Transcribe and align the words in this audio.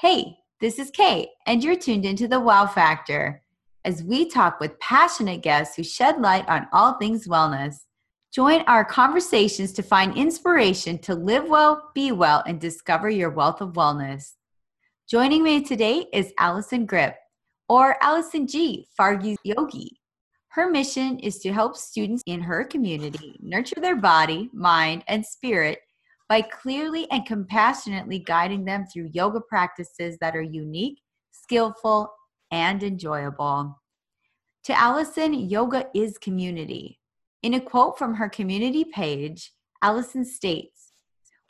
Hey, 0.00 0.38
this 0.62 0.78
is 0.78 0.90
Kate, 0.90 1.28
and 1.46 1.62
you're 1.62 1.76
tuned 1.76 2.06
into 2.06 2.26
the 2.26 2.40
Wow 2.40 2.66
Factor 2.66 3.42
as 3.84 4.02
we 4.02 4.30
talk 4.30 4.58
with 4.58 4.80
passionate 4.80 5.42
guests 5.42 5.76
who 5.76 5.82
shed 5.84 6.22
light 6.22 6.48
on 6.48 6.66
all 6.72 6.94
things 6.94 7.28
wellness. 7.28 7.74
Join 8.32 8.62
our 8.62 8.82
conversations 8.82 9.74
to 9.74 9.82
find 9.82 10.16
inspiration 10.16 10.96
to 11.00 11.14
live 11.14 11.50
well, 11.50 11.90
be 11.94 12.12
well, 12.12 12.42
and 12.46 12.58
discover 12.58 13.10
your 13.10 13.28
wealth 13.28 13.60
of 13.60 13.74
wellness. 13.74 14.36
Joining 15.06 15.42
me 15.42 15.62
today 15.62 16.06
is 16.14 16.32
Allison 16.38 16.86
Grippe, 16.86 17.16
or 17.68 18.02
Allison 18.02 18.46
G, 18.46 18.86
Fargo 18.96 19.36
Yogi. 19.44 20.00
Her 20.48 20.70
mission 20.70 21.18
is 21.18 21.40
to 21.40 21.52
help 21.52 21.76
students 21.76 22.22
in 22.24 22.40
her 22.40 22.64
community 22.64 23.36
nurture 23.42 23.82
their 23.82 23.96
body, 23.96 24.48
mind, 24.54 25.04
and 25.08 25.26
spirit 25.26 25.80
by 26.30 26.40
clearly 26.40 27.10
and 27.10 27.26
compassionately 27.26 28.20
guiding 28.20 28.64
them 28.64 28.86
through 28.86 29.10
yoga 29.12 29.40
practices 29.40 30.16
that 30.20 30.36
are 30.36 30.40
unique, 30.40 31.00
skillful, 31.32 32.08
and 32.52 32.84
enjoyable. 32.84 33.76
To 34.64 34.78
Allison, 34.78 35.34
yoga 35.34 35.86
is 35.92 36.18
community. 36.18 37.00
In 37.42 37.54
a 37.54 37.60
quote 37.60 37.98
from 37.98 38.14
her 38.14 38.28
community 38.28 38.84
page, 38.84 39.52
Allison 39.82 40.24
states 40.24 40.92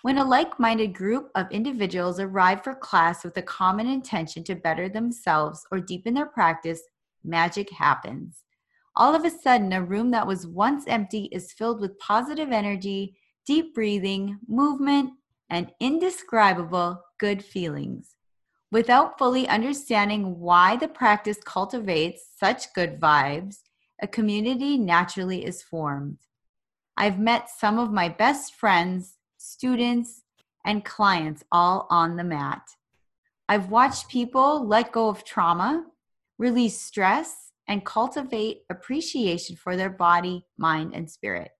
When 0.00 0.16
a 0.16 0.24
like 0.24 0.58
minded 0.58 0.94
group 0.94 1.28
of 1.34 1.50
individuals 1.50 2.18
arrive 2.18 2.64
for 2.64 2.74
class 2.74 3.22
with 3.22 3.36
a 3.36 3.42
common 3.42 3.86
intention 3.86 4.44
to 4.44 4.54
better 4.54 4.88
themselves 4.88 5.62
or 5.70 5.80
deepen 5.80 6.14
their 6.14 6.26
practice, 6.26 6.80
magic 7.22 7.70
happens. 7.70 8.44
All 8.96 9.14
of 9.14 9.26
a 9.26 9.30
sudden, 9.30 9.74
a 9.74 9.84
room 9.84 10.10
that 10.12 10.26
was 10.26 10.46
once 10.46 10.84
empty 10.86 11.28
is 11.32 11.52
filled 11.52 11.82
with 11.82 11.98
positive 11.98 12.50
energy 12.50 13.18
deep 13.46 13.74
breathing, 13.74 14.38
movement, 14.46 15.10
and 15.48 15.70
indescribable 15.80 17.02
good 17.18 17.44
feelings. 17.44 18.14
Without 18.72 19.18
fully 19.18 19.48
understanding 19.48 20.38
why 20.38 20.76
the 20.76 20.88
practice 20.88 21.38
cultivates 21.44 22.22
such 22.38 22.72
good 22.72 23.00
vibes, 23.00 23.56
a 24.00 24.06
community 24.06 24.78
naturally 24.78 25.44
is 25.44 25.62
formed. 25.62 26.18
I've 26.96 27.18
met 27.18 27.50
some 27.50 27.78
of 27.78 27.92
my 27.92 28.08
best 28.08 28.54
friends, 28.54 29.16
students, 29.38 30.22
and 30.64 30.84
clients 30.84 31.42
all 31.50 31.86
on 31.90 32.16
the 32.16 32.24
mat. 32.24 32.62
I've 33.48 33.70
watched 33.70 34.08
people 34.08 34.66
let 34.66 34.92
go 34.92 35.08
of 35.08 35.24
trauma, 35.24 35.86
release 36.38 36.80
stress, 36.80 37.52
and 37.66 37.84
cultivate 37.84 38.62
appreciation 38.70 39.56
for 39.56 39.76
their 39.76 39.90
body, 39.90 40.46
mind, 40.56 40.92
and 40.94 41.10
spirit. 41.10 41.59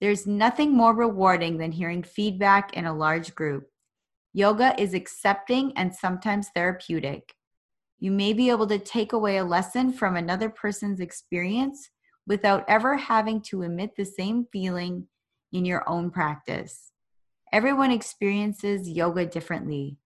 There's 0.00 0.26
nothing 0.26 0.72
more 0.72 0.94
rewarding 0.94 1.58
than 1.58 1.72
hearing 1.72 2.02
feedback 2.02 2.76
in 2.76 2.86
a 2.86 2.94
large 2.94 3.34
group. 3.34 3.68
Yoga 4.32 4.80
is 4.80 4.94
accepting 4.94 5.72
and 5.76 5.92
sometimes 5.92 6.50
therapeutic. 6.54 7.34
You 7.98 8.12
may 8.12 8.32
be 8.32 8.50
able 8.50 8.68
to 8.68 8.78
take 8.78 9.12
away 9.12 9.38
a 9.38 9.44
lesson 9.44 9.92
from 9.92 10.14
another 10.14 10.50
person's 10.50 11.00
experience 11.00 11.90
without 12.28 12.64
ever 12.68 12.96
having 12.96 13.40
to 13.40 13.62
emit 13.62 13.96
the 13.96 14.04
same 14.04 14.46
feeling 14.52 15.08
in 15.52 15.64
your 15.64 15.88
own 15.88 16.10
practice. 16.10 16.92
Everyone 17.52 17.90
experiences 17.90 18.88
yoga 18.88 19.26
differently. 19.26 19.96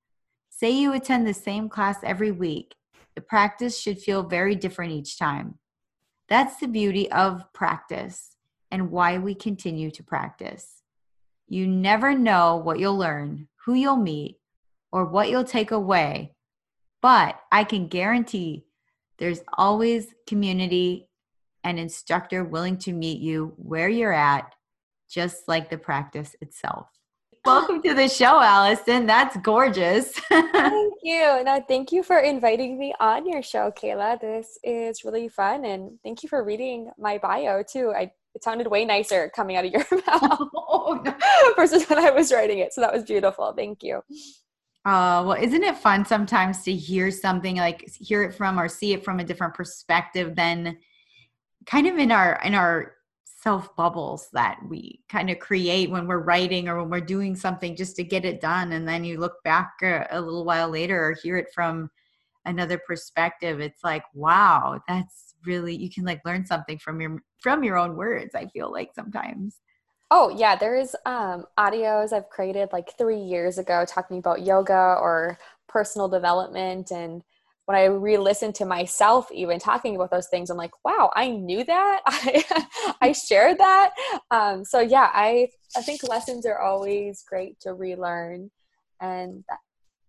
Say 0.48 0.70
you 0.70 0.94
attend 0.94 1.26
the 1.26 1.34
same 1.34 1.68
class 1.68 1.98
every 2.02 2.30
week, 2.30 2.74
the 3.14 3.20
practice 3.20 3.78
should 3.78 3.98
feel 3.98 4.22
very 4.22 4.54
different 4.54 4.92
each 4.92 5.18
time. 5.18 5.58
That's 6.28 6.56
the 6.56 6.68
beauty 6.68 7.10
of 7.10 7.52
practice 7.52 8.31
and 8.72 8.90
why 8.90 9.18
we 9.18 9.34
continue 9.34 9.90
to 9.92 10.02
practice. 10.02 10.82
You 11.46 11.66
never 11.68 12.18
know 12.18 12.56
what 12.56 12.78
you'll 12.80 12.96
learn, 12.96 13.48
who 13.66 13.74
you'll 13.74 13.96
meet, 13.96 14.38
or 14.90 15.04
what 15.04 15.28
you'll 15.28 15.44
take 15.44 15.70
away, 15.70 16.34
but 17.02 17.38
I 17.52 17.64
can 17.64 17.86
guarantee 17.88 18.64
there's 19.18 19.42
always 19.56 20.14
community 20.26 21.08
and 21.62 21.78
instructor 21.78 22.42
willing 22.42 22.78
to 22.78 22.92
meet 22.92 23.20
you 23.20 23.52
where 23.56 23.88
you're 23.88 24.12
at, 24.12 24.54
just 25.08 25.46
like 25.46 25.68
the 25.68 25.78
practice 25.78 26.34
itself. 26.40 26.88
Welcome 27.44 27.82
to 27.82 27.92
the 27.92 28.08
show, 28.08 28.40
Allison. 28.40 29.04
That's 29.04 29.36
gorgeous. 29.38 30.12
thank 30.28 30.94
you. 31.02 31.42
Now, 31.44 31.60
thank 31.60 31.90
you 31.92 32.02
for 32.02 32.18
inviting 32.18 32.78
me 32.78 32.94
on 33.00 33.26
your 33.26 33.42
show, 33.42 33.72
Kayla. 33.72 34.20
This 34.20 34.58
is 34.62 35.04
really 35.04 35.28
fun, 35.28 35.64
and 35.64 35.98
thank 36.04 36.22
you 36.22 36.28
for 36.28 36.42
reading 36.44 36.90
my 36.98 37.18
bio 37.18 37.62
too. 37.62 37.92
I 37.94 38.12
it 38.34 38.42
sounded 38.42 38.66
way 38.66 38.84
nicer 38.84 39.30
coming 39.34 39.56
out 39.56 39.64
of 39.64 39.72
your 39.72 39.84
mouth 40.06 40.48
oh, 40.56 41.02
versus 41.56 41.88
when 41.88 41.98
I 41.98 42.10
was 42.10 42.32
writing 42.32 42.58
it. 42.58 42.72
So 42.72 42.80
that 42.80 42.92
was 42.92 43.04
beautiful. 43.04 43.52
Thank 43.56 43.82
you. 43.82 44.02
Uh, 44.84 45.22
well, 45.24 45.36
isn't 45.40 45.62
it 45.62 45.78
fun 45.78 46.04
sometimes 46.04 46.62
to 46.64 46.72
hear 46.74 47.10
something 47.10 47.56
like 47.56 47.88
hear 48.00 48.24
it 48.24 48.34
from 48.34 48.58
or 48.58 48.68
see 48.68 48.92
it 48.92 49.04
from 49.04 49.20
a 49.20 49.24
different 49.24 49.54
perspective 49.54 50.34
than 50.34 50.76
kind 51.66 51.86
of 51.86 51.98
in 51.98 52.10
our 52.10 52.40
in 52.44 52.54
our 52.54 52.94
self 53.24 53.74
bubbles 53.76 54.28
that 54.32 54.58
we 54.68 55.00
kind 55.08 55.30
of 55.30 55.38
create 55.38 55.90
when 55.90 56.06
we're 56.08 56.18
writing 56.18 56.68
or 56.68 56.80
when 56.80 56.90
we're 56.90 57.00
doing 57.00 57.36
something 57.36 57.76
just 57.76 57.94
to 57.96 58.04
get 58.04 58.24
it 58.24 58.40
done, 58.40 58.72
and 58.72 58.88
then 58.88 59.04
you 59.04 59.20
look 59.20 59.42
back 59.44 59.70
a, 59.82 60.06
a 60.10 60.20
little 60.20 60.44
while 60.44 60.68
later 60.68 61.00
or 61.04 61.16
hear 61.22 61.36
it 61.36 61.52
from 61.54 61.88
another 62.44 62.80
perspective. 62.84 63.60
It's 63.60 63.84
like, 63.84 64.04
wow, 64.14 64.80
that's 64.88 65.31
really 65.46 65.74
you 65.76 65.90
can 65.90 66.04
like 66.04 66.20
learn 66.24 66.44
something 66.46 66.78
from 66.78 67.00
your 67.00 67.18
from 67.40 67.64
your 67.64 67.76
own 67.76 67.96
words 67.96 68.34
i 68.34 68.46
feel 68.46 68.70
like 68.70 68.90
sometimes. 68.94 69.60
Oh 70.10 70.28
yeah 70.28 70.56
there's 70.56 70.94
um 71.06 71.46
audios 71.58 72.12
i've 72.12 72.28
created 72.28 72.68
like 72.72 72.96
three 72.98 73.20
years 73.20 73.58
ago 73.58 73.84
talking 73.88 74.18
about 74.18 74.44
yoga 74.44 74.96
or 75.00 75.38
personal 75.68 76.06
development 76.08 76.90
and 76.90 77.22
when 77.64 77.78
i 77.78 77.84
re-listen 77.84 78.52
to 78.52 78.66
myself 78.66 79.30
even 79.32 79.58
talking 79.58 79.96
about 79.96 80.10
those 80.10 80.28
things 80.28 80.50
i'm 80.50 80.58
like 80.58 80.72
wow 80.84 81.10
i 81.16 81.30
knew 81.30 81.64
that. 81.64 82.02
I 82.06 82.44
i 83.00 83.12
shared 83.12 83.58
that. 83.58 83.94
Um 84.30 84.64
so 84.66 84.80
yeah 84.80 85.08
i 85.14 85.48
i 85.76 85.80
think 85.80 86.02
lessons 86.02 86.44
are 86.44 86.58
always 86.58 87.24
great 87.26 87.58
to 87.60 87.72
relearn 87.72 88.50
and 89.00 89.44
that, 89.48 89.58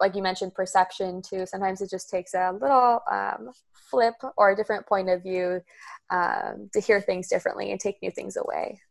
like 0.03 0.17
you 0.17 0.21
mentioned 0.21 0.53
perception 0.53 1.21
too. 1.21 1.45
Sometimes 1.45 1.79
it 1.79 1.89
just 1.89 2.09
takes 2.09 2.33
a 2.33 2.51
little 2.51 2.99
um, 3.09 3.51
flip 3.89 4.15
or 4.35 4.51
a 4.51 4.55
different 4.55 4.85
point 4.85 5.09
of 5.09 5.23
view 5.23 5.61
um, 6.09 6.69
to 6.73 6.81
hear 6.81 6.99
things 6.99 7.29
differently 7.29 7.71
and 7.71 7.79
take 7.79 8.01
new 8.01 8.11
things 8.11 8.35
away. 8.35 8.81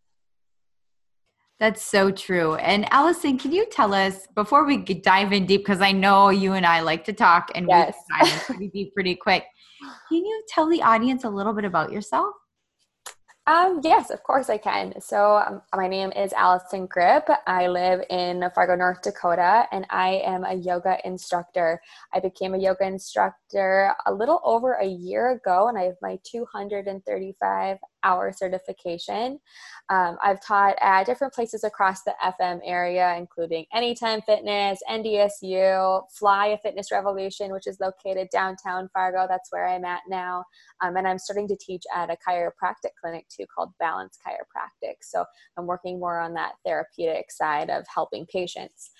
That's 1.61 1.83
so 1.83 2.11
true. 2.11 2.55
And 2.55 2.91
allison 2.91 3.37
can 3.39 3.53
you 3.53 3.67
tell 3.67 3.93
us 3.93 4.27
before 4.35 4.65
we 4.65 4.79
dive 4.79 5.35
in 5.35 5.45
deep 5.45 5.61
because 5.61 5.83
i 5.83 5.93
know 5.93 6.31
you 6.31 6.55
and 6.55 6.67
i 6.67 6.81
like 6.81 7.05
to 7.05 7.13
talk 7.13 7.51
and 7.55 7.67
yes. 7.69 7.95
we 7.95 8.19
dive 8.19 8.33
in 8.33 8.41
pretty 8.41 8.69
deep 8.69 8.95
pretty 8.95 9.15
quick. 9.15 9.45
Can 10.09 10.25
you 10.25 10.43
tell 10.49 10.67
the 10.67 10.83
audience 10.83 11.25
a 11.25 11.31
little 11.31 11.53
bit 11.53 11.67
about 11.67 11.93
yourself 11.93 12.35
um, 13.47 13.81
yes, 13.83 14.11
of 14.11 14.23
course 14.23 14.49
I 14.49 14.57
can. 14.59 15.01
So, 15.01 15.37
um, 15.37 15.63
my 15.75 15.89
name 15.89 16.13
is 16.13 16.33
Allison 16.33 16.87
Grippe. 16.87 17.37
I 17.47 17.67
live 17.67 18.03
in 18.09 18.49
Fargo, 18.55 18.77
North 18.77 19.03
Dakota, 19.03 19.67
and 19.73 19.85
I 19.91 20.23
am 20.25 20.45
a 20.45 20.55
yoga 20.55 20.99
instructor. 21.05 21.81
I 22.15 22.21
became 22.21 22.55
a 22.55 22.59
yoga 22.59 22.87
instructor 22.87 23.42
a 23.61 24.13
little 24.13 24.41
over 24.45 24.75
a 24.75 24.87
year 24.87 25.33
ago, 25.33 25.69
and 25.69 25.79
I 25.79 25.83
have 25.83 25.97
my 26.03 26.19
235 26.25 27.79
hour 28.05 28.33
certification. 28.33 29.39
Um, 29.89 30.17
I've 30.23 30.45
taught 30.45 30.77
at 30.81 31.07
different 31.07 31.33
places 31.33 31.65
across 31.65 32.03
the 32.03 32.15
FM 32.23 32.61
area, 32.65 33.15
including 33.17 33.67
Anytime 33.73 34.23
Fitness, 34.23 34.81
NDSU, 34.91 36.03
Fly 36.19 36.47
a 36.49 36.59
Fitness 36.59 36.91
Revolution, 36.91 37.53
which 37.53 37.67
is 37.67 37.81
located 37.81 38.29
downtown 38.33 38.89
Fargo. 38.93 39.27
That's 39.29 39.51
where 39.53 39.67
I'm 39.67 39.85
at 39.85 40.03
now. 40.09 40.45
Um, 40.83 40.97
and 40.97 41.07
I'm 41.07 41.19
starting 41.19 41.49
to 41.49 41.57
teach 41.57 41.83
at 41.95 42.11
a 42.11 42.17
chiropractic 42.27 42.91
clinic 43.01 43.27
too 43.29 43.45
called 43.55 43.71
Balance 43.79 44.19
Chiropractic. 44.27 44.97
So 45.03 45.25
I'm 45.57 45.67
working 45.67 46.01
more 46.01 46.19
on 46.19 46.35
that 46.35 46.53
therapeutic 46.65 47.31
side 47.31 47.71
of 47.71 47.85
helping 47.93 48.27
patients. 48.27 48.91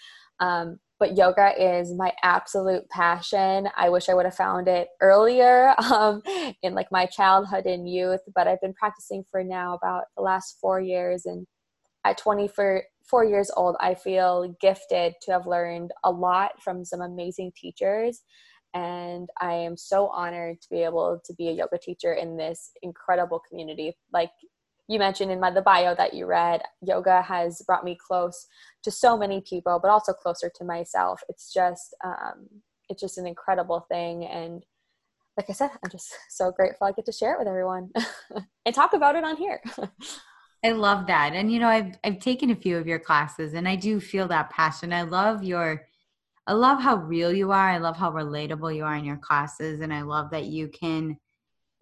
Um, 0.41 0.79
but 1.03 1.17
yoga 1.17 1.51
is 1.59 1.93
my 1.93 2.13
absolute 2.23 2.89
passion. 2.89 3.69
I 3.77 3.89
wish 3.89 4.09
I 4.09 4.15
would 4.15 4.25
have 4.25 4.37
found 4.37 4.69
it 4.69 4.87
earlier 5.01 5.75
um, 5.93 6.23
in 6.63 6.75
like 6.75 6.93
my 6.93 7.07
childhood 7.07 7.67
and 7.67 7.93
youth, 7.93 8.21
but 8.37 8.47
I've 8.47 8.61
been 8.61 8.73
practicing 8.73 9.25
for 9.29 9.43
now 9.43 9.75
about 9.75 10.05
the 10.17 10.23
last 10.23 10.59
four 10.61 10.81
years. 10.81 11.27
And 11.27 11.45
at 12.05 12.19
24 12.19 12.85
years 13.25 13.51
old, 13.57 13.75
I 13.81 13.97
feel 13.97 14.55
gifted 14.61 15.15
to 15.23 15.33
have 15.33 15.45
learned 15.45 15.91
a 16.05 16.11
lot 16.13 16.63
from 16.63 16.85
some 16.85 17.01
amazing 17.01 17.51
teachers. 17.57 18.23
And 18.73 19.29
I 19.41 19.55
am 19.55 19.77
so 19.77 20.07
honored 20.07 20.61
to 20.61 20.69
be 20.71 20.85
able 20.85 21.21
to 21.25 21.35
be 21.35 21.49
a 21.49 21.53
yoga 21.53 21.79
teacher 21.79 22.13
in 22.13 22.37
this 22.37 22.71
incredible 22.83 23.43
community. 23.49 23.97
Like 24.13 24.31
you 24.89 24.99
mentioned 24.99 25.31
in 25.31 25.41
my 25.41 25.51
the 25.51 25.63
bio 25.63 25.95
that 25.95 26.15
you 26.15 26.27
read 26.27 26.63
yoga 26.83 27.23
has 27.23 27.63
brought 27.67 27.85
me 27.85 27.97
close 27.97 28.47
to 28.83 28.91
so 28.91 29.17
many 29.17 29.41
people 29.41 29.79
but 29.83 29.91
also 29.91 30.13
closer 30.13 30.51
to 30.55 30.65
myself. 30.65 31.21
It's 31.29 31.53
just 31.53 31.95
um, 32.05 32.49
it's 32.89 33.01
just 33.01 33.19
an 33.19 33.27
incredible 33.27 33.87
thing. 33.89 34.25
And 34.25 34.65
like 35.39 35.49
i 35.49 35.53
said 35.55 35.71
i'm 35.83 35.91
just 35.91 36.15
so 36.29 36.53
grateful 36.53 36.87
i 36.87 36.93
get 36.93 37.07
to 37.07 37.13
share 37.13 37.33
it 37.33 37.39
with 37.39 37.49
everyone 37.49 37.91
and 38.67 38.75
talk 38.75 38.93
about 38.93 39.17
it 39.17 39.25
on 39.25 39.37
here. 39.37 39.63
I 40.65 40.73
love 40.73 41.07
that. 41.07 41.33
And 41.33 41.51
you 41.51 41.59
know 41.59 41.69
i've 41.69 41.97
i've 42.05 42.19
taken 42.19 42.51
a 42.51 42.57
few 42.57 42.77
of 42.77 42.87
your 42.87 42.99
classes 42.99 43.55
and 43.55 43.67
i 43.67 43.75
do 43.75 43.99
feel 43.99 44.29
that 44.29 44.51
passion. 44.51 44.93
I 44.93 45.03
love 45.03 45.43
your 45.43 45.87
I 46.47 46.55
love 46.55 46.81
how 46.81 46.97
real 46.97 47.33
you 47.33 47.53
are. 47.53 47.71
I 47.71 47.79
love 47.79 47.97
how 47.97 48.11
relatable 48.11 48.75
you 48.75 48.85
are 48.85 48.97
in 48.97 49.05
your 49.05 49.19
classes. 49.19 49.81
And 49.81 49.95
I 49.95 50.03
love 50.03 50.31
that 50.31 50.47
you 50.47 50.69
can, 50.69 51.17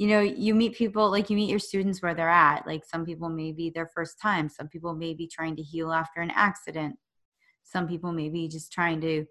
you 0.00 0.06
know, 0.06 0.20
you 0.20 0.54
meet 0.54 0.76
people 0.76 1.10
like 1.10 1.28
you 1.28 1.36
meet 1.36 1.50
your 1.50 1.58
students 1.58 2.00
where 2.00 2.14
they're 2.14 2.30
at. 2.30 2.66
Like 2.66 2.86
some 2.86 3.04
people 3.04 3.28
may 3.28 3.52
be 3.52 3.68
their 3.68 3.86
first 3.94 4.18
time, 4.18 4.48
some 4.48 4.66
people 4.66 4.94
may 4.94 5.12
be 5.12 5.26
trying 5.26 5.54
to 5.56 5.62
heal 5.62 5.92
after 5.92 6.22
an 6.22 6.30
accident, 6.30 6.96
some 7.64 7.86
people 7.86 8.10
may 8.10 8.30
be 8.30 8.48
just 8.48 8.72
trying 8.72 9.02
to 9.02 9.26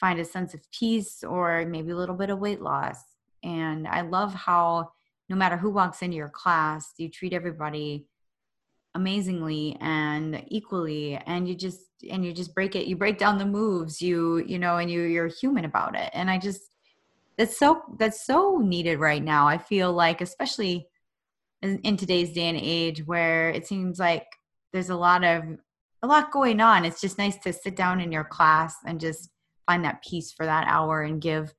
find 0.00 0.18
a 0.18 0.24
sense 0.24 0.54
of 0.54 0.62
peace 0.70 1.22
or 1.22 1.66
maybe 1.66 1.90
a 1.90 1.96
little 1.96 2.14
bit 2.14 2.30
of 2.30 2.38
weight 2.38 2.62
loss. 2.62 2.96
And 3.42 3.86
I 3.86 4.00
love 4.00 4.32
how 4.32 4.92
no 5.28 5.36
matter 5.36 5.58
who 5.58 5.68
walks 5.68 6.00
into 6.00 6.16
your 6.16 6.30
class, 6.30 6.94
you 6.96 7.10
treat 7.10 7.34
everybody 7.34 8.06
amazingly 8.94 9.76
and 9.82 10.42
equally 10.48 11.16
and 11.26 11.46
you 11.46 11.54
just 11.54 11.80
and 12.10 12.24
you 12.24 12.32
just 12.32 12.54
break 12.54 12.74
it 12.74 12.86
you 12.86 12.96
break 12.96 13.18
down 13.18 13.36
the 13.36 13.44
moves 13.44 14.00
you 14.00 14.38
you 14.46 14.58
know 14.58 14.78
and 14.78 14.90
you 14.90 15.02
you're 15.02 15.26
human 15.26 15.66
about 15.66 15.94
it 15.94 16.08
and 16.14 16.30
i 16.30 16.38
just 16.38 16.62
that's 17.38 17.58
so 17.58 17.82
that's 17.98 18.24
so 18.24 18.58
needed 18.58 18.98
right 18.98 19.22
now 19.22 19.46
i 19.46 19.58
feel 19.58 19.92
like 19.92 20.20
especially 20.20 20.88
in, 21.62 21.78
in 21.80 21.96
today's 21.96 22.32
day 22.32 22.48
and 22.48 22.58
age 22.60 23.06
where 23.06 23.50
it 23.50 23.66
seems 23.66 23.98
like 23.98 24.26
there's 24.72 24.90
a 24.90 24.96
lot 24.96 25.24
of 25.24 25.42
a 26.02 26.06
lot 26.06 26.30
going 26.32 26.60
on 26.60 26.84
it's 26.84 27.00
just 27.00 27.18
nice 27.18 27.36
to 27.38 27.52
sit 27.52 27.76
down 27.76 28.00
in 28.00 28.12
your 28.12 28.24
class 28.24 28.76
and 28.86 29.00
just 29.00 29.30
find 29.66 29.84
that 29.84 30.02
peace 30.02 30.32
for 30.32 30.46
that 30.46 30.66
hour 30.68 31.02
and 31.02 31.20
give 31.20 31.52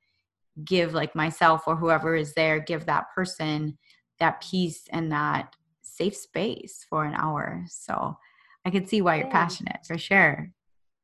give 0.65 0.93
like 0.93 1.15
myself 1.15 1.63
or 1.67 1.75
whoever 1.75 2.15
is 2.15 2.33
there 2.33 2.59
give 2.59 2.85
that 2.85 3.05
person 3.13 3.77
that 4.19 4.41
peace 4.41 4.83
and 4.91 5.11
that 5.11 5.55
safe 5.97 6.15
space 6.15 6.85
for 6.89 7.05
an 7.05 7.15
hour. 7.15 7.65
So 7.67 8.17
I 8.65 8.69
can 8.69 8.85
see 8.85 9.01
why 9.01 9.17
you're 9.17 9.31
passionate 9.31 9.79
for 9.85 9.97
sure. 9.97 10.51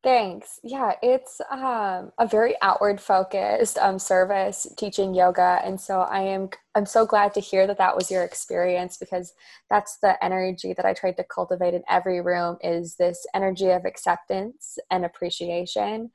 Thanks. 0.04 0.60
Yeah, 0.64 0.96
it's 1.02 1.40
um, 1.50 2.12
a 2.20 2.28
very 2.30 2.56
outward 2.62 3.00
focused 3.00 3.78
um, 3.78 3.98
service 3.98 4.68
teaching 4.78 5.14
yoga, 5.14 5.62
and 5.64 5.80
so 5.80 6.02
I 6.02 6.20
am 6.24 6.50
I'm 6.76 6.86
so 6.86 7.06
glad 7.06 7.34
to 7.36 7.40
hear 7.40 7.66
that 7.68 7.78
that 7.78 7.96
was 7.96 8.12
your 8.12 8.24
experience 8.24 8.98
because 8.98 9.32
that's 9.70 10.00
the 10.02 10.22
energy 10.22 10.74
that 10.74 10.86
I 10.86 10.94
tried 10.94 11.16
to 11.18 11.24
cultivate 11.24 11.74
in 11.74 11.84
every 11.90 12.20
room 12.20 12.58
is 12.62 12.96
this 12.96 13.26
energy 13.34 13.70
of 13.70 13.86
acceptance 13.86 14.78
and 14.92 15.06
appreciation 15.06 16.12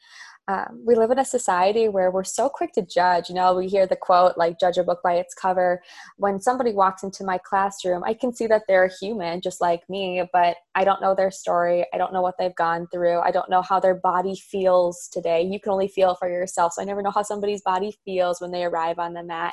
um, 0.48 0.82
we 0.86 0.94
live 0.94 1.10
in 1.10 1.18
a 1.18 1.24
society 1.26 1.90
where 1.90 2.10
we're 2.10 2.24
so 2.24 2.48
quick 2.48 2.72
to 2.72 2.82
judge. 2.82 3.28
You 3.28 3.34
know, 3.34 3.54
we 3.54 3.68
hear 3.68 3.86
the 3.86 3.96
quote, 3.96 4.38
like, 4.38 4.58
judge 4.58 4.78
a 4.78 4.82
book 4.82 5.00
by 5.04 5.14
its 5.14 5.34
cover. 5.34 5.82
When 6.16 6.40
somebody 6.40 6.72
walks 6.72 7.02
into 7.02 7.22
my 7.22 7.36
classroom, 7.36 8.02
I 8.02 8.14
can 8.14 8.34
see 8.34 8.46
that 8.46 8.62
they're 8.66 8.90
human, 9.00 9.42
just 9.42 9.60
like 9.60 9.82
me, 9.90 10.22
but 10.32 10.56
I 10.74 10.84
don't 10.84 11.02
know 11.02 11.14
their 11.14 11.30
story. 11.30 11.84
I 11.92 11.98
don't 11.98 12.14
know 12.14 12.22
what 12.22 12.36
they've 12.38 12.54
gone 12.54 12.88
through. 12.90 13.20
I 13.20 13.30
don't 13.30 13.50
know 13.50 13.60
how 13.60 13.78
their 13.78 13.96
body 13.96 14.36
feels 14.36 15.08
today. 15.12 15.42
You 15.42 15.60
can 15.60 15.70
only 15.70 15.88
feel 15.88 16.14
for 16.14 16.30
yourself. 16.30 16.72
So 16.72 16.80
I 16.80 16.86
never 16.86 17.02
know 17.02 17.10
how 17.10 17.22
somebody's 17.22 17.62
body 17.62 17.94
feels 18.06 18.40
when 18.40 18.50
they 18.50 18.64
arrive 18.64 18.98
on 18.98 19.12
the 19.12 19.22
mat. 19.22 19.52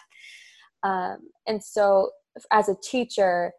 Um, 0.84 1.18
and 1.46 1.62
so, 1.62 2.12
as 2.52 2.70
a 2.70 2.76
teacher, 2.82 3.52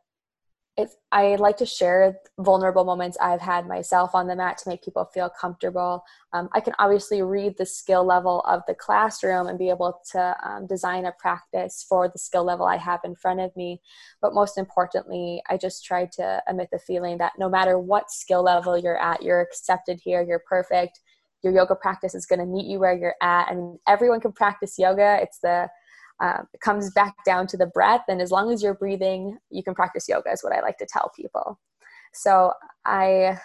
I 1.10 1.36
like 1.36 1.56
to 1.58 1.66
share 1.66 2.18
vulnerable 2.38 2.84
moments 2.84 3.16
I've 3.18 3.40
had 3.40 3.66
myself 3.66 4.14
on 4.14 4.26
the 4.26 4.36
mat 4.36 4.58
to 4.58 4.68
make 4.68 4.84
people 4.84 5.06
feel 5.06 5.30
comfortable. 5.30 6.04
Um, 6.34 6.50
I 6.52 6.60
can 6.60 6.74
obviously 6.78 7.22
read 7.22 7.56
the 7.56 7.64
skill 7.64 8.04
level 8.04 8.42
of 8.42 8.60
the 8.68 8.74
classroom 8.74 9.46
and 9.46 9.58
be 9.58 9.70
able 9.70 9.98
to 10.12 10.36
um, 10.44 10.66
design 10.66 11.06
a 11.06 11.12
practice 11.12 11.84
for 11.88 12.08
the 12.08 12.18
skill 12.18 12.44
level 12.44 12.66
I 12.66 12.76
have 12.76 13.00
in 13.04 13.14
front 13.14 13.40
of 13.40 13.56
me. 13.56 13.80
But 14.20 14.34
most 14.34 14.58
importantly, 14.58 15.42
I 15.48 15.56
just 15.56 15.82
try 15.82 16.04
to 16.16 16.42
emit 16.46 16.68
the 16.70 16.78
feeling 16.78 17.16
that 17.18 17.32
no 17.38 17.48
matter 17.48 17.78
what 17.78 18.10
skill 18.10 18.42
level 18.42 18.76
you're 18.76 19.00
at, 19.00 19.22
you're 19.22 19.40
accepted 19.40 19.98
here, 20.04 20.22
you're 20.22 20.42
perfect. 20.46 21.00
Your 21.42 21.54
yoga 21.54 21.74
practice 21.74 22.14
is 22.14 22.26
going 22.26 22.40
to 22.40 22.46
meet 22.46 22.66
you 22.66 22.78
where 22.80 22.94
you're 22.94 23.14
at. 23.22 23.54
Mean, 23.54 23.78
everyone 23.88 24.20
can 24.20 24.32
practice 24.32 24.78
yoga. 24.78 25.20
It's 25.22 25.38
the 25.38 25.68
um, 26.20 26.46
it 26.54 26.60
comes 26.60 26.90
back 26.92 27.14
down 27.24 27.46
to 27.46 27.56
the 27.56 27.66
breath 27.66 28.04
and 28.08 28.22
as 28.22 28.30
long 28.30 28.50
as 28.50 28.62
you're 28.62 28.74
breathing 28.74 29.38
you 29.50 29.62
can 29.62 29.74
practice 29.74 30.08
yoga 30.08 30.30
is 30.30 30.42
what 30.42 30.52
i 30.52 30.60
like 30.60 30.78
to 30.78 30.86
tell 30.86 31.12
people. 31.14 31.58
So 32.12 32.52
i 32.84 33.38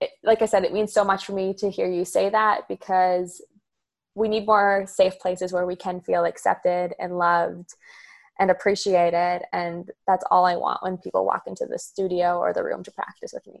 it, 0.00 0.10
like 0.22 0.42
i 0.42 0.46
said 0.46 0.64
it 0.64 0.72
means 0.72 0.92
so 0.92 1.04
much 1.04 1.24
for 1.24 1.32
me 1.32 1.54
to 1.54 1.70
hear 1.70 1.88
you 1.88 2.04
say 2.04 2.30
that 2.30 2.68
because 2.68 3.42
we 4.14 4.28
need 4.28 4.46
more 4.46 4.84
safe 4.86 5.18
places 5.20 5.52
where 5.52 5.66
we 5.66 5.76
can 5.76 6.00
feel 6.00 6.24
accepted 6.24 6.94
and 6.98 7.18
loved 7.18 7.74
and 8.40 8.50
appreciated 8.50 9.42
and 9.52 9.90
that's 10.06 10.24
all 10.30 10.44
i 10.44 10.56
want 10.56 10.82
when 10.82 10.96
people 10.98 11.24
walk 11.24 11.42
into 11.46 11.66
the 11.66 11.78
studio 11.78 12.38
or 12.38 12.52
the 12.52 12.62
room 12.62 12.82
to 12.82 12.90
practice 12.90 13.32
with 13.32 13.46
me. 13.46 13.60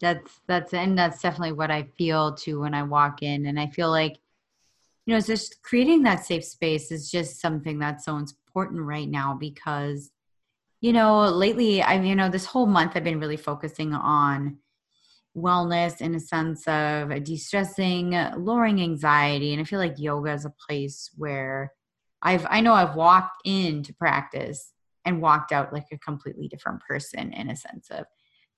That's 0.00 0.40
that's 0.46 0.74
and 0.74 0.98
that's 0.98 1.22
definitely 1.22 1.52
what 1.52 1.70
i 1.70 1.84
feel 1.96 2.34
too 2.34 2.60
when 2.60 2.74
i 2.74 2.82
walk 2.82 3.22
in 3.22 3.46
and 3.46 3.58
i 3.58 3.68
feel 3.68 3.90
like 3.90 4.18
you 5.06 5.12
know, 5.12 5.18
it's 5.18 5.26
just 5.26 5.62
creating 5.62 6.02
that 6.02 6.24
safe 6.24 6.44
space 6.44 6.90
is 6.90 7.10
just 7.10 7.40
something 7.40 7.78
that's 7.78 8.04
so 8.04 8.16
important 8.16 8.82
right 8.82 9.08
now 9.08 9.34
because, 9.34 10.10
you 10.80 10.92
know, 10.92 11.28
lately, 11.28 11.82
I've, 11.82 12.04
you 12.04 12.14
know, 12.14 12.28
this 12.30 12.46
whole 12.46 12.66
month 12.66 12.92
I've 12.94 13.04
been 13.04 13.20
really 13.20 13.36
focusing 13.36 13.92
on 13.92 14.58
wellness 15.36 16.00
in 16.00 16.14
a 16.14 16.20
sense 16.20 16.66
of 16.68 17.24
de-stressing, 17.24 18.10
lowering 18.36 18.80
anxiety, 18.80 19.52
and 19.52 19.60
I 19.60 19.64
feel 19.64 19.80
like 19.80 19.98
yoga 19.98 20.32
is 20.32 20.44
a 20.44 20.54
place 20.66 21.10
where 21.16 21.72
I've 22.22 22.46
I 22.48 22.60
know 22.60 22.72
I've 22.72 22.94
walked 22.96 23.42
into 23.44 23.92
practice 23.92 24.72
and 25.04 25.20
walked 25.20 25.52
out 25.52 25.72
like 25.72 25.86
a 25.92 25.98
completely 25.98 26.48
different 26.48 26.80
person 26.80 27.32
in 27.34 27.50
a 27.50 27.56
sense 27.56 27.88
of 27.90 28.06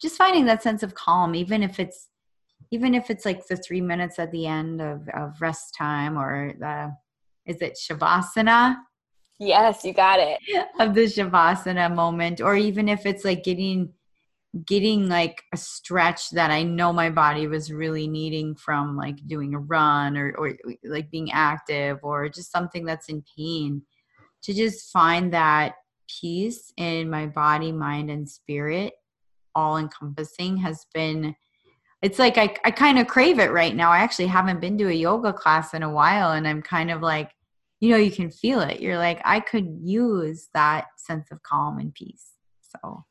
just 0.00 0.16
finding 0.16 0.44
that 0.44 0.62
sense 0.62 0.82
of 0.82 0.94
calm, 0.94 1.34
even 1.34 1.62
if 1.62 1.81
it's 1.81 2.08
even 2.70 2.94
if 2.94 3.10
it's 3.10 3.24
like 3.24 3.46
the 3.46 3.56
three 3.56 3.80
minutes 3.80 4.18
at 4.18 4.32
the 4.32 4.46
end 4.46 4.80
of, 4.80 5.08
of 5.14 5.40
rest 5.40 5.74
time 5.76 6.18
or 6.18 6.52
the 6.58 6.94
is 7.46 7.62
it 7.62 7.78
shavasana? 7.80 8.76
Yes 9.38 9.84
you 9.84 9.92
got 9.92 10.18
it. 10.18 10.40
Of 10.80 10.94
the 10.94 11.02
shavasana 11.02 11.94
moment 11.94 12.40
or 12.40 12.56
even 12.56 12.88
if 12.88 13.06
it's 13.06 13.24
like 13.24 13.44
getting 13.44 13.92
getting 14.64 15.08
like 15.08 15.42
a 15.52 15.56
stretch 15.56 16.30
that 16.30 16.50
i 16.50 16.62
know 16.62 16.92
my 16.92 17.10
body 17.10 17.46
was 17.46 17.70
really 17.70 18.06
needing 18.06 18.54
from 18.54 18.96
like 18.96 19.18
doing 19.26 19.54
a 19.54 19.58
run 19.58 20.16
or, 20.16 20.34
or 20.38 20.56
like 20.84 21.10
being 21.10 21.30
active 21.32 21.98
or 22.02 22.28
just 22.28 22.50
something 22.50 22.84
that's 22.84 23.08
in 23.08 23.22
pain 23.36 23.82
to 24.42 24.54
just 24.54 24.90
find 24.90 25.32
that 25.32 25.74
peace 26.08 26.72
in 26.76 27.10
my 27.10 27.26
body 27.26 27.72
mind 27.72 28.10
and 28.10 28.28
spirit 28.28 28.94
all 29.54 29.76
encompassing 29.76 30.56
has 30.56 30.86
been 30.94 31.34
it's 32.02 32.19
like 32.19 32.38
I, 32.38 32.54
I 32.64 32.70
kind 32.70 32.98
of 32.98 33.06
crave 33.06 33.38
it 33.38 33.50
right 33.50 33.75
now. 33.75 33.90
I 33.90 33.98
actually 33.98 34.26
haven't 34.26 34.60
been 34.60 34.78
to 34.78 34.88
a 34.88 34.93
yoga 34.93 35.32
class 35.32 35.75
in 35.75 35.82
a 35.82 35.90
while 35.90 36.32
and 36.32 36.46
I'm 36.46 36.62
kind 36.62 36.90
of 36.90 37.00
like, 37.02 37.31
you 37.80 37.90
know, 37.90 37.97
you 37.97 38.11
can 38.11 38.30
feel 38.30 38.61
it. 38.61 38.80
You're 38.80 38.99
like, 38.99 39.20
I 39.25 39.40
could 39.40 39.78
use 39.82 40.49
that 40.54 40.87
sense 40.97 41.30
of 41.30 41.42
calm 41.42 41.78
and 41.78 41.94
peace. 41.94 42.32
So 42.61 43.04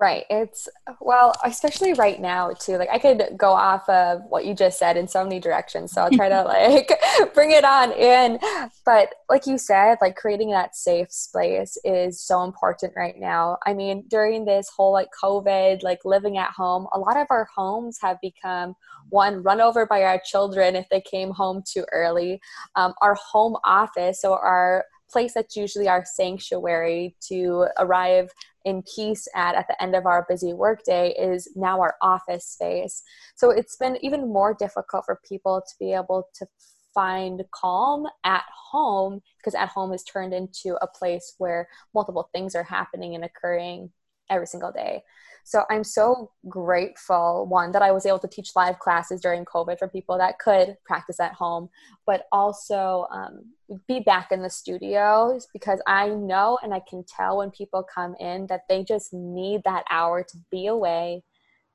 Right. 0.00 0.26
It's 0.30 0.68
well, 1.00 1.34
especially 1.44 1.92
right 1.94 2.20
now 2.20 2.52
too. 2.52 2.76
Like 2.76 2.88
I 2.88 3.00
could 3.00 3.36
go 3.36 3.50
off 3.50 3.88
of 3.88 4.22
what 4.28 4.46
you 4.46 4.54
just 4.54 4.78
said 4.78 4.96
in 4.96 5.08
so 5.08 5.24
many 5.24 5.40
directions. 5.40 5.90
So 5.90 6.02
I'll 6.02 6.10
try 6.10 6.28
to 6.28 6.42
like 6.44 6.92
bring 7.34 7.50
it 7.50 7.64
on 7.64 7.90
in. 7.90 8.38
But 8.86 9.12
like 9.28 9.48
you 9.48 9.58
said, 9.58 9.98
like 10.00 10.14
creating 10.14 10.50
that 10.52 10.76
safe 10.76 11.10
space 11.10 11.76
is 11.82 12.20
so 12.20 12.44
important 12.44 12.92
right 12.94 13.18
now. 13.18 13.58
I 13.66 13.74
mean, 13.74 14.04
during 14.06 14.44
this 14.44 14.68
whole 14.68 14.92
like 14.92 15.08
COVID, 15.20 15.82
like 15.82 16.04
living 16.04 16.38
at 16.38 16.52
home, 16.52 16.86
a 16.92 16.98
lot 16.98 17.16
of 17.16 17.26
our 17.30 17.48
homes 17.52 17.98
have 18.00 18.20
become 18.20 18.76
one 19.08 19.42
run 19.42 19.60
over 19.60 19.84
by 19.84 20.04
our 20.04 20.20
children 20.24 20.76
if 20.76 20.88
they 20.90 21.00
came 21.00 21.30
home 21.32 21.64
too 21.66 21.84
early. 21.90 22.40
Um, 22.76 22.94
our 23.02 23.16
home 23.16 23.56
office, 23.64 24.20
so 24.20 24.34
our 24.34 24.84
place 25.10 25.34
that's 25.34 25.56
usually 25.56 25.88
our 25.88 26.04
sanctuary 26.04 27.16
to 27.20 27.66
arrive 27.78 28.30
in 28.68 28.82
peace 28.94 29.26
at 29.34 29.54
at 29.54 29.66
the 29.66 29.82
end 29.82 29.96
of 29.96 30.04
our 30.04 30.26
busy 30.28 30.52
workday 30.52 31.14
is 31.18 31.50
now 31.56 31.80
our 31.80 31.94
office 32.02 32.46
space. 32.46 33.02
So 33.34 33.50
it's 33.50 33.76
been 33.76 33.96
even 34.02 34.32
more 34.32 34.54
difficult 34.54 35.06
for 35.06 35.20
people 35.26 35.62
to 35.66 35.74
be 35.80 35.92
able 35.92 36.28
to 36.34 36.46
find 36.94 37.42
calm 37.50 38.06
at 38.24 38.44
home 38.70 39.20
because 39.38 39.54
at 39.54 39.68
home 39.68 39.92
is 39.92 40.04
turned 40.04 40.34
into 40.34 40.76
a 40.82 40.86
place 40.86 41.34
where 41.38 41.68
multiple 41.94 42.28
things 42.32 42.54
are 42.54 42.62
happening 42.62 43.14
and 43.14 43.24
occurring 43.24 43.90
every 44.30 44.46
single 44.46 44.72
day. 44.72 45.02
So 45.44 45.62
I'm 45.70 45.82
so 45.82 46.30
grateful, 46.46 47.46
one, 47.48 47.72
that 47.72 47.80
I 47.80 47.90
was 47.90 48.04
able 48.04 48.18
to 48.18 48.28
teach 48.28 48.50
live 48.54 48.78
classes 48.78 49.22
during 49.22 49.46
COVID 49.46 49.78
for 49.78 49.88
people 49.88 50.18
that 50.18 50.38
could 50.38 50.76
practice 50.84 51.20
at 51.20 51.32
home, 51.32 51.70
but 52.04 52.26
also 52.32 53.06
um, 53.10 53.46
be 53.86 54.00
back 54.00 54.30
in 54.30 54.42
the 54.42 54.50
studios 54.50 55.48
because 55.54 55.80
I 55.86 56.08
know 56.08 56.58
and 56.62 56.74
I 56.74 56.82
can 56.86 57.02
tell 57.04 57.38
when 57.38 57.50
people 57.50 57.82
come 57.82 58.14
in 58.20 58.46
that 58.48 58.64
they 58.68 58.84
just 58.84 59.14
need 59.14 59.62
that 59.64 59.84
hour 59.88 60.22
to 60.22 60.38
be 60.50 60.66
away, 60.66 61.22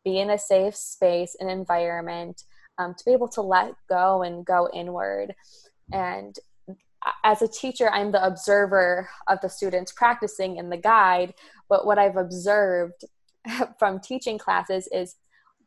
be 0.06 0.20
in 0.20 0.30
a 0.30 0.38
safe 0.38 0.76
space 0.76 1.36
and 1.40 1.50
environment, 1.50 2.44
um, 2.78 2.94
to 2.94 3.06
be 3.06 3.12
able 3.12 3.30
to 3.30 3.42
let 3.42 3.74
go 3.90 4.22
and 4.22 4.46
go 4.46 4.70
inward. 4.72 5.34
And 5.92 6.38
as 7.24 7.42
a 7.42 7.48
teacher, 7.48 7.90
I'm 7.90 8.12
the 8.12 8.26
observer 8.26 9.10
of 9.28 9.40
the 9.42 9.50
students 9.50 9.92
practicing 9.92 10.60
and 10.60 10.72
the 10.72 10.78
guide. 10.78 11.34
But 11.74 11.88
what 11.88 11.98
I've 11.98 12.18
observed 12.18 13.04
from 13.80 14.00
teaching 14.00 14.38
classes 14.38 14.88
is 14.92 15.16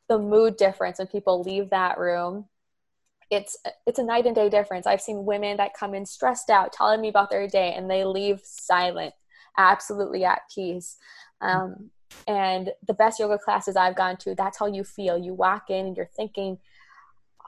the 0.09 0.21
mood 0.21 0.57
difference 0.57 1.01
when 1.01 1.09
people 1.09 1.43
leave 1.43 1.71
that 1.71 1.99
room 1.99 2.45
it's 3.29 3.57
it's 3.89 3.99
a 3.99 4.05
night 4.05 4.25
and 4.27 4.37
day 4.37 4.49
difference. 4.49 4.87
I've 4.87 5.01
seen 5.01 5.25
women 5.25 5.57
that 5.57 5.75
come 5.75 5.95
in 5.95 6.07
stressed 6.07 6.49
out, 6.49 6.73
telling 6.73 7.01
me 7.01 7.09
about 7.09 7.29
their 7.29 7.49
day, 7.49 7.75
and 7.75 7.91
they 7.91 8.05
leave 8.05 8.41
silent, 8.45 9.15
absolutely 9.59 10.25
at 10.25 10.43
peace. 10.55 10.97
Um, 11.41 11.91
and 12.29 12.71
the 12.87 12.95
best 12.95 13.19
yoga 13.19 13.37
classes 13.37 13.75
I've 13.75 13.97
gone 13.97 14.17
to, 14.19 14.37
that's 14.37 14.61
how 14.61 14.67
you 14.67 14.85
feel. 14.85 15.19
You 15.19 15.35
walk 15.35 15.71
in 15.71 15.87
and 15.87 15.97
you're 15.97 16.09
thinking, 16.17 16.59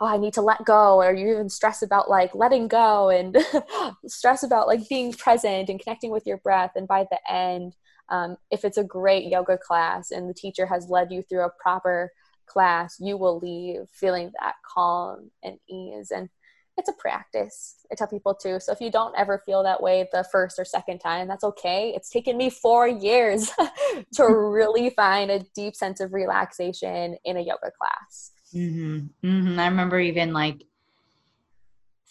oh, 0.00 0.07
I 0.07 0.17
need 0.17 0.35
to 0.35 0.43
let 0.43 0.65
go, 0.65 1.00
or 1.00 1.15
you 1.15 1.31
even 1.31 1.49
stress 1.49 1.83
about 1.83 2.11
like 2.11 2.35
letting 2.35 2.67
go 2.67 3.09
and 3.11 3.37
stress 4.09 4.43
about 4.43 4.67
like 4.67 4.88
being 4.88 5.12
present 5.12 5.69
and 5.69 5.81
connecting 5.81 6.11
with 6.11 6.27
your 6.27 6.38
breath. 6.38 6.73
And 6.75 6.88
by 6.88 7.07
the 7.09 7.21
end, 7.33 7.77
um, 8.11 8.37
if 8.50 8.65
it's 8.65 8.79
a 8.79 8.85
great 8.85 9.27
yoga 9.27 9.59
class 9.59 10.11
and 10.11 10.29
the 10.29 10.35
teacher 10.35 10.67
has 10.67 10.88
led 10.88 11.11
you 11.11 11.23
through 11.23 11.45
a 11.45 11.53
proper 11.61 12.11
class, 12.47 12.97
you 12.99 13.17
will 13.17 13.38
leave 13.38 13.88
feeling 13.93 14.33
that 14.41 14.55
calm 14.67 15.31
and 15.43 15.59
ease. 15.69 16.11
And 16.11 16.29
it's 16.79 16.88
a 16.88 16.95
practice. 16.95 17.75
I 17.91 17.97
tell 17.97 18.07
people 18.07 18.35
too. 18.35 18.61
So 18.61 18.73
if 18.73 18.81
you 18.81 18.91
don't 18.91 19.15
ever 19.19 19.43
feel 19.45 19.62
that 19.65 19.83
way 19.83 20.09
the 20.12 20.25
first 20.31 20.59
or 20.59 20.65
second 20.65 21.00
time, 21.00 21.29
that's 21.29 21.45
okay. 21.45 21.93
It's 21.95 22.09
taken 22.09 22.37
me 22.37 22.50
four 22.50 22.88
years 22.88 23.50
to 24.15 24.25
really 24.25 24.91
find 24.91 25.31
a 25.31 25.45
deep 25.55 25.75
sense 25.75 26.00
of 26.00 26.12
relaxation 26.12 27.17
in 27.25 27.37
a 27.37 27.41
yoga 27.41 27.73
class. 27.77 28.33
Mm-hmm. 28.55 29.29
Mm-hmm. 29.29 29.61
I 29.61 29.67
remember 29.67 29.99
even 29.99 30.33
like 30.33 30.62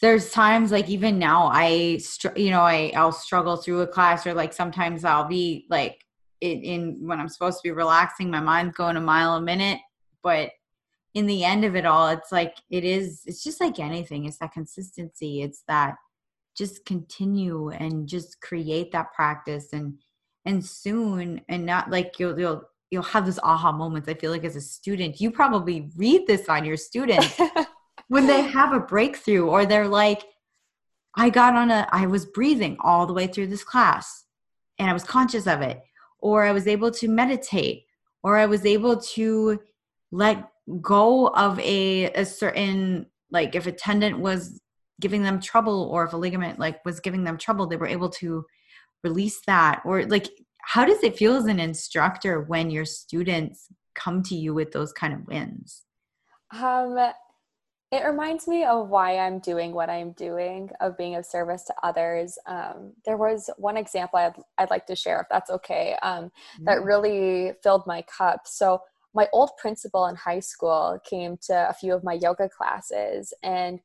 there's 0.01 0.32
times 0.32 0.72
like 0.72 0.89
even 0.89 1.18
now 1.18 1.48
I 1.48 1.98
str- 1.98 2.36
you 2.38 2.51
know 2.51 2.62
I 2.62 2.92
I'll 2.96 3.12
struggle 3.12 3.58
through 3.58 3.82
a 3.82 3.88
class 3.88 4.27
or 4.27 4.34
like 4.34 4.54
sometimes 4.54 5.04
I'll 5.04 5.27
be 5.27 5.66
like 5.70 6.06
in, 6.42 6.62
in 6.62 7.08
when 7.08 7.20
I'm 7.20 7.30
supposed 7.30 7.58
to 7.58 7.63
be 7.63 7.72
relaxing 7.72 8.30
my 8.30 8.39
mind's 8.39 8.75
going 8.75 8.98
a 8.98 9.01
mile 9.01 9.36
a 9.36 9.42
minute 9.42 9.80
but 10.24 10.51
in 11.13 11.25
the 11.25 11.44
end 11.44 11.66
of 11.66 11.75
it 11.75 11.86
all 11.86 12.10
it's 12.10 12.32
like 12.32 12.56
it 12.70 12.84
is 12.84 13.24
it's 13.25 13.44
just 13.44 13.60
like 13.60 13.80
anything 13.80 14.25
it's 14.25 14.38
that 14.38 14.54
consistency 14.54 15.42
it's 15.42 15.63
that 15.68 15.96
just 16.56 16.86
continue 16.86 17.70
and 17.70 18.08
just 18.08 18.39
create 18.42 18.92
that 18.92 19.13
practice 19.13 19.74
and 19.74 19.96
and 20.46 20.63
soon 20.63 21.42
and 21.50 21.66
not 21.66 21.89
like 21.89 22.20
you'll 22.20 22.39
you'll 22.39 22.62
you'll 22.92 23.04
have 23.04 23.25
this 23.25 23.39
aha 23.42 23.72
moments 23.72 24.08
i 24.08 24.13
feel 24.13 24.32
like 24.32 24.44
as 24.44 24.56
a 24.56 24.62
student 24.62 25.20
you 25.20 25.32
probably 25.32 25.89
read 25.98 26.25
this 26.27 26.48
on 26.50 26.63
your 26.63 26.77
students 26.77 27.39
when 28.08 28.28
they 28.28 28.42
have 28.42 28.74
a 28.74 28.80
breakthrough 28.80 29.46
or 29.48 29.66
they're 29.66 29.88
like 29.88 30.24
i 31.16 31.30
got 31.30 31.56
on 31.56 31.72
a 31.72 31.88
i 31.92 32.06
was 32.06 32.26
breathing 32.26 32.78
all 32.80 33.06
the 33.06 33.14
way 33.14 33.28
through 33.28 33.48
this 33.48 33.64
class 33.64 34.26
and 34.80 34.90
i 34.90 34.94
was 34.94 35.04
conscious 35.04 35.48
of 35.48 35.62
it 35.62 35.82
or 36.20 36.44
i 36.44 36.52
was 36.52 36.68
able 36.68 36.92
to 36.92 37.08
meditate 37.08 37.86
or 38.24 38.38
i 38.38 38.46
was 38.46 38.66
able 38.66 38.98
to 38.98 39.60
let 40.12 40.50
go 40.82 41.28
of 41.28 41.60
a, 41.60 42.06
a 42.14 42.26
certain 42.26 43.06
like 43.32 43.56
if 43.56 43.68
a 43.68 43.72
tendon 43.72 44.20
was 44.22 44.62
giving 45.00 45.22
them 45.22 45.40
trouble 45.40 45.90
or 45.92 46.06
if 46.06 46.14
a 46.14 46.18
ligament 46.18 46.60
like 46.60 46.84
was 46.86 47.00
giving 47.00 47.24
them 47.24 47.38
trouble 47.38 47.68
they 47.68 47.78
were 47.78 47.88
able 47.88 48.10
to 48.10 48.46
release 49.04 49.42
that. 49.48 49.82
Or 49.86 50.06
like 50.06 50.28
how 50.62 50.86
does 50.86 51.04
it 51.04 51.18
feel 51.18 51.36
as 51.36 51.46
an 51.46 51.60
instructor 51.60 52.42
when 52.42 52.70
your 52.70 52.86
students 52.86 53.68
come 53.96 54.22
to 54.24 54.36
you 54.36 54.54
with 54.54 54.72
those 54.72 54.94
kind 54.94 55.14
of 55.14 55.26
wins? 55.28 55.84
Um 56.52 56.96
it 57.91 58.03
reminds 58.03 58.48
me 58.48 58.65
of 58.65 58.89
why 58.89 59.17
i'm 59.17 59.39
doing 59.39 59.72
what 59.74 59.89
i'm 59.89 60.12
doing 60.12 60.70
of 60.82 60.98
being 60.98 61.15
of 61.15 61.25
service 61.25 61.63
to 61.63 61.74
others. 61.84 62.38
Um, 62.46 62.94
there 63.06 63.17
was 63.17 63.50
one 63.58 63.77
example 63.77 64.20
I'd, 64.20 64.34
I'd 64.58 64.70
like 64.70 64.86
to 64.88 64.96
share 64.96 65.22
if 65.22 65.27
that's 65.29 65.50
okay 65.50 65.96
um, 66.01 66.25
mm-hmm. 66.25 66.65
that 66.65 66.84
really 66.84 67.53
filled 67.63 67.88
my 67.88 68.03
cup. 68.03 68.41
So 68.46 68.82
my 69.13 69.27
old 69.34 69.51
principal 69.58 70.08
in 70.08 70.15
high 70.15 70.41
school 70.41 71.00
came 71.10 71.38
to 71.48 71.70
a 71.70 71.74
few 71.74 71.94
of 71.94 72.03
my 72.03 72.13
yoga 72.13 72.50
classes 72.50 73.34
and 73.41 73.79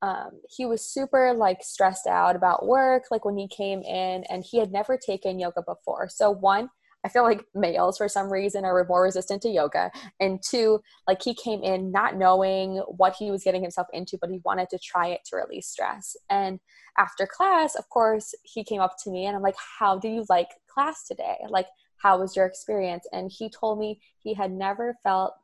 um, 0.00 0.40
he 0.48 0.64
was 0.64 0.88
super 0.88 1.34
like 1.34 1.62
stressed 1.62 2.06
out 2.06 2.36
about 2.36 2.66
work 2.66 3.04
like 3.10 3.24
when 3.24 3.36
he 3.36 3.48
came 3.48 3.82
in 3.82 4.24
and 4.30 4.44
he 4.44 4.58
had 4.58 4.70
never 4.70 4.96
taken 4.96 5.40
yoga 5.40 5.62
before. 5.62 6.08
So 6.08 6.30
one 6.30 6.70
i 7.04 7.08
feel 7.08 7.22
like 7.22 7.44
males 7.54 7.98
for 7.98 8.08
some 8.08 8.32
reason 8.32 8.64
are 8.64 8.86
more 8.88 9.02
resistant 9.02 9.42
to 9.42 9.48
yoga 9.48 9.90
and 10.20 10.40
two 10.42 10.80
like 11.06 11.22
he 11.22 11.34
came 11.34 11.62
in 11.62 11.90
not 11.92 12.16
knowing 12.16 12.76
what 12.96 13.14
he 13.18 13.30
was 13.30 13.42
getting 13.42 13.62
himself 13.62 13.86
into 13.92 14.18
but 14.20 14.30
he 14.30 14.40
wanted 14.44 14.68
to 14.68 14.78
try 14.78 15.08
it 15.08 15.20
to 15.24 15.36
release 15.36 15.68
stress 15.68 16.16
and 16.30 16.60
after 16.96 17.26
class 17.26 17.74
of 17.74 17.88
course 17.88 18.34
he 18.42 18.64
came 18.64 18.80
up 18.80 18.96
to 19.02 19.10
me 19.10 19.26
and 19.26 19.36
i'm 19.36 19.42
like 19.42 19.56
how 19.78 19.98
do 19.98 20.08
you 20.08 20.24
like 20.28 20.48
class 20.68 21.06
today 21.06 21.36
like 21.48 21.66
how 21.98 22.18
was 22.18 22.36
your 22.36 22.46
experience? 22.46 23.06
And 23.12 23.30
he 23.30 23.50
told 23.50 23.78
me 23.78 24.00
he 24.18 24.34
had 24.34 24.52
never 24.52 24.96
felt 25.02 25.34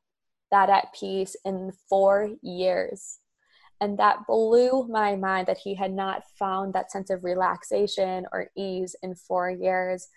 that 0.50 0.70
at 0.70 0.94
peace 0.99 1.37
in 1.44 1.73
four 1.88 2.30
years. 2.42 3.18
And 3.80 3.99
that 3.99 4.26
blew 4.26 4.87
my 4.88 5.16
mind 5.16 5.49
that 5.49 5.58
he 5.58 5.75
had 5.75 5.92
not 5.92 6.23
found 6.38 6.73
that 6.73 6.92
sense 6.92 7.11
of 7.11 7.25
relaxation 7.25 8.25
or 8.32 8.50
ease 8.56 8.94
in 9.02 9.14
four 9.16 9.50
years. 9.50 10.08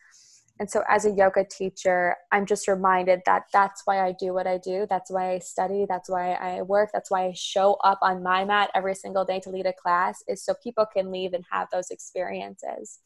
And 0.60 0.70
so, 0.70 0.84
as 0.90 1.06
a 1.06 1.12
yoga 1.12 1.46
teacher, 1.46 2.16
I'm 2.32 2.46
just 2.46 2.68
reminded 2.68 3.22
that 3.26 3.44
that's 3.54 3.84
why 3.86 4.06
I 4.06 4.14
do 4.20 4.34
what 4.34 4.48
I 4.48 4.58
do. 4.58 4.88
That's 4.90 5.12
why 5.12 5.32
I 5.32 5.40
study. 5.40 5.86
That's 5.88 6.10
why 6.10 6.34
I 6.34 6.62
work. 6.64 6.90
That's 6.94 7.12
why 7.12 7.26
I 7.26 7.34
show 7.34 7.74
up 7.84 8.00
on 8.02 8.24
my 8.24 8.44
mat 8.46 8.72
every 8.74 8.96
single 8.96 9.26
day 9.26 9.40
to 9.42 9.50
lead 9.50 9.66
a 9.66 9.74
class, 9.74 10.24
is 10.28 10.44
so 10.44 10.54
people 10.64 10.86
can 10.86 11.12
leave 11.12 11.34
and 11.34 11.46
have 11.52 11.68
those 11.72 11.92
experiences 11.92 13.00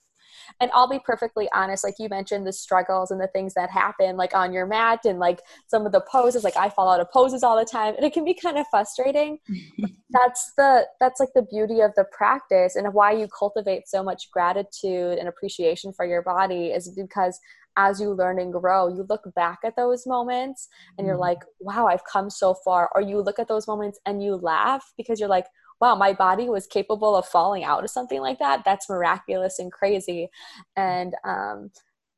and 0.60 0.72
i'll 0.74 0.90
be 0.90 1.00
perfectly 1.00 1.48
honest 1.54 1.84
like 1.84 1.96
you 2.00 2.08
mentioned 2.10 2.46
the 2.46 2.54
struggles 2.54 3.12
and 3.12 3.20
the 3.20 3.28
things 3.28 3.54
that 3.54 3.70
happen 3.70 4.18
like 4.18 4.36
on 4.36 4.54
your 4.54 4.66
mat 4.66 5.00
and 5.06 5.20
like 5.20 5.42
some 5.68 5.86
of 5.86 5.92
the 5.92 6.02
poses 6.02 6.44
like 6.44 6.58
i 6.58 6.70
fall 6.70 6.90
out 6.90 7.00
of 7.00 7.10
poses 7.12 7.44
all 7.44 7.58
the 7.58 7.66
time 7.66 7.96
and 7.96 8.06
it 8.06 8.14
can 8.14 8.26
be 8.26 8.34
kind 8.34 8.58
of 8.58 8.66
frustrating 8.70 9.38
that's 10.10 10.52
the 10.58 10.86
that's 11.00 11.20
like 11.20 11.30
the 11.36 11.46
beauty 11.52 11.82
of 11.82 11.92
the 11.96 12.06
practice 12.12 12.76
and 12.76 12.94
why 12.94 13.12
you 13.12 13.28
cultivate 13.28 13.88
so 13.88 14.04
much 14.04 14.30
gratitude 14.32 15.18
and 15.18 15.28
appreciation 15.28 15.94
for 15.94 16.06
your 16.06 16.22
body 16.22 16.68
is 16.68 16.90
because 16.96 17.40
as 17.78 18.00
you 18.00 18.14
learn 18.14 18.40
and 18.40 18.52
grow, 18.52 18.88
you 18.88 19.06
look 19.10 19.24
back 19.36 19.60
at 19.64 19.76
those 19.76 20.06
moments 20.06 20.68
and 20.98 21.08
you're 21.08 21.16
mm-hmm. 21.16 21.22
like, 21.22 21.40
wow, 21.60 21.88
I've 21.88 22.04
come 22.04 22.30
so 22.30 22.54
far. 22.54 22.90
Or 22.94 23.02
you 23.02 23.22
look 23.22 23.40
at 23.40 23.48
those 23.48 23.68
moments 23.68 24.00
and 24.06 24.22
you 24.24 24.36
laugh 24.36 24.84
because 24.98 25.20
you're 25.20 25.30
like, 25.30 25.46
wow, 25.82 25.96
my 25.96 26.14
body 26.14 26.48
was 26.48 26.68
capable 26.68 27.16
of 27.16 27.28
falling 27.28 27.64
out 27.64 27.84
of 27.84 27.90
something 27.90 28.22
like 28.22 28.40
that. 28.40 28.64
That's 28.64 28.90
miraculous 28.90 29.60
and 29.60 29.72
crazy. 29.72 30.30
And 30.76 31.16
um, 31.26 31.72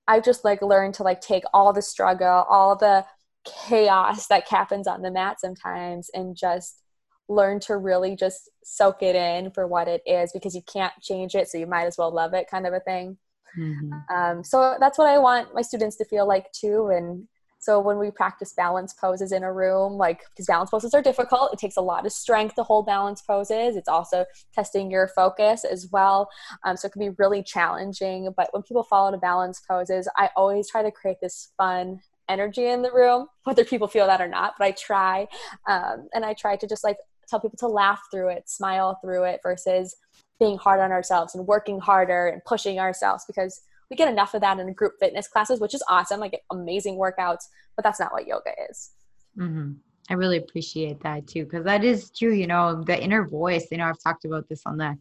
I 0.08 0.20
just 0.20 0.44
like 0.44 0.62
learned 0.62 0.96
to 0.96 1.04
like 1.04 1.22
take 1.22 1.46
all 1.54 1.72
the 1.72 1.82
struggle, 1.82 2.46
all 2.50 2.76
the 2.76 3.06
chaos 3.46 4.28
that 4.28 4.48
happens 4.48 4.88
on 4.88 5.02
the 5.02 5.12
mat 5.12 5.40
sometimes 5.40 6.10
and 6.14 6.36
just 6.36 6.82
learn 7.30 7.60
to 7.60 7.78
really 7.78 8.16
just 8.16 8.50
soak 8.64 9.02
it 9.02 9.16
in 9.16 9.52
for 9.52 9.68
what 9.68 9.88
it 9.88 10.02
is 10.06 10.32
because 10.34 10.56
you 10.56 10.62
can't 10.62 10.94
change 11.02 11.36
it 11.36 11.48
so 11.48 11.58
you 11.58 11.68
might 11.68 11.86
as 11.86 11.98
well 11.98 12.14
love 12.14 12.34
it 12.34 12.50
kind 12.50 12.68
of 12.68 12.74
a 12.74 12.80
thing 12.82 13.18
mm-hmm. 13.58 13.92
um, 14.14 14.44
so 14.44 14.76
that's 14.80 14.98
what 14.98 15.08
i 15.08 15.18
want 15.18 15.54
my 15.54 15.62
students 15.62 15.96
to 15.96 16.06
feel 16.06 16.28
like 16.28 16.52
too 16.52 16.90
and 16.94 17.28
so 17.64 17.80
when 17.80 17.98
we 17.98 18.12
practice 18.12 18.52
balance 18.52 18.92
poses 18.92 19.32
in 19.32 19.42
a 19.42 19.54
room, 19.54 19.94
like 19.94 20.24
because 20.32 20.48
balance 20.48 20.70
poses 20.70 20.94
are 20.94 21.02
difficult, 21.02 21.54
it 21.54 21.60
takes 21.60 21.78
a 21.78 21.82
lot 21.82 22.06
of 22.06 22.12
strength 22.12 22.56
to 22.56 22.64
hold 22.64 22.86
balance 22.86 23.22
poses. 23.22 23.78
It's 23.78 23.88
also 23.88 24.26
testing 24.54 24.92
your 24.92 25.08
focus 25.08 25.64
as 25.64 25.88
well. 25.90 26.30
Um, 26.66 26.76
so 26.76 26.88
it 26.88 26.92
can 26.92 27.00
be 27.00 27.16
really 27.18 27.42
challenging. 27.42 28.34
But 28.36 28.50
when 28.52 28.64
people 28.64 28.84
follow 28.84 29.12
the 29.12 29.18
balance 29.18 29.62
poses, 29.66 30.10
I 30.18 30.30
always 30.36 30.70
try 30.70 30.84
to 30.84 30.92
create 30.92 31.22
this 31.22 31.54
fun 31.56 32.02
energy 32.28 32.66
in 32.68 32.82
the 32.82 32.92
room, 32.92 33.28
whether 33.46 33.64
people 33.64 33.88
feel 33.88 34.08
that 34.08 34.20
or 34.20 34.28
not. 34.28 34.56
But 34.60 34.66
I 34.66 34.72
try, 34.72 35.28
um, 35.66 36.10
and 36.14 36.26
I 36.26 36.34
try 36.34 36.58
to 36.58 36.68
just 36.68 36.84
like 36.84 36.98
tell 37.30 37.40
people 37.40 37.60
to 37.60 37.68
laugh 37.70 38.02
through 38.12 38.28
it, 38.28 38.50
smile 38.50 39.00
through 39.02 39.24
it, 39.24 39.40
versus 39.42 39.96
being 40.38 40.58
hard 40.58 40.82
on 40.82 40.92
ourselves 40.92 41.34
and 41.34 41.48
working 41.48 41.80
harder 41.80 42.28
and 42.28 42.44
pushing 42.44 42.78
ourselves 42.78 43.24
because 43.26 43.62
we 43.94 43.98
get 43.98 44.10
enough 44.10 44.34
of 44.34 44.42
that 44.42 44.58
in 44.58 44.74
group 44.74 44.94
fitness 45.00 45.28
classes, 45.28 45.60
which 45.60 45.76
is 45.76 45.84
awesome, 45.88 46.20
like 46.20 46.42
amazing 46.52 46.96
workouts, 46.96 47.44
but 47.76 47.84
that's 47.84 48.00
not 48.00 48.12
what 48.12 48.26
yoga 48.26 48.50
is. 48.70 48.90
Mm-hmm. 49.38 49.74
I 50.10 50.14
really 50.16 50.38
appreciate 50.38 51.00
that 51.04 51.28
too, 51.28 51.44
because 51.44 51.64
that 51.66 51.84
is 51.84 52.10
true. 52.10 52.34
You 52.34 52.48
know, 52.48 52.84
the 52.84 53.00
inner 53.00 53.28
voice, 53.28 53.68
you 53.70 53.78
know, 53.78 53.86
I've 53.86 54.02
talked 54.02 54.26
about 54.26 54.50
this 54.50 54.64
on 54.66 54.78
the 54.78 54.98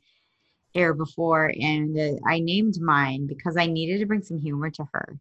air 0.74 0.92
before, 0.92 1.54
and 1.58 1.98
uh, 1.98 2.18
I 2.28 2.40
named 2.40 2.80
mine 2.82 3.26
because 3.26 3.56
I 3.56 3.64
needed 3.66 3.98
to 4.00 4.06
bring 4.06 4.22
some 4.22 4.38
humor 4.38 4.68
to 4.70 4.86
her. 4.92 5.18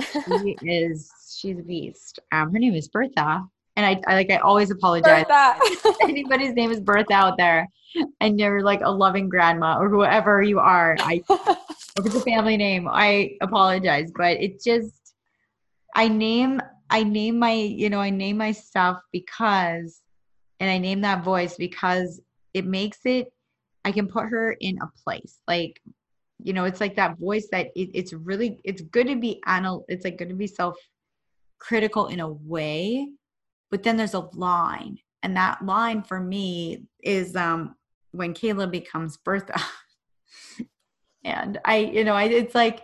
she 0.12 0.56
is, 0.62 1.08
she's 1.38 1.60
a 1.60 1.62
beast. 1.62 2.18
Um, 2.32 2.52
her 2.52 2.58
name 2.58 2.74
is 2.74 2.88
Bertha. 2.88 3.44
And 3.76 3.86
I, 3.86 4.00
I 4.06 4.14
like 4.14 4.30
I 4.30 4.36
always 4.36 4.70
apologize. 4.70 5.24
anybody's 6.02 6.54
name 6.54 6.70
is 6.70 6.80
Bertha 6.80 7.14
out 7.14 7.38
there, 7.38 7.68
and 8.20 8.38
you're 8.38 8.62
like 8.62 8.80
a 8.82 8.90
loving 8.90 9.28
grandma 9.28 9.78
or 9.78 9.88
whoever 9.88 10.42
you 10.42 10.58
are. 10.58 10.96
I 11.00 11.22
if 11.28 12.06
it's 12.06 12.14
a 12.14 12.20
family 12.20 12.56
name, 12.56 12.88
I 12.90 13.36
apologize, 13.40 14.12
but 14.14 14.40
it 14.40 14.62
just 14.62 15.14
I 15.94 16.08
name 16.08 16.60
I 16.90 17.02
name 17.02 17.38
my 17.38 17.52
you 17.52 17.90
know 17.90 18.00
I 18.00 18.10
name 18.10 18.36
my 18.36 18.52
stuff 18.52 19.00
because 19.12 20.00
and 20.60 20.70
I 20.70 20.78
name 20.78 21.00
that 21.02 21.24
voice 21.24 21.56
because 21.56 22.20
it 22.54 22.66
makes 22.66 23.00
it 23.04 23.32
I 23.84 23.92
can 23.92 24.08
put 24.08 24.28
her 24.28 24.52
in 24.52 24.78
a 24.80 24.90
place 25.02 25.38
like 25.48 25.80
you 26.42 26.52
know 26.52 26.64
it's 26.64 26.80
like 26.80 26.96
that 26.96 27.18
voice 27.18 27.48
that 27.52 27.68
it, 27.74 27.90
it's 27.94 28.12
really 28.12 28.60
it's 28.64 28.82
good 28.82 29.06
to 29.06 29.16
be 29.16 29.40
anal 29.48 29.84
it's 29.88 30.04
like 30.04 30.18
good 30.18 30.28
to 30.28 30.34
be 30.34 30.46
self 30.46 30.76
critical 31.58 32.08
in 32.08 32.20
a 32.20 32.28
way 32.28 33.08
but 33.72 33.82
then 33.82 33.96
there's 33.96 34.14
a 34.14 34.28
line 34.34 34.98
and 35.22 35.36
that 35.36 35.64
line 35.64 36.02
for 36.02 36.20
me 36.20 36.84
is 37.02 37.34
um 37.34 37.74
when 38.12 38.34
Kayla 38.34 38.70
becomes 38.70 39.16
Bertha. 39.16 39.58
and 41.24 41.58
I, 41.64 41.78
you 41.78 42.04
know, 42.04 42.14
I 42.14 42.24
it's 42.24 42.54
like 42.54 42.82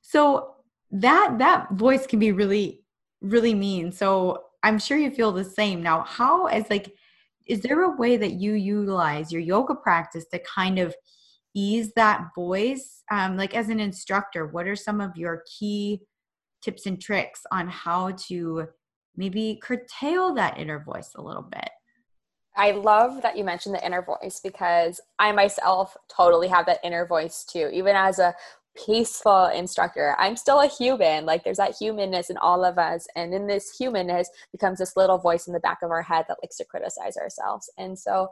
so 0.00 0.54
that 0.92 1.36
that 1.38 1.72
voice 1.72 2.06
can 2.06 2.20
be 2.20 2.32
really 2.32 2.84
really 3.20 3.54
mean. 3.54 3.92
So 3.92 4.44
I'm 4.62 4.78
sure 4.78 4.96
you 4.96 5.10
feel 5.10 5.32
the 5.32 5.44
same. 5.44 5.82
Now, 5.82 6.02
how 6.02 6.46
as 6.46 6.70
like 6.70 6.94
is 7.46 7.60
there 7.62 7.82
a 7.82 7.96
way 7.96 8.16
that 8.16 8.34
you 8.34 8.52
utilize 8.54 9.32
your 9.32 9.42
yoga 9.42 9.74
practice 9.74 10.26
to 10.26 10.38
kind 10.38 10.78
of 10.78 10.94
ease 11.54 11.92
that 11.96 12.28
voice 12.34 13.02
um, 13.10 13.36
like 13.36 13.54
as 13.54 13.68
an 13.68 13.78
instructor 13.78 14.46
what 14.46 14.66
are 14.66 14.76
some 14.76 15.02
of 15.02 15.14
your 15.16 15.42
key 15.58 16.00
tips 16.62 16.86
and 16.86 16.98
tricks 16.98 17.42
on 17.50 17.68
how 17.68 18.12
to 18.12 18.66
maybe 19.16 19.58
curtail 19.62 20.34
that 20.34 20.58
inner 20.58 20.78
voice 20.78 21.12
a 21.16 21.22
little 21.22 21.42
bit 21.42 21.70
i 22.56 22.70
love 22.70 23.22
that 23.22 23.36
you 23.36 23.44
mentioned 23.44 23.74
the 23.74 23.84
inner 23.84 24.02
voice 24.02 24.40
because 24.42 25.00
i 25.18 25.32
myself 25.32 25.96
totally 26.14 26.48
have 26.48 26.66
that 26.66 26.80
inner 26.84 27.06
voice 27.06 27.44
too 27.44 27.70
even 27.72 27.96
as 27.96 28.18
a 28.18 28.34
peaceful 28.74 29.46
instructor. 29.46 30.16
I'm 30.18 30.36
still 30.36 30.60
a 30.60 30.66
human. 30.66 31.26
Like 31.26 31.44
there's 31.44 31.58
that 31.58 31.76
humanness 31.76 32.30
in 32.30 32.36
all 32.38 32.64
of 32.64 32.78
us. 32.78 33.06
And 33.16 33.34
in 33.34 33.46
this 33.46 33.76
humanness 33.76 34.30
becomes 34.50 34.78
this 34.78 34.96
little 34.96 35.18
voice 35.18 35.46
in 35.46 35.52
the 35.52 35.60
back 35.60 35.78
of 35.82 35.90
our 35.90 36.02
head 36.02 36.24
that 36.28 36.38
likes 36.42 36.56
to 36.56 36.64
criticize 36.64 37.16
ourselves. 37.16 37.70
And 37.78 37.98
so 37.98 38.28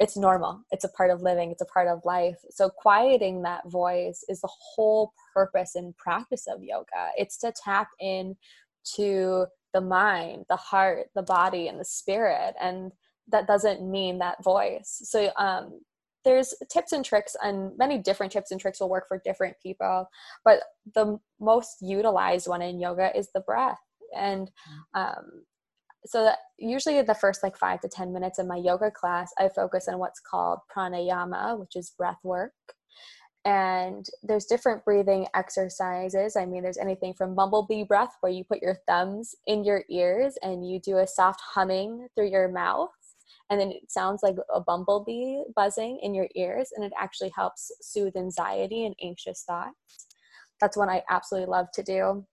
it's 0.00 0.16
normal. 0.16 0.60
It's 0.72 0.84
a 0.84 0.88
part 0.88 1.10
of 1.10 1.22
living, 1.22 1.50
it's 1.52 1.62
a 1.62 1.66
part 1.66 1.86
of 1.86 2.04
life. 2.04 2.38
So 2.50 2.68
quieting 2.68 3.42
that 3.42 3.68
voice 3.70 4.24
is 4.28 4.40
the 4.40 4.50
whole 4.50 5.12
purpose 5.32 5.76
and 5.76 5.96
practice 5.96 6.46
of 6.48 6.62
yoga. 6.62 7.10
It's 7.16 7.36
to 7.38 7.52
tap 7.52 7.88
in 8.00 8.36
to 8.96 9.46
the 9.74 9.80
mind, 9.82 10.46
the 10.48 10.56
heart, 10.56 11.08
the 11.14 11.22
body, 11.22 11.68
and 11.68 11.78
the 11.78 11.84
spirit. 11.84 12.54
And 12.60 12.92
that 13.28 13.46
doesn't 13.46 13.82
mean 13.82 14.18
that 14.18 14.42
voice. 14.42 15.02
So 15.04 15.30
um 15.36 15.80
there's 16.24 16.54
tips 16.70 16.92
and 16.92 17.04
tricks 17.04 17.36
and 17.42 17.76
many 17.76 17.98
different 17.98 18.32
tips 18.32 18.50
and 18.50 18.60
tricks 18.60 18.80
will 18.80 18.88
work 18.88 19.06
for 19.06 19.20
different 19.24 19.56
people 19.62 20.08
but 20.44 20.60
the 20.94 21.18
most 21.40 21.76
utilized 21.80 22.48
one 22.48 22.62
in 22.62 22.80
yoga 22.80 23.16
is 23.16 23.28
the 23.34 23.40
breath 23.40 23.80
and 24.16 24.50
mm. 24.94 25.00
um, 25.00 25.44
so 26.06 26.24
that 26.24 26.38
usually 26.58 27.00
the 27.02 27.14
first 27.14 27.42
like 27.42 27.56
five 27.56 27.80
to 27.80 27.88
ten 27.88 28.12
minutes 28.12 28.38
of 28.38 28.46
my 28.46 28.56
yoga 28.56 28.90
class 28.90 29.32
i 29.38 29.48
focus 29.48 29.86
on 29.88 29.98
what's 29.98 30.20
called 30.20 30.58
pranayama 30.74 31.58
which 31.58 31.76
is 31.76 31.94
breath 31.96 32.18
work 32.24 32.52
and 33.44 34.06
there's 34.22 34.46
different 34.46 34.84
breathing 34.84 35.26
exercises. 35.34 36.36
I 36.36 36.46
mean 36.46 36.62
there's 36.62 36.78
anything 36.78 37.14
from 37.14 37.34
bumblebee 37.34 37.84
breath 37.84 38.16
where 38.20 38.32
you 38.32 38.44
put 38.44 38.62
your 38.62 38.78
thumbs 38.88 39.34
in 39.46 39.64
your 39.64 39.84
ears 39.90 40.38
and 40.42 40.68
you 40.68 40.80
do 40.80 40.98
a 40.98 41.06
soft 41.06 41.40
humming 41.54 42.08
through 42.14 42.30
your 42.30 42.48
mouth 42.48 42.90
and 43.50 43.60
then 43.60 43.70
it 43.70 43.90
sounds 43.90 44.22
like 44.22 44.36
a 44.52 44.60
bumblebee 44.60 45.42
buzzing 45.54 45.98
in 46.02 46.14
your 46.14 46.28
ears 46.34 46.70
and 46.74 46.84
it 46.84 46.92
actually 46.98 47.30
helps 47.36 47.70
soothe 47.82 48.16
anxiety 48.16 48.86
and 48.86 48.94
anxious 49.02 49.42
thoughts. 49.42 50.06
That's 50.60 50.76
one 50.76 50.88
i 50.88 51.02
absolutely 51.10 51.50
love 51.50 51.66
to 51.74 51.82
do. 51.82 52.24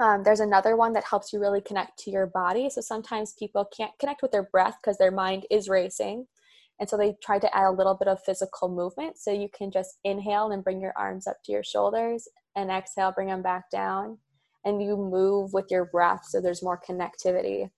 Um, 0.00 0.22
there's 0.24 0.40
another 0.40 0.76
one 0.76 0.94
that 0.94 1.04
helps 1.04 1.32
you 1.32 1.40
really 1.40 1.60
connect 1.60 1.98
to 2.00 2.10
your 2.10 2.26
body. 2.26 2.70
So 2.70 2.80
sometimes 2.80 3.34
people 3.34 3.66
can't 3.66 3.92
connect 4.00 4.22
with 4.22 4.32
their 4.32 4.48
breath 4.50 4.78
because 4.82 4.96
their 4.98 5.10
mind 5.10 5.46
is 5.50 5.68
racing 5.68 6.26
and 6.80 6.88
so 6.88 6.96
they 6.96 7.14
try 7.22 7.38
to 7.38 7.56
add 7.56 7.68
a 7.68 7.70
little 7.70 7.94
bit 7.94 8.08
of 8.08 8.22
physical 8.24 8.68
movement 8.68 9.18
so 9.18 9.30
you 9.30 9.48
can 9.56 9.70
just 9.70 9.98
inhale 10.02 10.50
and 10.50 10.64
bring 10.64 10.80
your 10.80 10.94
arms 10.96 11.26
up 11.26 11.36
to 11.44 11.52
your 11.52 11.62
shoulders 11.62 12.26
and 12.56 12.70
exhale 12.70 13.12
bring 13.12 13.28
them 13.28 13.42
back 13.42 13.70
down 13.70 14.18
and 14.64 14.82
you 14.82 14.96
move 14.96 15.52
with 15.52 15.66
your 15.70 15.84
breath 15.86 16.24
so 16.26 16.40
there's 16.40 16.62
more 16.62 16.80
connectivity 16.88 17.70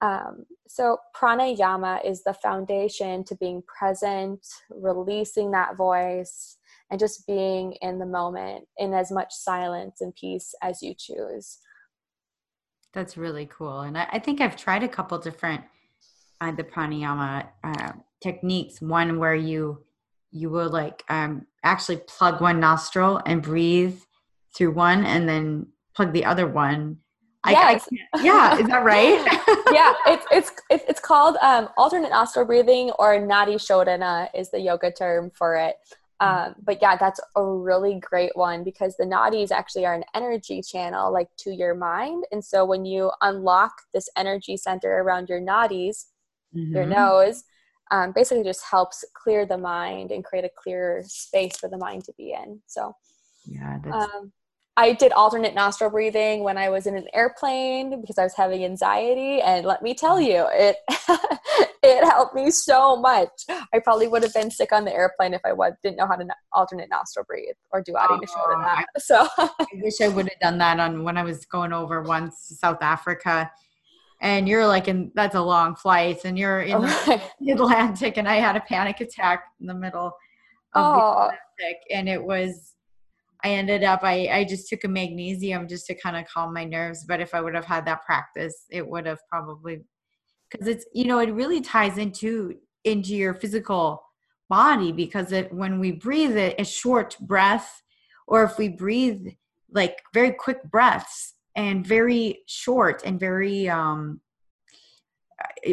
um, 0.00 0.46
so, 0.68 0.98
pranayama 1.16 2.08
is 2.08 2.22
the 2.22 2.34
foundation 2.34 3.24
to 3.24 3.34
being 3.34 3.62
present, 3.62 4.46
releasing 4.70 5.50
that 5.50 5.76
voice, 5.76 6.56
and 6.90 7.00
just 7.00 7.26
being 7.26 7.72
in 7.82 7.98
the 7.98 8.06
moment 8.06 8.66
in 8.76 8.94
as 8.94 9.10
much 9.10 9.32
silence 9.32 10.00
and 10.00 10.14
peace 10.14 10.54
as 10.62 10.82
you 10.82 10.94
choose. 10.96 11.58
That's 12.92 13.16
really 13.16 13.46
cool. 13.46 13.80
And 13.80 13.98
I, 13.98 14.08
I 14.12 14.18
think 14.18 14.40
I've 14.40 14.56
tried 14.56 14.82
a 14.82 14.88
couple 14.88 15.18
different 15.18 15.64
uh, 16.40 16.52
the 16.52 16.64
pranayama 16.64 17.48
uh, 17.64 17.92
techniques. 18.22 18.80
One 18.80 19.18
where 19.18 19.34
you 19.34 19.84
you 20.30 20.50
will 20.50 20.70
like 20.70 21.04
um, 21.08 21.46
actually 21.64 21.98
plug 22.06 22.40
one 22.40 22.60
nostril 22.60 23.20
and 23.24 23.42
breathe 23.42 24.00
through 24.54 24.72
one, 24.72 25.04
and 25.04 25.28
then 25.28 25.66
plug 25.94 26.12
the 26.12 26.24
other 26.24 26.46
one 26.46 26.98
yes. 27.46 27.88
I, 27.92 28.22
yeah, 28.22 28.58
is 28.58 28.66
that 28.68 28.84
right? 28.84 29.24
yeah, 29.72 29.94
it's 30.06 30.26
it's 30.30 30.52
it's 30.70 31.00
called 31.00 31.36
um, 31.42 31.68
alternate 31.76 32.10
nostril 32.10 32.46
breathing 32.46 32.90
or 32.98 33.18
nadi 33.18 33.54
shodhana 33.54 34.28
is 34.34 34.50
the 34.50 34.60
yoga 34.60 34.90
term 34.90 35.30
for 35.34 35.56
it. 35.56 35.76
Um, 36.20 36.56
but 36.64 36.78
yeah, 36.82 36.96
that's 36.96 37.20
a 37.36 37.44
really 37.44 38.00
great 38.00 38.32
one 38.34 38.64
because 38.64 38.96
the 38.96 39.04
nadis 39.04 39.52
actually 39.52 39.86
are 39.86 39.94
an 39.94 40.02
energy 40.14 40.62
channel, 40.62 41.12
like 41.12 41.28
to 41.38 41.52
your 41.52 41.76
mind. 41.76 42.24
And 42.32 42.44
so 42.44 42.64
when 42.64 42.84
you 42.84 43.12
unlock 43.22 43.82
this 43.94 44.08
energy 44.16 44.56
center 44.56 44.90
around 45.00 45.28
your 45.28 45.40
nadis, 45.40 46.06
mm-hmm. 46.54 46.74
your 46.74 46.86
nose, 46.86 47.44
um, 47.90 48.12
basically 48.12 48.44
just 48.44 48.64
helps 48.64 49.04
clear 49.14 49.46
the 49.46 49.58
mind 49.58 50.10
and 50.10 50.24
create 50.24 50.44
a 50.44 50.50
clearer 50.62 51.02
space 51.06 51.56
for 51.56 51.68
the 51.68 51.78
mind 51.78 52.04
to 52.04 52.12
be 52.16 52.32
in. 52.32 52.60
So 52.66 52.94
yeah, 53.46 53.78
um, 53.90 54.32
I 54.78 54.92
did 54.92 55.10
alternate 55.10 55.56
nostril 55.56 55.90
breathing 55.90 56.44
when 56.44 56.56
I 56.56 56.68
was 56.68 56.86
in 56.86 56.96
an 56.96 57.08
airplane 57.12 58.00
because 58.00 58.16
I 58.16 58.22
was 58.22 58.34
having 58.36 58.64
anxiety, 58.64 59.40
and 59.40 59.66
let 59.66 59.82
me 59.82 59.92
tell 59.92 60.20
you, 60.20 60.46
it 60.52 60.76
it 61.82 62.04
helped 62.04 62.36
me 62.36 62.50
so 62.52 62.96
much. 62.96 63.28
I 63.74 63.80
probably 63.80 64.06
would 64.06 64.22
have 64.22 64.32
been 64.34 64.52
sick 64.52 64.72
on 64.72 64.84
the 64.84 64.92
airplane 64.92 65.34
if 65.34 65.40
I 65.44 65.52
was, 65.52 65.72
didn't 65.82 65.96
know 65.96 66.06
how 66.06 66.14
to 66.14 66.26
alternate 66.52 66.90
nostril 66.90 67.24
breathe 67.26 67.56
or 67.72 67.82
do 67.82 67.96
Adi 67.96 68.24
oh, 68.36 68.60
that. 68.60 68.86
So 68.98 69.26
I 69.38 69.66
wish 69.74 70.00
I 70.00 70.08
would 70.08 70.28
have 70.28 70.40
done 70.40 70.58
that 70.58 70.78
on 70.78 71.02
when 71.02 71.16
I 71.16 71.24
was 71.24 71.44
going 71.46 71.72
over 71.72 72.02
once 72.02 72.46
to 72.48 72.54
South 72.54 72.80
Africa. 72.80 73.50
And 74.20 74.48
you're 74.48 74.66
like, 74.66 74.88
and 74.88 75.12
that's 75.14 75.36
a 75.36 75.40
long 75.40 75.76
flight, 75.76 76.24
and 76.24 76.36
you're 76.36 76.62
in 76.62 76.82
the 76.82 77.22
Atlantic, 77.52 78.16
and 78.16 78.28
I 78.28 78.36
had 78.36 78.56
a 78.56 78.60
panic 78.60 79.00
attack 79.00 79.44
in 79.60 79.66
the 79.66 79.74
middle 79.74 80.06
of 80.06 80.12
oh. 80.74 80.92
the 80.92 81.36
Atlantic, 81.60 81.82
and 81.90 82.08
it 82.08 82.22
was 82.22 82.74
I 83.44 83.50
ended 83.50 83.84
up 83.84 84.00
I, 84.02 84.28
I 84.28 84.44
just 84.44 84.68
took 84.68 84.84
a 84.84 84.88
magnesium 84.88 85.68
just 85.68 85.86
to 85.86 85.94
kind 85.94 86.16
of 86.16 86.26
calm 86.26 86.52
my 86.52 86.64
nerves. 86.64 87.04
But 87.06 87.20
if 87.20 87.34
I 87.34 87.40
would 87.40 87.54
have 87.54 87.64
had 87.64 87.86
that 87.86 88.04
practice, 88.04 88.64
it 88.70 88.86
would 88.86 89.06
have 89.06 89.20
probably 89.30 89.84
because 90.50 90.66
it's 90.66 90.86
you 90.92 91.04
know 91.04 91.18
it 91.18 91.32
really 91.32 91.60
ties 91.60 91.98
into 91.98 92.56
into 92.84 93.14
your 93.14 93.34
physical 93.34 94.02
body 94.48 94.92
because 94.92 95.32
it 95.32 95.52
when 95.52 95.78
we 95.78 95.92
breathe 95.92 96.36
it 96.36 96.54
a 96.58 96.64
short 96.64 97.16
breath 97.20 97.82
or 98.26 98.44
if 98.44 98.58
we 98.58 98.68
breathe 98.68 99.28
like 99.70 99.98
very 100.14 100.32
quick 100.32 100.62
breaths 100.64 101.34
and 101.58 101.86
very 101.86 102.42
short 102.46 103.02
and 103.04 103.20
very 103.20 103.68
um 103.68 104.20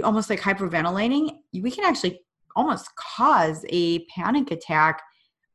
almost 0.03 0.29
like 0.29 0.41
hyperventilating 0.41 1.37
we 1.53 1.71
can 1.71 1.85
actually 1.85 2.19
almost 2.55 2.89
cause 2.95 3.65
a 3.69 3.99
panic 4.05 4.51
attack 4.51 5.01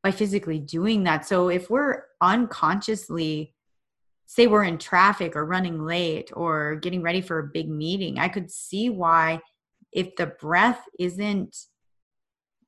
by 0.02 0.10
physically 0.10 0.58
doing 0.58 1.04
that. 1.04 1.26
So 1.26 1.48
if 1.48 1.68
we're 1.70 2.04
unconsciously, 2.20 3.54
say 4.26 4.46
we're 4.46 4.64
in 4.64 4.78
traffic 4.78 5.36
or 5.36 5.44
running 5.44 5.84
late 5.84 6.30
or 6.34 6.76
getting 6.76 7.02
ready 7.02 7.20
for 7.20 7.38
a 7.38 7.50
big 7.52 7.68
meeting, 7.68 8.18
I 8.18 8.28
could 8.28 8.50
see 8.50 8.88
why 8.88 9.40
if 9.92 10.14
the 10.16 10.26
breath 10.26 10.84
isn't 10.98 11.56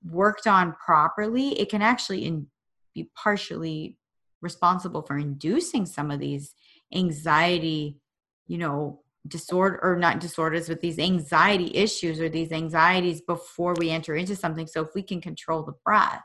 worked 0.05 0.46
on 0.46 0.75
properly, 0.85 1.59
it 1.61 1.70
can 1.70 1.83
actually 1.83 2.25
in, 2.25 2.48
be 2.94 3.11
partially 3.14 3.96
responsible 4.40 5.03
for 5.03 5.16
inducing 5.16 5.87
some 5.87 6.11
of 6.11 6.18
these 6.18 6.55
anxiety, 6.94 7.98
you 8.46 8.59
know, 8.59 9.02
disorder 9.28 9.78
or 9.83 9.96
not 9.96 10.20
disorders, 10.20 10.68
but 10.68 10.81
these 10.81 10.98
anxiety 10.98 11.70
issues 11.76 12.20
or 12.20 12.28
these 12.28 12.52
anxieties 12.52 13.20
before 13.20 13.74
we 13.78 13.90
enter 13.90 14.16
into 14.16 14.35
something. 14.35 14.66
So 14.66 14.83
if 14.83 14.88
we 14.94 15.02
can 15.02 15.20
control 15.20 15.62
the 15.62 15.74
breath, 15.85 16.24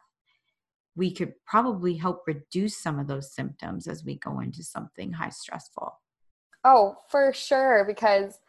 we 0.95 1.13
could 1.13 1.34
probably 1.45 1.95
help 1.95 2.23
reduce 2.25 2.82
some 2.82 2.97
of 2.97 3.08
those 3.08 3.34
symptoms 3.34 3.88
as 3.88 4.03
we 4.03 4.15
go 4.15 4.39
into 4.39 4.63
something 4.63 5.13
high 5.13 5.30
stressful. 5.30 6.01
Oh, 6.63 6.95
for 7.10 7.32
sure. 7.34 7.86
Because, 7.86 8.39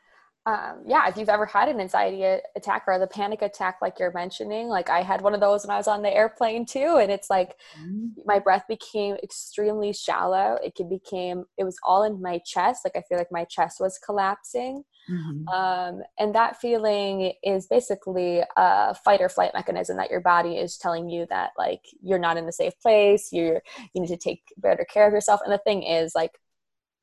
um, 0.48 0.82
yeah, 0.87 1.06
if 1.08 1.18
you've 1.18 1.28
ever 1.28 1.44
had 1.44 1.68
an 1.68 1.78
anxiety 1.78 2.22
attack 2.56 2.84
or 2.87 2.98
the 2.98 3.06
panic 3.06 3.42
attack, 3.42 3.76
like 3.82 3.98
you're 3.98 4.12
mentioning, 4.12 4.68
like 4.68 4.88
I 4.88 5.02
had 5.02 5.20
one 5.20 5.34
of 5.34 5.40
those 5.40 5.66
when 5.66 5.74
I 5.74 5.76
was 5.76 5.88
on 5.88 6.00
the 6.00 6.11
airplane 6.11 6.64
too. 6.64 6.98
And 7.02 7.12
it's 7.12 7.28
like 7.28 7.56
mm-hmm. 7.78 8.06
my 8.24 8.38
breath 8.38 8.64
became 8.66 9.16
extremely 9.22 9.92
shallow. 9.92 10.58
It 10.64 10.72
became, 10.88 11.44
it 11.58 11.64
was 11.64 11.76
all 11.82 12.04
in 12.04 12.22
my 12.22 12.40
chest. 12.46 12.80
Like 12.82 12.96
I 12.96 13.02
feel 13.06 13.18
like 13.18 13.30
my 13.30 13.44
chest 13.44 13.78
was 13.78 13.98
collapsing. 13.98 14.84
Mm-hmm. 15.11 15.48
Um, 15.48 16.02
and 16.18 16.34
that 16.34 16.58
feeling 16.58 17.34
is 17.42 17.66
basically 17.66 18.40
a 18.56 18.94
fight 18.94 19.20
or 19.20 19.28
flight 19.28 19.50
mechanism 19.52 19.98
that 19.98 20.11
your 20.11 20.20
body 20.20 20.56
is 20.56 20.78
telling 20.78 21.11
you 21.11 21.26
that 21.28 21.50
like 21.58 21.82
you're 22.02 22.18
not 22.18 22.38
in 22.38 22.48
a 22.48 22.52
safe 22.52 22.80
place. 22.80 23.28
You're 23.32 23.61
you 23.92 24.00
need 24.00 24.08
to 24.08 24.16
take 24.16 24.40
better 24.56 24.87
care 24.90 25.06
of 25.06 25.12
yourself. 25.12 25.40
And 25.44 25.52
the 25.52 25.58
thing 25.58 25.82
is 25.82 26.14
like 26.14 26.38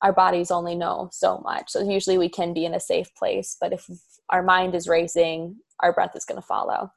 our 0.02 0.14
bodies 0.14 0.52
only 0.52 0.76
know 0.76 1.10
so 1.12 1.40
much. 1.40 1.70
So 1.70 1.90
usually 1.90 2.18
we 2.18 2.30
can 2.30 2.54
be 2.54 2.66
in 2.66 2.74
a 2.74 2.80
safe 2.80 3.14
place, 3.16 3.58
but 3.60 3.74
if 3.74 3.90
our 4.30 4.44
mind 4.44 4.76
is 4.76 4.88
racing, 4.88 5.56
our 5.80 5.94
breath 5.94 6.16
is 6.16 6.26
going 6.26 6.42
to 6.42 6.46
follow. 6.46 6.92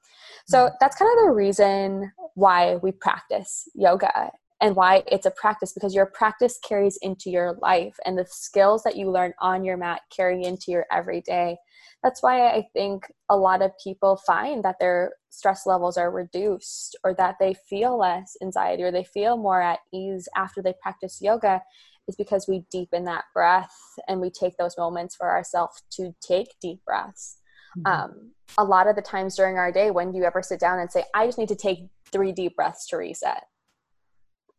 So 0.46 0.58
mm-hmm. 0.58 0.74
that's 0.80 0.96
kind 0.96 1.10
of 1.18 1.24
the 1.24 1.32
reason 1.32 2.12
why 2.34 2.76
we 2.76 2.92
practice 2.92 3.68
yoga 3.74 4.30
and 4.60 4.74
why 4.74 5.02
it's 5.06 5.26
a 5.26 5.30
practice 5.30 5.72
because 5.72 5.94
your 5.94 6.06
practice 6.06 6.58
carries 6.66 6.98
into 7.02 7.30
your 7.30 7.56
life 7.62 7.96
and 8.04 8.18
the 8.18 8.26
skills 8.28 8.82
that 8.82 8.96
you 8.96 9.10
learn 9.10 9.32
on 9.40 9.64
your 9.64 9.76
mat 9.76 10.00
carry 10.14 10.42
into 10.42 10.70
your 10.70 10.84
everyday. 10.90 11.56
That's 12.02 12.22
why 12.22 12.48
I 12.48 12.66
think 12.72 13.06
a 13.28 13.36
lot 13.36 13.62
of 13.62 13.72
people 13.82 14.20
find 14.26 14.64
that 14.64 14.76
their 14.80 15.12
stress 15.30 15.66
levels 15.66 15.96
are 15.96 16.10
reduced 16.10 16.96
or 17.04 17.14
that 17.14 17.36
they 17.38 17.54
feel 17.68 17.98
less 17.98 18.36
anxiety 18.42 18.82
or 18.82 18.90
they 18.90 19.04
feel 19.04 19.36
more 19.36 19.60
at 19.60 19.80
ease 19.92 20.28
after 20.36 20.62
they 20.62 20.74
practice 20.82 21.18
yoga 21.20 21.62
is 22.08 22.16
because 22.16 22.46
we 22.48 22.64
deepen 22.70 23.04
that 23.04 23.24
breath 23.34 23.74
and 24.08 24.20
we 24.20 24.30
take 24.30 24.56
those 24.56 24.76
moments 24.76 25.14
for 25.14 25.30
ourselves 25.30 25.82
to 25.92 26.14
take 26.20 26.54
deep 26.60 26.80
breaths. 26.84 27.38
Mm-hmm. 27.78 27.86
Um, 27.86 28.32
a 28.56 28.64
lot 28.64 28.86
of 28.86 28.96
the 28.96 29.02
times 29.02 29.36
during 29.36 29.58
our 29.58 29.70
day, 29.70 29.90
when 29.90 30.10
do 30.10 30.18
you 30.18 30.24
ever 30.24 30.42
sit 30.42 30.58
down 30.58 30.78
and 30.78 30.90
say, 30.90 31.04
I 31.14 31.26
just 31.26 31.38
need 31.38 31.48
to 31.48 31.56
take 31.56 31.80
three 32.10 32.32
deep 32.32 32.56
breaths 32.56 32.86
to 32.88 32.96
reset? 32.96 33.44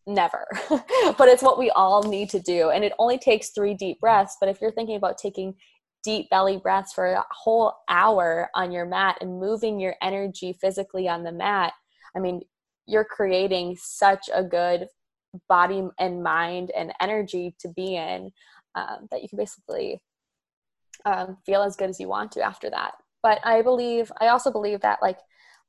Never. 0.05 0.47
but 0.69 1.27
it's 1.27 1.43
what 1.43 1.59
we 1.59 1.69
all 1.71 2.03
need 2.03 2.29
to 2.29 2.39
do. 2.39 2.69
And 2.69 2.83
it 2.83 2.93
only 2.99 3.17
takes 3.17 3.49
three 3.49 3.73
deep 3.73 3.99
breaths. 3.99 4.37
But 4.39 4.49
if 4.49 4.61
you're 4.61 4.71
thinking 4.71 4.95
about 4.95 5.17
taking 5.17 5.55
deep 6.03 6.29
belly 6.29 6.57
breaths 6.57 6.93
for 6.93 7.07
a 7.07 7.25
whole 7.31 7.73
hour 7.89 8.49
on 8.55 8.71
your 8.71 8.85
mat 8.85 9.17
and 9.21 9.39
moving 9.39 9.79
your 9.79 9.95
energy 10.01 10.53
physically 10.53 11.07
on 11.07 11.23
the 11.23 11.31
mat, 11.31 11.73
I 12.15 12.19
mean, 12.19 12.41
you're 12.85 13.05
creating 13.05 13.77
such 13.79 14.29
a 14.33 14.43
good 14.43 14.87
body 15.47 15.83
and 15.99 16.23
mind 16.23 16.71
and 16.75 16.93
energy 17.01 17.55
to 17.59 17.69
be 17.69 17.95
in 17.95 18.31
um, 18.75 19.07
that 19.11 19.21
you 19.21 19.29
can 19.29 19.37
basically 19.37 20.01
um, 21.05 21.37
feel 21.45 21.61
as 21.61 21.75
good 21.75 21.89
as 21.89 21.99
you 21.99 22.07
want 22.07 22.31
to 22.33 22.41
after 22.41 22.69
that. 22.69 22.93
But 23.21 23.39
I 23.43 23.61
believe, 23.61 24.11
I 24.21 24.27
also 24.27 24.51
believe 24.51 24.81
that 24.81 24.99
like, 25.01 25.19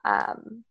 um, 0.05 0.64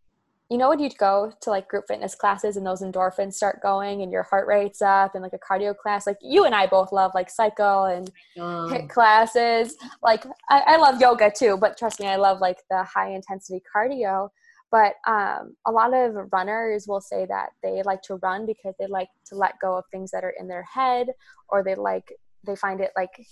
you 0.49 0.57
know, 0.57 0.69
when 0.69 0.79
you 0.79 0.89
go 0.89 1.31
to 1.41 1.49
like 1.51 1.67
group 1.67 1.85
fitness 1.87 2.15
classes 2.15 2.57
and 2.57 2.65
those 2.65 2.81
endorphins 2.81 3.33
start 3.33 3.61
going 3.61 4.01
and 4.01 4.11
your 4.11 4.23
heart 4.23 4.47
rate's 4.47 4.81
up 4.81 5.13
and 5.13 5.21
like 5.21 5.33
a 5.33 5.39
cardio 5.39 5.77
class, 5.77 6.07
like 6.07 6.17
you 6.21 6.45
and 6.45 6.55
I 6.55 6.65
both 6.65 6.91
love 6.91 7.11
like 7.13 7.29
cycle 7.29 7.85
and 7.85 8.09
um. 8.39 8.69
HIIT 8.69 8.89
classes. 8.89 9.75
Like 10.01 10.25
I, 10.49 10.63
I 10.65 10.77
love 10.77 10.99
yoga 10.99 11.31
too, 11.31 11.55
but 11.57 11.77
trust 11.77 11.99
me, 11.99 12.07
I 12.07 12.15
love 12.15 12.39
like 12.41 12.57
the 12.71 12.83
high 12.83 13.11
intensity 13.11 13.61
cardio. 13.75 14.29
But 14.71 14.95
um, 15.07 15.55
a 15.65 15.71
lot 15.71 15.93
of 15.93 16.31
runners 16.31 16.87
will 16.87 17.01
say 17.01 17.25
that 17.25 17.49
they 17.63 17.81
like 17.83 18.01
to 18.03 18.15
run 18.15 18.45
because 18.45 18.75
they 18.77 18.87
like 18.87 19.09
to 19.25 19.35
let 19.35 19.59
go 19.59 19.75
of 19.75 19.85
things 19.91 20.11
that 20.11 20.23
are 20.23 20.33
in 20.39 20.47
their 20.47 20.63
head, 20.63 21.07
or 21.49 21.63
they 21.63 21.75
like 21.75 22.13
they 22.45 22.55
find 22.55 22.79
it 22.79 22.91
like 22.95 23.25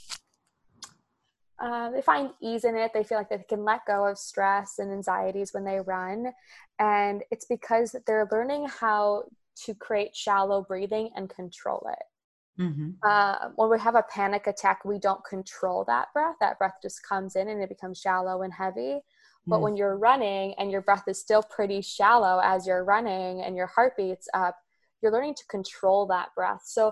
uh, 1.59 1.89
they 1.91 2.01
find 2.01 2.31
ease 2.41 2.63
in 2.63 2.75
it. 2.75 2.91
They 2.93 3.03
feel 3.03 3.17
like 3.17 3.29
they 3.29 3.43
can 3.49 3.63
let 3.63 3.85
go 3.85 4.05
of 4.05 4.17
stress 4.17 4.79
and 4.79 4.91
anxieties 4.91 5.53
when 5.53 5.63
they 5.63 5.79
run, 5.79 6.31
and 6.79 7.23
it's 7.29 7.45
because 7.45 7.95
they're 8.05 8.27
learning 8.31 8.67
how 8.67 9.23
to 9.65 9.73
create 9.75 10.15
shallow 10.15 10.63
breathing 10.63 11.09
and 11.15 11.29
control 11.29 11.87
it. 11.91 12.61
Mm-hmm. 12.61 12.89
Uh, 13.03 13.49
when 13.55 13.69
we 13.69 13.79
have 13.79 13.95
a 13.95 14.03
panic 14.03 14.47
attack, 14.47 14.83
we 14.83 14.99
don't 14.99 15.23
control 15.23 15.83
that 15.85 16.07
breath. 16.13 16.35
That 16.41 16.57
breath 16.57 16.75
just 16.81 17.03
comes 17.03 17.35
in 17.35 17.49
and 17.49 17.61
it 17.61 17.69
becomes 17.69 17.99
shallow 17.99 18.41
and 18.41 18.53
heavy. 18.53 19.01
But 19.47 19.57
mm. 19.57 19.61
when 19.61 19.77
you're 19.77 19.97
running 19.97 20.53
and 20.57 20.69
your 20.69 20.81
breath 20.81 21.05
is 21.07 21.19
still 21.19 21.41
pretty 21.41 21.81
shallow 21.81 22.39
as 22.43 22.67
you're 22.67 22.83
running 22.83 23.41
and 23.41 23.55
your 23.55 23.67
heart 23.67 23.93
beats 23.97 24.27
up, 24.33 24.57
you're 25.01 25.11
learning 25.11 25.35
to 25.35 25.45
control 25.47 26.05
that 26.07 26.29
breath. 26.35 26.61
So 26.65 26.91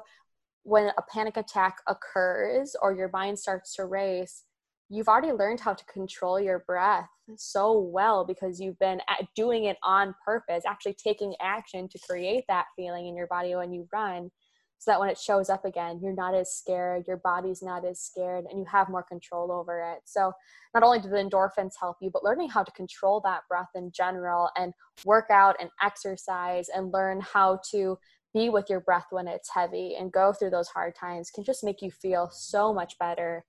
when 0.63 0.91
a 0.97 1.01
panic 1.13 1.37
attack 1.37 1.77
occurs 1.87 2.75
or 2.81 2.95
your 2.95 3.09
mind 3.13 3.37
starts 3.37 3.75
to 3.75 3.85
race, 3.85 4.43
you've 4.89 5.07
already 5.07 5.31
learned 5.31 5.59
how 5.59 5.73
to 5.73 5.85
control 5.85 6.39
your 6.39 6.59
breath 6.59 7.09
so 7.37 7.79
well 7.79 8.23
because 8.23 8.59
you've 8.59 8.79
been 8.79 9.01
doing 9.35 9.65
it 9.65 9.77
on 9.83 10.15
purpose, 10.23 10.63
actually 10.65 10.95
taking 10.95 11.35
action 11.41 11.87
to 11.89 11.99
create 12.07 12.45
that 12.47 12.65
feeling 12.75 13.07
in 13.07 13.15
your 13.15 13.27
body 13.27 13.55
when 13.55 13.73
you 13.73 13.87
run 13.91 14.29
so 14.85 14.91
that 14.91 14.99
when 14.99 15.09
it 15.09 15.17
shows 15.17 15.49
up 15.49 15.65
again 15.65 15.99
you're 15.99 16.13
not 16.13 16.35
as 16.35 16.53
scared 16.53 17.07
your 17.07 17.17
body's 17.17 17.63
not 17.63 17.83
as 17.83 17.99
scared 17.99 18.45
and 18.49 18.59
you 18.59 18.65
have 18.65 18.87
more 18.87 19.01
control 19.01 19.51
over 19.51 19.81
it. 19.81 20.01
So 20.05 20.31
not 20.75 20.83
only 20.83 20.99
do 20.99 21.09
the 21.09 21.15
endorphins 21.15 21.73
help 21.79 21.97
you 22.01 22.11
but 22.13 22.23
learning 22.23 22.49
how 22.49 22.61
to 22.63 22.71
control 22.71 23.19
that 23.25 23.41
breath 23.49 23.69
in 23.73 23.91
general 23.91 24.49
and 24.55 24.73
work 25.03 25.31
out 25.31 25.55
and 25.59 25.71
exercise 25.81 26.69
and 26.69 26.93
learn 26.93 27.19
how 27.19 27.59
to 27.71 27.97
be 28.31 28.49
with 28.49 28.69
your 28.69 28.79
breath 28.79 29.07
when 29.09 29.27
it's 29.27 29.49
heavy 29.49 29.95
and 29.99 30.11
go 30.11 30.31
through 30.31 30.51
those 30.51 30.67
hard 30.67 30.93
times 30.93 31.31
can 31.31 31.43
just 31.43 31.63
make 31.63 31.81
you 31.81 31.89
feel 31.89 32.29
so 32.31 32.71
much 32.71 32.99
better 32.99 33.43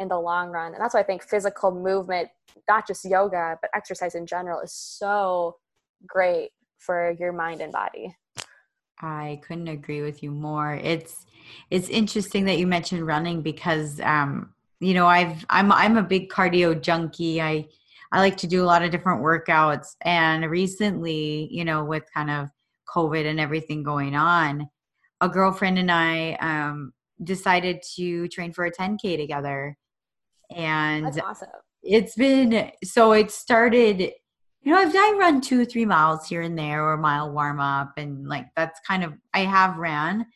in 0.00 0.08
the 0.08 0.18
long 0.18 0.48
run. 0.48 0.72
And 0.74 0.82
that's 0.82 0.94
why 0.94 1.00
i 1.00 1.04
think 1.04 1.22
physical 1.22 1.70
movement 1.70 2.30
not 2.68 2.84
just 2.84 3.04
yoga 3.04 3.58
but 3.62 3.70
exercise 3.76 4.16
in 4.16 4.26
general 4.26 4.60
is 4.60 4.72
so 4.72 5.56
great 6.04 6.50
for 6.78 7.14
your 7.20 7.32
mind 7.32 7.60
and 7.60 7.70
body 7.70 8.12
I 9.02 9.40
couldn't 9.46 9.68
agree 9.68 10.02
with 10.02 10.22
you 10.22 10.30
more. 10.30 10.74
It's 10.74 11.26
it's 11.70 11.88
interesting 11.88 12.44
that 12.44 12.58
you 12.58 12.66
mentioned 12.66 13.06
running 13.06 13.42
because 13.42 14.00
um, 14.00 14.52
you 14.80 14.94
know 14.94 15.06
I've 15.06 15.44
I'm 15.48 15.72
I'm 15.72 15.96
a 15.96 16.02
big 16.02 16.30
cardio 16.30 16.80
junkie. 16.80 17.40
I 17.40 17.66
I 18.12 18.20
like 18.20 18.36
to 18.38 18.46
do 18.46 18.62
a 18.62 18.66
lot 18.66 18.82
of 18.82 18.90
different 18.90 19.22
workouts, 19.22 19.96
and 20.02 20.50
recently, 20.50 21.48
you 21.50 21.64
know, 21.64 21.84
with 21.84 22.04
kind 22.12 22.30
of 22.30 22.48
COVID 22.94 23.24
and 23.24 23.38
everything 23.38 23.82
going 23.82 24.16
on, 24.16 24.68
a 25.20 25.28
girlfriend 25.28 25.78
and 25.78 25.90
I 25.90 26.32
um, 26.40 26.92
decided 27.22 27.82
to 27.96 28.28
train 28.28 28.52
for 28.52 28.66
a 28.66 28.72
10k 28.72 29.16
together, 29.16 29.76
and 30.54 31.06
That's 31.06 31.18
awesome. 31.18 31.48
It's 31.82 32.14
been 32.14 32.72
so 32.84 33.12
it 33.12 33.30
started 33.30 34.12
you 34.62 34.72
know, 34.72 34.78
I've 34.78 34.94
I 34.94 35.16
run 35.18 35.40
two, 35.40 35.60
or 35.60 35.64
three 35.64 35.86
miles 35.86 36.28
here 36.28 36.42
and 36.42 36.58
there 36.58 36.84
or 36.84 36.92
a 36.92 36.98
mile 36.98 37.32
warm 37.32 37.60
up 37.60 37.94
and 37.96 38.28
like 38.28 38.46
that's 38.56 38.78
kind 38.86 39.02
of 39.02 39.14
I 39.32 39.40
have 39.40 39.78
ran. 39.78 40.26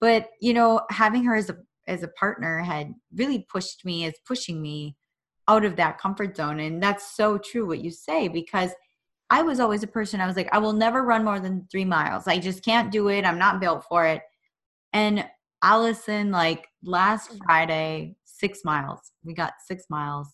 But, 0.00 0.30
you 0.40 0.52
know, 0.52 0.82
having 0.90 1.24
her 1.24 1.36
as 1.36 1.48
a 1.48 1.56
as 1.86 2.02
a 2.02 2.08
partner 2.08 2.58
had 2.58 2.92
really 3.14 3.46
pushed 3.50 3.84
me, 3.84 4.04
is 4.04 4.14
pushing 4.26 4.60
me 4.60 4.96
out 5.48 5.64
of 5.64 5.76
that 5.76 5.98
comfort 5.98 6.36
zone. 6.36 6.60
And 6.60 6.82
that's 6.82 7.16
so 7.16 7.38
true 7.38 7.66
what 7.66 7.80
you 7.80 7.90
say, 7.90 8.28
because 8.28 8.70
I 9.30 9.42
was 9.42 9.60
always 9.60 9.82
a 9.82 9.88
person, 9.88 10.20
I 10.20 10.26
was 10.26 10.36
like, 10.36 10.48
I 10.52 10.58
will 10.58 10.72
never 10.72 11.02
run 11.02 11.24
more 11.24 11.40
than 11.40 11.66
three 11.70 11.84
miles. 11.84 12.26
I 12.26 12.38
just 12.38 12.64
can't 12.64 12.92
do 12.92 13.08
it. 13.08 13.24
I'm 13.24 13.38
not 13.38 13.60
built 13.60 13.84
for 13.88 14.06
it. 14.06 14.22
And 14.92 15.24
Allison, 15.62 16.30
like 16.30 16.68
last 16.82 17.32
mm. 17.32 17.38
Friday, 17.44 18.16
six 18.24 18.60
miles. 18.64 19.12
We 19.24 19.34
got 19.34 19.54
six 19.66 19.84
miles 19.88 20.28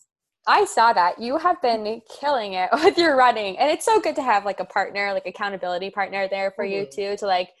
I 0.49 0.65
saw 0.65 0.93
that. 0.93 1.19
You 1.19 1.37
have 1.37 1.61
been 1.61 2.01
killing 2.09 2.53
it 2.53 2.69
with 2.73 2.97
your 2.97 3.15
running. 3.15 3.57
And 3.59 3.69
it's 3.69 3.85
so 3.85 3.99
good 3.99 4.15
to 4.15 4.23
have 4.23 4.45
like 4.45 4.59
a 4.59 4.65
partner, 4.65 5.13
like 5.13 5.27
accountability 5.27 5.91
partner 5.91 6.27
there 6.27 6.51
for 6.51 6.65
mm-hmm. 6.65 6.73
you 6.73 6.87
too 6.91 7.17
to 7.17 7.27
like 7.27 7.51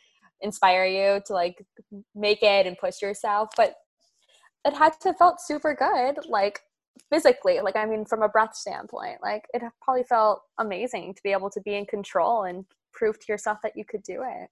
inspire 0.41 0.85
you 0.85 1.21
to 1.27 1.33
like 1.33 1.63
make 2.15 2.41
it 2.41 2.65
and 2.65 2.77
push 2.77 3.01
yourself. 3.01 3.49
But 3.55 3.75
it 4.65 4.73
had 4.75 4.99
to 5.01 5.13
felt 5.13 5.39
super 5.39 5.75
good, 5.75 6.25
like 6.27 6.61
physically. 7.11 7.59
Like 7.61 7.75
I 7.75 7.85
mean 7.85 8.05
from 8.05 8.23
a 8.23 8.29
breath 8.29 8.55
standpoint. 8.55 9.19
Like 9.21 9.43
it 9.53 9.61
probably 9.81 10.03
felt 10.03 10.41
amazing 10.57 11.13
to 11.13 11.23
be 11.23 11.31
able 11.31 11.51
to 11.51 11.61
be 11.61 11.75
in 11.75 11.85
control 11.85 12.45
and 12.45 12.65
prove 12.91 13.19
to 13.19 13.25
yourself 13.31 13.59
that 13.61 13.77
you 13.77 13.85
could 13.85 14.01
do 14.01 14.23
it. 14.23 14.49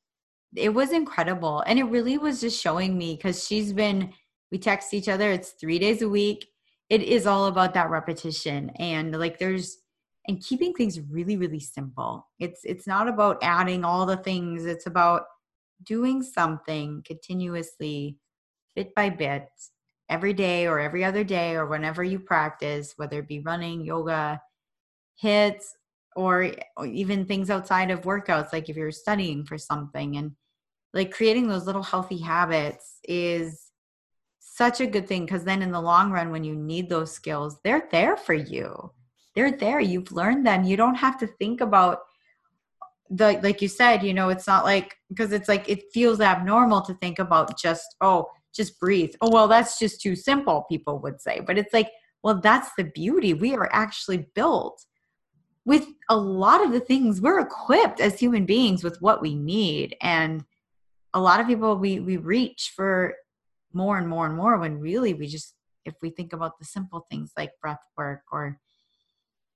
It 0.55 0.69
was 0.69 0.91
incredible. 0.91 1.61
And 1.61 1.79
it 1.79 1.85
really 1.85 2.19
was 2.19 2.39
just 2.39 2.61
showing 2.61 2.97
me 2.99 3.15
because 3.15 3.47
she's 3.47 3.73
been 3.73 4.13
we 4.51 4.59
text 4.59 4.93
each 4.93 5.09
other, 5.09 5.31
it's 5.31 5.49
three 5.59 5.79
days 5.79 6.03
a 6.03 6.07
week 6.07 6.47
it 6.89 7.01
is 7.01 7.27
all 7.27 7.45
about 7.45 7.73
that 7.73 7.89
repetition 7.89 8.69
and 8.77 9.17
like 9.19 9.39
there's 9.39 9.77
and 10.27 10.43
keeping 10.43 10.73
things 10.73 10.99
really 11.09 11.37
really 11.37 11.59
simple. 11.59 12.27
It's 12.39 12.61
it's 12.63 12.87
not 12.87 13.07
about 13.07 13.39
adding 13.41 13.83
all 13.85 14.05
the 14.05 14.17
things. 14.17 14.65
It's 14.65 14.87
about 14.87 15.23
doing 15.83 16.23
something 16.23 17.03
continuously 17.05 18.17
bit 18.75 18.93
by 18.95 19.09
bit 19.09 19.47
every 20.09 20.33
day 20.33 20.67
or 20.67 20.79
every 20.79 21.03
other 21.03 21.23
day 21.23 21.55
or 21.55 21.65
whenever 21.65 22.03
you 22.03 22.19
practice 22.19 22.93
whether 22.95 23.19
it 23.19 23.27
be 23.27 23.41
running 23.41 23.83
yoga 23.83 24.41
hits 25.15 25.75
or, 26.15 26.51
or 26.75 26.85
even 26.85 27.25
things 27.25 27.49
outside 27.49 27.91
of 27.91 28.01
workouts 28.01 28.53
like 28.53 28.69
if 28.69 28.75
you're 28.75 28.91
studying 28.91 29.45
for 29.45 29.57
something. 29.57 30.17
And 30.17 30.31
like 30.93 31.11
creating 31.11 31.47
those 31.47 31.65
little 31.65 31.83
healthy 31.83 32.17
habits 32.17 32.99
is 33.07 33.66
such 34.57 34.81
a 34.81 34.87
good 34.87 35.07
thing 35.07 35.25
because 35.25 35.43
then 35.43 35.61
in 35.61 35.71
the 35.71 35.79
long 35.79 36.11
run 36.11 36.31
when 36.31 36.43
you 36.43 36.55
need 36.55 36.89
those 36.89 37.13
skills 37.13 37.59
they're 37.63 37.87
there 37.91 38.17
for 38.17 38.33
you. 38.33 38.91
They're 39.35 39.51
there. 39.51 39.79
You've 39.79 40.11
learned 40.11 40.47
them. 40.47 40.63
You 40.63 40.75
don't 40.75 40.95
have 40.95 41.19
to 41.19 41.27
think 41.27 41.61
about 41.61 41.99
the 43.09 43.39
like 43.43 43.61
you 43.61 43.69
said 43.69 44.03
you 44.03 44.13
know 44.13 44.27
it's 44.27 44.47
not 44.47 44.65
like 44.65 44.97
because 45.07 45.31
it's 45.31 45.47
like 45.47 45.69
it 45.69 45.83
feels 45.93 46.19
abnormal 46.19 46.81
to 46.81 46.93
think 46.95 47.19
about 47.19 47.57
just 47.57 47.95
oh 48.01 48.27
just 48.53 48.79
breathe. 48.79 49.13
Oh 49.21 49.29
well 49.31 49.47
that's 49.47 49.77
just 49.77 50.01
too 50.01 50.15
simple 50.15 50.65
people 50.67 50.99
would 50.99 51.21
say. 51.21 51.39
But 51.39 51.57
it's 51.57 51.73
like 51.73 51.91
well 52.23 52.41
that's 52.41 52.69
the 52.77 52.85
beauty. 52.85 53.33
We 53.33 53.53
are 53.53 53.69
actually 53.71 54.27
built 54.33 54.83
with 55.65 55.85
a 56.09 56.17
lot 56.17 56.65
of 56.65 56.71
the 56.71 56.79
things. 56.79 57.21
We're 57.21 57.41
equipped 57.41 57.99
as 57.99 58.19
human 58.19 58.45
beings 58.45 58.83
with 58.83 58.99
what 59.01 59.21
we 59.21 59.35
need. 59.35 59.95
And 60.01 60.43
a 61.13 61.21
lot 61.21 61.39
of 61.39 61.47
people 61.47 61.77
we 61.77 61.99
we 61.99 62.17
reach 62.17 62.73
for 62.75 63.13
more 63.77 63.97
and 63.97 64.09
more 64.09 64.25
and 64.25 64.35
more 64.35 64.57
when 64.57 64.79
really 64.79 65.13
we 65.13 65.27
just 65.27 65.53
if 65.85 65.93
we 66.01 66.09
think 66.09 66.33
about 66.33 66.59
the 66.59 66.65
simple 66.65 67.05
things 67.09 67.31
like 67.37 67.51
breath 67.61 67.83
work 67.95 68.21
or 68.31 68.59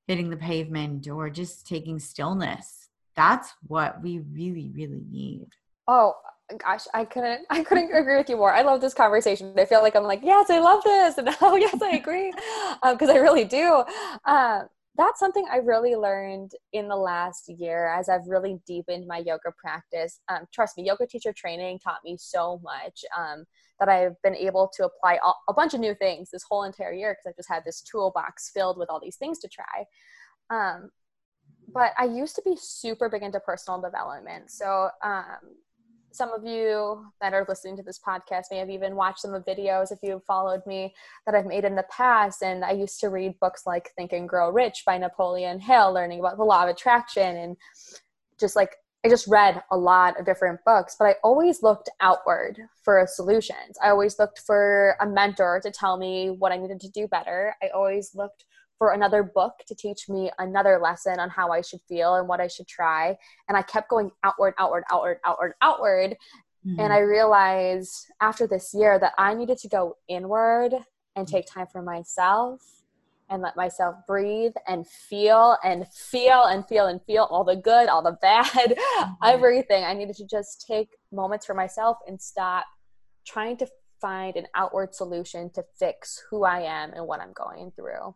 hitting 0.08 0.30
the 0.30 0.38
pavement 0.38 1.08
or 1.08 1.30
just 1.30 1.68
taking 1.68 2.00
stillness. 2.00 2.90
That's 3.16 3.54
what 3.68 4.02
we 4.02 4.20
really, 4.20 4.72
really 4.74 5.04
need. 5.10 5.48
Oh 5.88 6.14
gosh, 6.58 6.86
I 6.94 7.06
couldn't 7.06 7.46
I 7.50 7.64
couldn't 7.64 7.94
agree 7.96 8.18
with 8.18 8.30
you 8.30 8.38
more. 8.38 8.54
I 8.54 8.62
love 8.62 8.82
this 8.82 8.94
conversation. 8.94 9.54
I 9.58 9.66
feel 9.66 9.82
like 9.82 9.96
I'm 9.96 10.04
like, 10.04 10.22
yes, 10.24 10.50
I 10.50 10.60
love 10.60 10.84
this, 10.84 11.18
and 11.20 11.30
oh 11.42 11.56
yes, 11.56 11.82
I 11.82 11.92
agree, 11.92 12.32
because 12.32 13.10
um, 13.10 13.16
I 13.16 13.18
really 13.18 13.46
do. 13.46 13.84
Uh, 14.26 14.64
that's 14.96 15.20
something 15.20 15.46
I 15.50 15.58
really 15.58 15.96
learned 15.96 16.52
in 16.74 16.90
the 16.90 16.96
last 16.96 17.48
year 17.48 17.88
as 17.88 18.10
I've 18.10 18.28
really 18.28 18.60
deepened 18.68 19.08
my 19.08 19.20
yoga 19.20 19.52
practice. 19.58 20.20
Um, 20.28 20.46
trust 20.54 20.78
me, 20.78 20.86
yoga 20.86 21.08
teacher 21.08 21.34
training 21.34 21.80
taught 21.80 22.02
me 22.04 22.18
so 22.20 22.60
much 22.62 23.06
um, 23.18 23.46
that 23.80 23.88
I've 23.88 24.22
been 24.22 24.36
able 24.36 24.70
to 24.76 24.86
apply 24.86 25.20
all, 25.24 25.40
a 25.48 25.54
bunch 25.54 25.74
of 25.74 25.80
new 25.80 25.96
things 25.96 26.30
this 26.30 26.44
whole 26.48 26.64
entire 26.64 26.92
year 26.92 27.14
because 27.16 27.32
I've 27.32 27.38
just 27.38 27.50
had 27.50 27.64
this 27.66 27.82
toolbox 27.82 28.52
filled 28.54 28.78
with 28.78 28.90
all 28.90 29.00
these 29.02 29.16
things 29.16 29.40
to 29.40 29.48
try. 29.48 29.86
Um, 30.50 30.90
but 31.74 31.94
I 31.98 32.06
used 32.06 32.36
to 32.36 32.42
be 32.44 32.58
super 32.60 33.08
big 33.08 33.24
into 33.24 33.40
personal 33.40 33.80
development. 33.80 34.52
So 34.52 34.90
um, 35.04 35.56
some 36.12 36.34
of 36.34 36.46
you 36.46 37.06
that 37.22 37.34
are 37.34 37.46
listening 37.48 37.78
to 37.78 37.84
this 37.84 38.00
podcast 38.00 38.46
may 38.52 38.58
have 38.58 38.70
even 38.70 38.96
watched 38.96 39.20
some 39.20 39.34
of 39.34 39.44
the 39.44 39.52
videos 39.52 39.92
if 39.92 40.00
you've 40.02 40.24
followed 40.26 40.62
me 40.66 40.94
that 41.26 41.36
I've 41.36 41.46
made 41.46 41.66
in 41.66 41.76
the 41.76 41.86
past. 41.90 42.44
And 42.44 42.64
I 42.64 42.72
used 42.72 43.00
to 43.02 43.10
read 43.10 43.40
books 43.40 43.64
like 43.66 43.92
Think 43.96 44.14
and 44.14 44.28
Grow 44.28 44.52
Rich 44.52 44.84
by 44.86 44.98
Napoleon 44.98 45.60
Hill, 45.60 45.94
learning 45.94 46.20
about 46.20 46.38
the 46.38 46.44
law 46.44 46.64
of 46.64 46.70
attraction 46.70 47.38
and 47.38 47.58
just 48.40 48.56
like 48.56 48.76
I 49.04 49.10
just 49.10 49.28
read 49.28 49.64
a 49.72 49.78
lot 49.78 50.20
of 50.20 50.28
different 50.28 50.60
books, 50.64 50.96
but 50.98 51.06
I 51.06 51.16
always 51.24 51.64
looked 51.64 51.90
outward 52.02 52.60
for 52.84 53.04
solutions. 53.10 53.76
I 53.84 53.90
always 53.90 54.20
looked 54.20 54.40
for 54.40 54.96
a 55.00 55.08
mentor 55.08 55.60
to 55.64 55.72
tell 55.72 55.98
me 55.98 56.30
what 56.30 56.52
I 56.52 56.58
needed 56.58 56.80
to 56.82 56.90
do 56.90 57.08
better. 57.08 57.56
I 57.64 57.70
always 57.70 58.14
looked 58.14 58.46
for 58.82 58.94
another 58.94 59.22
book 59.22 59.60
to 59.68 59.76
teach 59.76 60.10
me 60.10 60.32
another 60.40 60.80
lesson 60.82 61.20
on 61.20 61.30
how 61.30 61.52
I 61.52 61.62
should 61.62 61.82
feel 61.88 62.16
and 62.16 62.28
what 62.28 62.42
I 62.42 62.48
should 62.48 62.68
try. 62.68 63.16
And 63.48 63.56
I 63.56 63.62
kept 63.62 63.92
going 63.92 64.10
outward, 64.24 64.56
outward, 64.58 64.86
outward, 64.92 65.20
outward, 65.24 65.54
outward. 65.62 66.18
Mm-hmm. 66.66 66.80
And 66.80 66.92
I 66.92 66.98
realized 67.02 68.08
after 68.22 68.48
this 68.48 68.74
year 68.74 68.98
that 68.98 69.14
I 69.20 69.36
needed 69.36 69.60
to 69.60 69.68
go 69.68 69.98
inward 70.08 70.74
and 71.16 71.28
take 71.28 71.46
time 71.46 71.68
for 71.72 71.84
myself 71.84 72.64
and 73.30 73.44
let 73.44 73.56
myself 73.56 73.98
breathe 74.08 74.54
and 74.68 74.88
feel 74.88 75.58
and 75.64 75.88
feel 75.88 76.46
and 76.46 76.68
feel 76.68 76.88
and 76.88 77.04
feel 77.04 77.26
all 77.26 77.44
the 77.44 77.58
good, 77.58 77.88
all 77.88 78.02
the 78.02 78.18
bad, 78.20 78.48
mm-hmm. 78.52 79.12
everything. 79.24 79.84
I 79.84 79.94
needed 79.94 80.16
to 80.16 80.26
just 80.26 80.66
take 80.68 80.90
moments 81.12 81.46
for 81.46 81.54
myself 81.54 81.98
and 82.08 82.20
stop 82.20 82.66
trying 83.28 83.58
to 83.58 83.68
find 84.02 84.38
an 84.38 84.48
outward 84.56 84.96
solution 84.96 85.52
to 85.52 85.64
fix 85.78 86.24
who 86.32 86.46
I 86.46 86.62
am 86.62 86.94
and 86.94 87.06
what 87.06 87.20
I'm 87.20 87.34
going 87.34 87.74
through. 87.76 88.16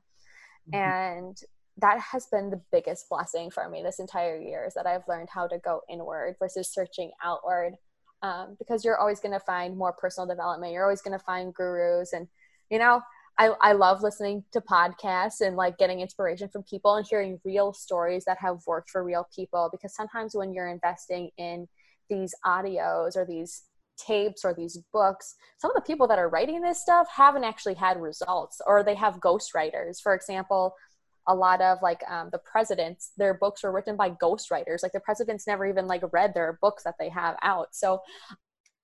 Mm-hmm. 0.73 0.75
And 0.75 1.37
that 1.77 1.99
has 1.99 2.27
been 2.27 2.49
the 2.49 2.61
biggest 2.71 3.09
blessing 3.09 3.51
for 3.51 3.67
me 3.69 3.83
this 3.83 3.99
entire 3.99 4.39
year 4.39 4.65
is 4.65 4.73
that 4.75 4.87
I've 4.87 5.07
learned 5.07 5.29
how 5.29 5.47
to 5.47 5.57
go 5.59 5.81
inward 5.89 6.35
versus 6.39 6.73
searching 6.73 7.11
outward. 7.23 7.75
Um, 8.21 8.55
because 8.57 8.83
you're 8.83 8.97
always 8.97 9.19
going 9.19 9.33
to 9.33 9.39
find 9.41 9.77
more 9.77 9.93
personal 9.93 10.25
development. 10.25 10.73
You're 10.73 10.85
always 10.85 11.01
going 11.01 11.17
to 11.17 11.23
find 11.23 11.53
gurus. 11.53 12.13
And, 12.13 12.27
you 12.71 12.79
know, 12.79 13.01
I, 13.37 13.51
I 13.61 13.73
love 13.73 14.01
listening 14.01 14.43
to 14.53 14.61
podcasts 14.61 15.41
and 15.41 15.55
like 15.55 15.77
getting 15.77 15.99
inspiration 15.99 16.47
from 16.49 16.63
people 16.63 16.95
and 16.95 17.05
hearing 17.05 17.39
real 17.43 17.73
stories 17.73 18.25
that 18.25 18.37
have 18.39 18.61
worked 18.65 18.89
for 18.89 19.03
real 19.03 19.27
people. 19.35 19.69
Because 19.71 19.93
sometimes 19.93 20.33
when 20.33 20.53
you're 20.53 20.69
investing 20.69 21.29
in 21.37 21.67
these 22.09 22.33
audios 22.45 23.15
or 23.15 23.25
these 23.25 23.63
tapes 23.97 24.43
or 24.43 24.53
these 24.53 24.79
books, 24.93 25.35
some 25.57 25.71
of 25.71 25.75
the 25.75 25.87
people 25.87 26.07
that 26.07 26.19
are 26.19 26.29
writing 26.29 26.61
this 26.61 26.81
stuff 26.81 27.07
haven't 27.13 27.43
actually 27.43 27.73
had 27.73 28.01
results 28.01 28.61
or 28.65 28.83
they 28.83 28.95
have 28.95 29.19
ghostwriters. 29.19 30.01
For 30.01 30.13
example, 30.13 30.75
a 31.27 31.33
lot 31.35 31.61
of 31.61 31.79
like 31.81 32.01
um, 32.09 32.29
the 32.31 32.39
presidents, 32.39 33.11
their 33.17 33.33
books 33.33 33.63
were 33.63 33.71
written 33.71 33.95
by 33.95 34.11
ghostwriters. 34.11 34.83
Like 34.83 34.91
the 34.91 34.99
presidents 34.99 35.47
never 35.47 35.65
even 35.65 35.87
like 35.87 36.03
read 36.11 36.33
their 36.33 36.59
books 36.61 36.83
that 36.83 36.95
they 36.99 37.09
have 37.09 37.35
out. 37.41 37.69
So 37.73 38.01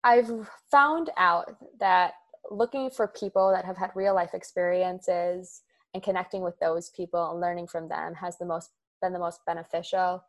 I've 0.03 0.31
found 0.71 1.11
out 1.17 1.55
that 1.79 2.13
looking 2.49 2.89
for 2.89 3.07
people 3.07 3.51
that 3.51 3.65
have 3.65 3.77
had 3.77 3.91
real 3.95 4.15
life 4.15 4.33
experiences 4.33 5.61
and 5.93 6.01
connecting 6.01 6.41
with 6.41 6.59
those 6.59 6.89
people 6.89 7.31
and 7.31 7.39
learning 7.39 7.67
from 7.67 7.87
them 7.87 8.15
has 8.15 8.37
the 8.37 8.45
most 8.45 8.71
been 9.01 9.13
the 9.13 9.19
most 9.19 9.41
beneficial 9.45 10.23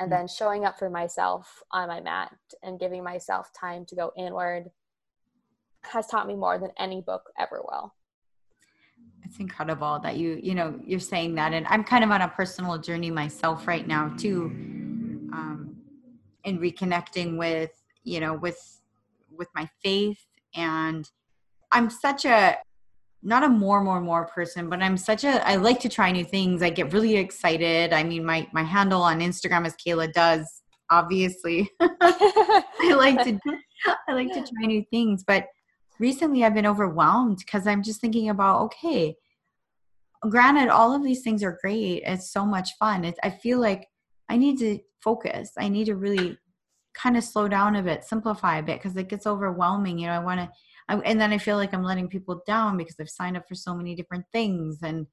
and 0.00 0.12
then 0.12 0.28
showing 0.28 0.64
up 0.64 0.78
for 0.78 0.90
myself 0.90 1.62
on 1.70 1.88
my 1.88 2.00
mat 2.00 2.32
and 2.62 2.78
giving 2.78 3.02
myself 3.02 3.50
time 3.58 3.84
to 3.86 3.94
go 3.94 4.12
inward 4.16 4.70
has 5.84 6.06
taught 6.06 6.26
me 6.26 6.34
more 6.34 6.58
than 6.58 6.70
any 6.78 7.00
book 7.00 7.30
ever 7.38 7.62
will. 7.62 7.94
It's 9.24 9.38
incredible 9.38 9.98
that 10.02 10.16
you 10.16 10.38
you 10.42 10.54
know 10.54 10.78
you're 10.84 11.00
saying 11.00 11.34
that 11.34 11.52
and 11.52 11.66
i'm 11.66 11.82
kind 11.82 12.04
of 12.04 12.10
on 12.12 12.22
a 12.22 12.28
personal 12.28 12.78
journey 12.78 13.10
myself 13.10 13.66
right 13.66 13.86
now 13.86 14.08
too 14.16 14.44
um 15.32 15.76
in 16.44 16.58
reconnecting 16.58 17.36
with 17.36 17.72
you 18.04 18.20
know 18.20 18.34
with 18.34 18.80
with 19.36 19.48
my 19.54 19.68
faith 19.82 20.24
and 20.54 21.10
i'm 21.72 21.90
such 21.90 22.24
a 22.24 22.56
not 23.26 23.42
a 23.42 23.48
more 23.48 23.82
more 23.82 24.00
more 24.00 24.24
person 24.24 24.70
but 24.70 24.80
i'm 24.80 24.96
such 24.96 25.24
a 25.24 25.46
i 25.48 25.56
like 25.56 25.80
to 25.80 25.88
try 25.88 26.12
new 26.12 26.24
things. 26.24 26.62
I 26.62 26.70
get 26.70 26.92
really 26.92 27.16
excited. 27.16 27.92
I 27.92 28.04
mean 28.04 28.24
my 28.24 28.46
my 28.52 28.62
handle 28.62 29.02
on 29.02 29.20
instagram 29.20 29.66
is 29.66 29.74
kayla 29.74 30.12
does 30.12 30.62
obviously. 30.90 31.68
I 31.80 32.94
like 32.96 33.22
to 33.24 33.38
i 34.08 34.12
like 34.12 34.32
to 34.32 34.40
try 34.40 34.66
new 34.66 34.84
things 34.90 35.24
but 35.26 35.46
recently 35.98 36.44
i've 36.44 36.54
been 36.54 36.66
overwhelmed 36.66 37.38
because 37.38 37.66
i'm 37.66 37.82
just 37.82 38.00
thinking 38.00 38.30
about 38.30 38.62
okay 38.62 39.14
granted 40.30 40.68
all 40.68 40.94
of 40.94 41.04
these 41.04 41.22
things 41.22 41.42
are 41.42 41.58
great. 41.60 42.02
It's 42.06 42.30
so 42.32 42.46
much 42.46 42.70
fun. 42.78 43.04
It's, 43.04 43.18
i 43.24 43.30
feel 43.30 43.58
like 43.60 43.86
i 44.28 44.36
need 44.36 44.58
to 44.60 44.78
focus. 45.02 45.50
I 45.58 45.68
need 45.68 45.86
to 45.86 45.96
really 45.96 46.38
kind 46.94 47.16
of 47.16 47.24
slow 47.24 47.48
down 47.48 47.76
a 47.76 47.82
bit 47.82 48.04
simplify 48.04 48.58
a 48.58 48.62
bit 48.62 48.78
because 48.78 48.96
it 48.96 49.08
gets 49.08 49.26
overwhelming. 49.26 49.98
You 49.98 50.06
know 50.06 50.14
i 50.14 50.24
want 50.30 50.40
to 50.40 50.50
I, 50.88 50.96
and 50.98 51.20
then 51.20 51.32
I 51.32 51.38
feel 51.38 51.56
like 51.56 51.74
I'm 51.74 51.82
letting 51.82 52.08
people 52.08 52.42
down 52.46 52.76
because 52.76 52.96
I've 53.00 53.10
signed 53.10 53.36
up 53.36 53.48
for 53.48 53.54
so 53.54 53.74
many 53.74 53.94
different 53.94 54.24
things. 54.32 54.78
And 54.82 55.06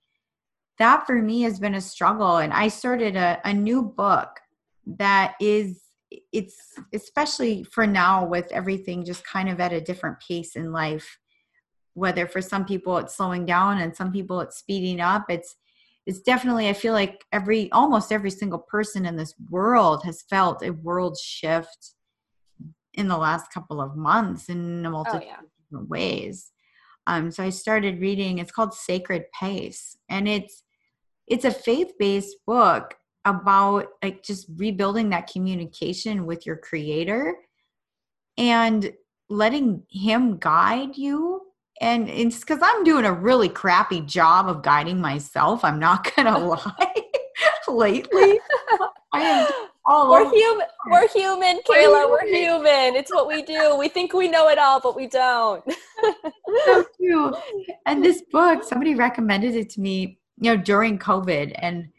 that 0.78 1.06
for 1.06 1.22
me 1.22 1.42
has 1.42 1.60
been 1.60 1.76
a 1.76 1.82
struggle. 1.82 2.38
And 2.38 2.54
I 2.54 2.68
started 2.68 3.16
a, 3.16 3.40
a 3.44 3.54
new 3.54 3.82
book 3.82 4.40
that 4.86 5.36
is, 5.42 5.82
it's 6.32 6.58
especially 6.94 7.64
for 7.64 7.88
now 7.88 8.26
with 8.26 8.52
everything 8.52 9.04
just 9.04 9.26
kind 9.26 9.50
of 9.50 9.60
at 9.60 9.74
a 9.74 9.82
different 9.82 10.18
pace 10.20 10.56
in 10.56 10.72
life. 10.72 11.18
Whether 11.96 12.28
for 12.28 12.42
some 12.42 12.66
people 12.66 12.98
it's 12.98 13.16
slowing 13.16 13.46
down 13.46 13.80
and 13.80 13.96
some 13.96 14.12
people 14.12 14.42
it's 14.42 14.58
speeding 14.58 15.00
up. 15.00 15.26
It's, 15.30 15.56
it's 16.06 16.20
definitely, 16.20 16.68
I 16.68 16.74
feel 16.74 16.94
like 16.94 17.24
every, 17.32 17.72
almost 17.72 18.12
every 18.12 18.32
single 18.32 18.60
person 18.60 19.06
in 19.06 19.16
this 19.16 19.34
world 19.50 20.04
has 20.04 20.24
felt 20.30 20.64
a 20.64 20.72
world 20.72 21.18
shift 21.18 21.94
in 22.94 23.08
the 23.08 23.18
last 23.18 23.52
couple 23.52 23.82
of 23.82 23.96
months 23.96 24.50
in 24.50 24.86
a 24.86 24.90
multitude 24.90 25.22
oh, 25.24 25.26
yeah 25.26 25.38
different 25.74 25.90
ways. 25.90 26.52
Um, 27.08 27.32
so 27.32 27.44
I 27.44 27.50
started 27.50 28.00
reading. 28.00 28.38
It's 28.38 28.52
called 28.52 28.74
Sacred 28.74 29.26
Pace, 29.38 29.98
and 30.10 30.28
it's 30.28 30.64
it's 31.28 31.46
a 31.46 31.52
faith 31.52 31.94
based 32.00 32.38
book 32.46 32.96
about 33.26 33.88
like 34.02 34.24
just 34.24 34.48
rebuilding 34.58 35.10
that 35.10 35.32
communication 35.32 36.26
with 36.26 36.46
your 36.46 36.58
creator 36.58 37.36
and 38.38 38.92
letting 39.30 39.84
him 39.90 40.38
guide 40.38 40.98
you 40.98 41.42
and 41.80 42.10
it's 42.10 42.40
because 42.40 42.60
i'm 42.62 42.84
doing 42.84 43.06
a 43.06 43.14
really 43.14 43.48
crappy 43.48 44.02
job 44.02 44.50
of 44.50 44.62
guiding 44.62 45.00
myself 45.00 45.64
i'm 45.64 45.80
not 45.80 46.14
gonna 46.14 46.38
lie 46.46 47.04
lately 47.70 48.40
i 49.14 49.22
am 49.22 49.63
all 49.86 50.10
we're 50.10 50.30
human. 50.32 50.66
We're 50.90 51.08
human, 51.10 51.60
Kayla. 51.68 52.10
We're 52.10 52.28
human. 52.28 52.96
It's 52.96 53.14
what 53.14 53.28
we 53.28 53.42
do. 53.44 53.76
We 53.78 53.90
think 53.90 54.14
we 54.14 54.28
know 54.30 54.48
it 54.50 54.58
all, 54.58 54.80
but 54.80 54.96
we 54.96 55.08
don't. 55.08 55.64
so 56.66 56.86
true. 56.98 57.34
And 57.86 58.04
this 58.04 58.22
book, 58.32 58.64
somebody 58.64 58.96
recommended 58.96 59.56
it 59.56 59.70
to 59.72 59.82
me, 59.82 60.20
you 60.40 60.56
know, 60.56 60.62
during 60.62 61.00
COVID, 61.00 61.54
and 61.58 61.90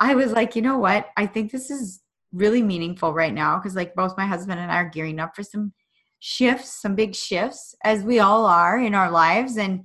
I 0.00 0.14
was 0.14 0.32
like, 0.32 0.56
you 0.56 0.62
know 0.62 0.78
what? 0.78 1.08
I 1.16 1.26
think 1.26 1.52
this 1.52 1.70
is 1.70 2.00
really 2.32 2.62
meaningful 2.62 3.12
right 3.14 3.34
now 3.34 3.58
because, 3.58 3.76
like, 3.76 3.94
both 3.94 4.16
my 4.16 4.26
husband 4.26 4.60
and 4.60 4.70
I 4.70 4.76
are 4.76 4.88
gearing 4.88 5.20
up 5.20 5.36
for 5.36 5.42
some 5.42 5.72
shifts, 6.18 6.80
some 6.82 6.94
big 6.94 7.14
shifts, 7.14 7.74
as 7.84 8.02
we 8.02 8.18
all 8.18 8.46
are 8.46 8.78
in 8.80 8.94
our 8.94 9.10
lives, 9.10 9.56
and 9.56 9.84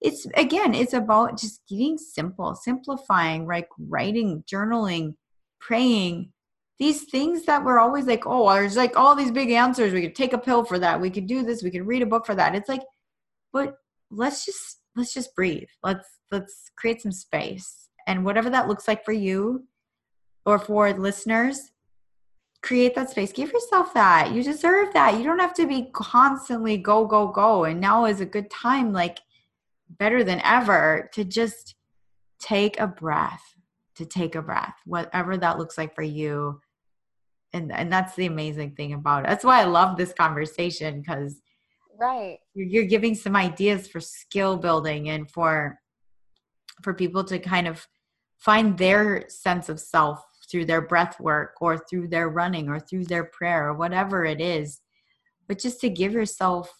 it's 0.00 0.26
again, 0.34 0.74
it's 0.74 0.92
about 0.92 1.38
just 1.38 1.62
getting 1.68 1.96
simple, 1.96 2.54
simplifying, 2.54 3.46
like 3.46 3.68
writing, 3.78 4.44
journaling, 4.50 5.14
praying 5.60 6.30
these 6.78 7.04
things 7.04 7.44
that 7.44 7.64
we're 7.64 7.78
always 7.78 8.06
like, 8.06 8.24
oh, 8.26 8.52
there's 8.52 8.76
like 8.76 8.96
all 8.96 9.14
these 9.14 9.30
big 9.30 9.50
answers. 9.50 9.92
We 9.92 10.02
could 10.02 10.16
take 10.16 10.32
a 10.32 10.38
pill 10.38 10.64
for 10.64 10.78
that. 10.78 11.00
We 11.00 11.10
could 11.10 11.26
do 11.26 11.42
this. 11.42 11.62
We 11.62 11.70
could 11.70 11.86
read 11.86 12.02
a 12.02 12.06
book 12.06 12.26
for 12.26 12.34
that. 12.34 12.54
It's 12.54 12.68
like, 12.68 12.82
but 13.52 13.76
let's 14.10 14.44
just 14.44 14.80
let's 14.96 15.14
just 15.14 15.34
breathe. 15.34 15.68
Let's 15.82 16.08
let's 16.30 16.70
create 16.76 17.02
some 17.02 17.12
space. 17.12 17.88
And 18.06 18.24
whatever 18.24 18.50
that 18.50 18.68
looks 18.68 18.88
like 18.88 19.04
for 19.04 19.12
you 19.12 19.66
or 20.44 20.58
for 20.58 20.92
listeners, 20.92 21.70
create 22.62 22.94
that 22.96 23.10
space. 23.10 23.32
Give 23.32 23.52
yourself 23.52 23.94
that. 23.94 24.32
You 24.32 24.42
deserve 24.42 24.92
that. 24.94 25.16
You 25.16 25.24
don't 25.24 25.38
have 25.38 25.54
to 25.54 25.66
be 25.66 25.90
constantly 25.92 26.76
go, 26.76 27.06
go, 27.06 27.28
go. 27.28 27.64
And 27.64 27.80
now 27.80 28.04
is 28.04 28.20
a 28.20 28.26
good 28.26 28.50
time, 28.50 28.92
like 28.92 29.20
better 29.88 30.24
than 30.24 30.40
ever, 30.44 31.08
to 31.14 31.24
just 31.24 31.76
take 32.40 32.78
a 32.78 32.86
breath 32.86 33.54
to 33.96 34.04
take 34.04 34.34
a 34.34 34.42
breath, 34.42 34.74
whatever 34.84 35.36
that 35.36 35.58
looks 35.58 35.78
like 35.78 35.94
for 35.94 36.02
you. 36.02 36.60
And, 37.54 37.72
and 37.72 37.90
that's 37.90 38.14
the 38.16 38.26
amazing 38.26 38.72
thing 38.72 38.92
about 38.92 39.24
it. 39.24 39.28
That's 39.28 39.44
why 39.44 39.60
I 39.60 39.64
love 39.64 39.96
this 39.96 40.12
conversation 40.12 41.00
because 41.00 41.40
right. 41.98 42.38
you're, 42.52 42.66
you're 42.66 42.84
giving 42.84 43.14
some 43.14 43.36
ideas 43.36 43.86
for 43.86 44.00
skill 44.00 44.56
building 44.56 45.08
and 45.08 45.30
for 45.30 45.78
for 46.82 46.92
people 46.92 47.22
to 47.22 47.38
kind 47.38 47.68
of 47.68 47.86
find 48.36 48.76
their 48.76 49.28
sense 49.28 49.68
of 49.68 49.78
self 49.78 50.22
through 50.50 50.64
their 50.64 50.82
breath 50.82 51.18
work 51.20 51.54
or 51.60 51.78
through 51.78 52.08
their 52.08 52.28
running 52.28 52.68
or 52.68 52.80
through 52.80 53.04
their 53.04 53.24
prayer 53.24 53.68
or 53.68 53.74
whatever 53.74 54.24
it 54.24 54.40
is. 54.40 54.80
But 55.46 55.60
just 55.60 55.80
to 55.80 55.88
give 55.88 56.12
yourself 56.12 56.74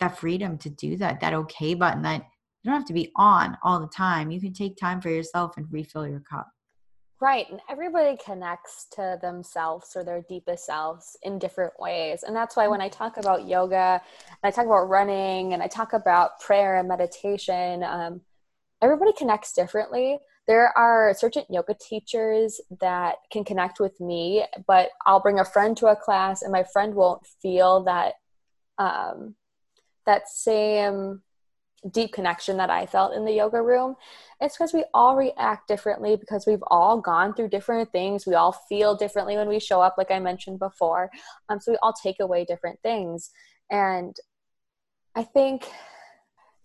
that 0.00 0.18
freedom 0.18 0.56
to 0.58 0.70
do 0.70 0.96
that 0.96 1.20
that 1.20 1.34
okay 1.34 1.74
button 1.74 2.02
that 2.02 2.22
you 2.62 2.70
don't 2.70 2.80
have 2.80 2.88
to 2.88 2.94
be 2.94 3.12
on 3.16 3.56
all 3.62 3.78
the 3.78 3.86
time. 3.86 4.30
You 4.30 4.40
can 4.40 4.54
take 4.54 4.76
time 4.76 5.00
for 5.00 5.10
yourself 5.10 5.56
and 5.56 5.66
refill 5.70 6.08
your 6.08 6.20
cup 6.20 6.48
Right. 7.18 7.50
And 7.50 7.60
everybody 7.70 8.18
connects 8.22 8.86
to 8.92 9.18
themselves 9.22 9.96
or 9.96 10.04
their 10.04 10.20
deepest 10.28 10.66
selves 10.66 11.16
in 11.22 11.38
different 11.38 11.72
ways. 11.78 12.22
And 12.22 12.36
that's 12.36 12.56
why 12.56 12.68
when 12.68 12.82
I 12.82 12.90
talk 12.90 13.16
about 13.16 13.48
yoga 13.48 14.02
and 14.28 14.38
I 14.44 14.50
talk 14.50 14.66
about 14.66 14.90
running 14.90 15.54
and 15.54 15.62
I 15.62 15.66
talk 15.66 15.94
about 15.94 16.40
prayer 16.40 16.76
and 16.76 16.86
meditation, 16.86 17.82
um, 17.82 18.20
everybody 18.82 19.14
connects 19.14 19.54
differently. 19.54 20.18
There 20.46 20.76
are 20.76 21.14
certain 21.16 21.44
yoga 21.48 21.74
teachers 21.80 22.60
that 22.80 23.16
can 23.32 23.44
connect 23.44 23.80
with 23.80 23.98
me, 23.98 24.44
but 24.66 24.90
I'll 25.06 25.20
bring 25.20 25.40
a 25.40 25.44
friend 25.44 25.74
to 25.78 25.86
a 25.86 25.96
class 25.96 26.42
and 26.42 26.52
my 26.52 26.64
friend 26.64 26.94
won't 26.94 27.26
feel 27.40 27.82
that 27.84 28.14
um, 28.76 29.36
that 30.04 30.28
same 30.28 31.22
deep 31.90 32.12
connection 32.12 32.56
that 32.56 32.70
I 32.70 32.86
felt 32.86 33.14
in 33.14 33.24
the 33.24 33.32
yoga 33.32 33.62
room. 33.62 33.96
It's 34.40 34.56
because 34.56 34.72
we 34.72 34.84
all 34.92 35.16
react 35.16 35.68
differently 35.68 36.16
because 36.16 36.46
we've 36.46 36.64
all 36.68 37.00
gone 37.00 37.34
through 37.34 37.48
different 37.48 37.92
things. 37.92 38.26
We 38.26 38.34
all 38.34 38.52
feel 38.52 38.96
differently 38.96 39.36
when 39.36 39.48
we 39.48 39.60
show 39.60 39.80
up, 39.80 39.94
like 39.96 40.10
I 40.10 40.18
mentioned 40.18 40.58
before. 40.58 41.10
Um, 41.48 41.60
so 41.60 41.72
we 41.72 41.78
all 41.82 41.92
take 41.92 42.16
away 42.20 42.44
different 42.44 42.80
things. 42.82 43.30
And 43.70 44.16
I 45.14 45.22
think 45.22 45.68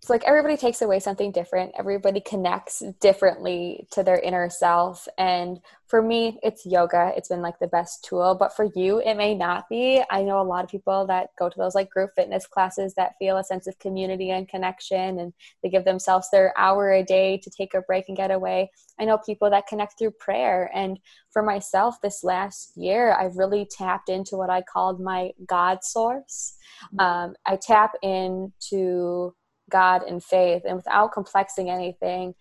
it's 0.01 0.09
like 0.09 0.23
everybody 0.23 0.57
takes 0.57 0.81
away 0.81 0.99
something 0.99 1.31
different. 1.31 1.73
Everybody 1.77 2.21
connects 2.21 2.81
differently 2.99 3.87
to 3.91 4.01
their 4.01 4.17
inner 4.17 4.49
self. 4.49 5.07
And 5.15 5.59
for 5.85 6.01
me 6.01 6.39
it's 6.41 6.65
yoga. 6.65 7.11
It's 7.15 7.29
been 7.29 7.43
like 7.43 7.59
the 7.59 7.67
best 7.67 8.03
tool. 8.03 8.33
But 8.33 8.55
for 8.55 8.67
you 8.75 8.99
it 8.99 9.13
may 9.13 9.35
not 9.35 9.69
be. 9.69 10.01
I 10.09 10.23
know 10.23 10.41
a 10.41 10.43
lot 10.43 10.63
of 10.63 10.71
people 10.71 11.05
that 11.05 11.29
go 11.37 11.49
to 11.49 11.55
those 11.55 11.75
like 11.75 11.91
group 11.91 12.09
fitness 12.15 12.47
classes 12.47 12.95
that 12.95 13.13
feel 13.19 13.37
a 13.37 13.43
sense 13.43 13.67
of 13.67 13.77
community 13.77 14.31
and 14.31 14.49
connection 14.49 15.19
and 15.19 15.33
they 15.61 15.69
give 15.69 15.85
themselves 15.85 16.29
their 16.31 16.51
hour 16.57 16.91
a 16.91 17.03
day 17.03 17.37
to 17.37 17.51
take 17.51 17.75
a 17.75 17.81
break 17.81 18.05
and 18.07 18.17
get 18.17 18.31
away. 18.31 18.71
I 18.99 19.05
know 19.05 19.19
people 19.19 19.51
that 19.51 19.67
connect 19.67 19.99
through 19.99 20.11
prayer. 20.11 20.71
And 20.73 20.97
for 21.29 21.43
myself 21.43 21.95
this 22.01 22.25
last 22.25 22.73
year 22.75 23.13
i've 23.13 23.37
really 23.37 23.65
tapped 23.65 24.09
into 24.09 24.35
what 24.35 24.49
i 24.49 24.61
called 24.61 24.99
my 24.99 25.31
god 25.45 25.81
source. 25.81 26.55
Mm-hmm. 26.93 26.99
um, 26.99 27.35
i 27.45 27.55
tap 27.55 27.93
into 28.01 29.33
God 29.71 30.03
and 30.03 30.23
faith 30.23 30.63
and 30.65 30.77
without 30.77 31.13
complexing 31.13 31.69
anything. 31.69 32.35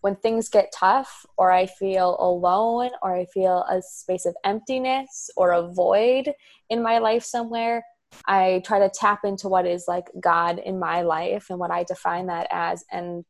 When 0.00 0.14
things 0.16 0.48
get 0.48 0.72
tough, 0.72 1.26
or 1.36 1.50
I 1.50 1.66
feel 1.66 2.16
alone, 2.20 2.90
or 3.02 3.16
I 3.16 3.24
feel 3.26 3.64
a 3.68 3.82
space 3.82 4.26
of 4.26 4.36
emptiness 4.44 5.28
or 5.36 5.50
a 5.50 5.72
void 5.72 6.32
in 6.70 6.82
my 6.82 6.98
life 6.98 7.24
somewhere, 7.24 7.84
I 8.26 8.62
try 8.64 8.78
to 8.78 8.88
tap 8.88 9.20
into 9.24 9.48
what 9.48 9.66
is 9.66 9.86
like 9.88 10.06
God 10.20 10.60
in 10.60 10.78
my 10.78 11.02
life 11.02 11.46
and 11.50 11.58
what 11.58 11.72
I 11.72 11.82
define 11.82 12.26
that 12.26 12.46
as. 12.50 12.84
And 12.92 13.24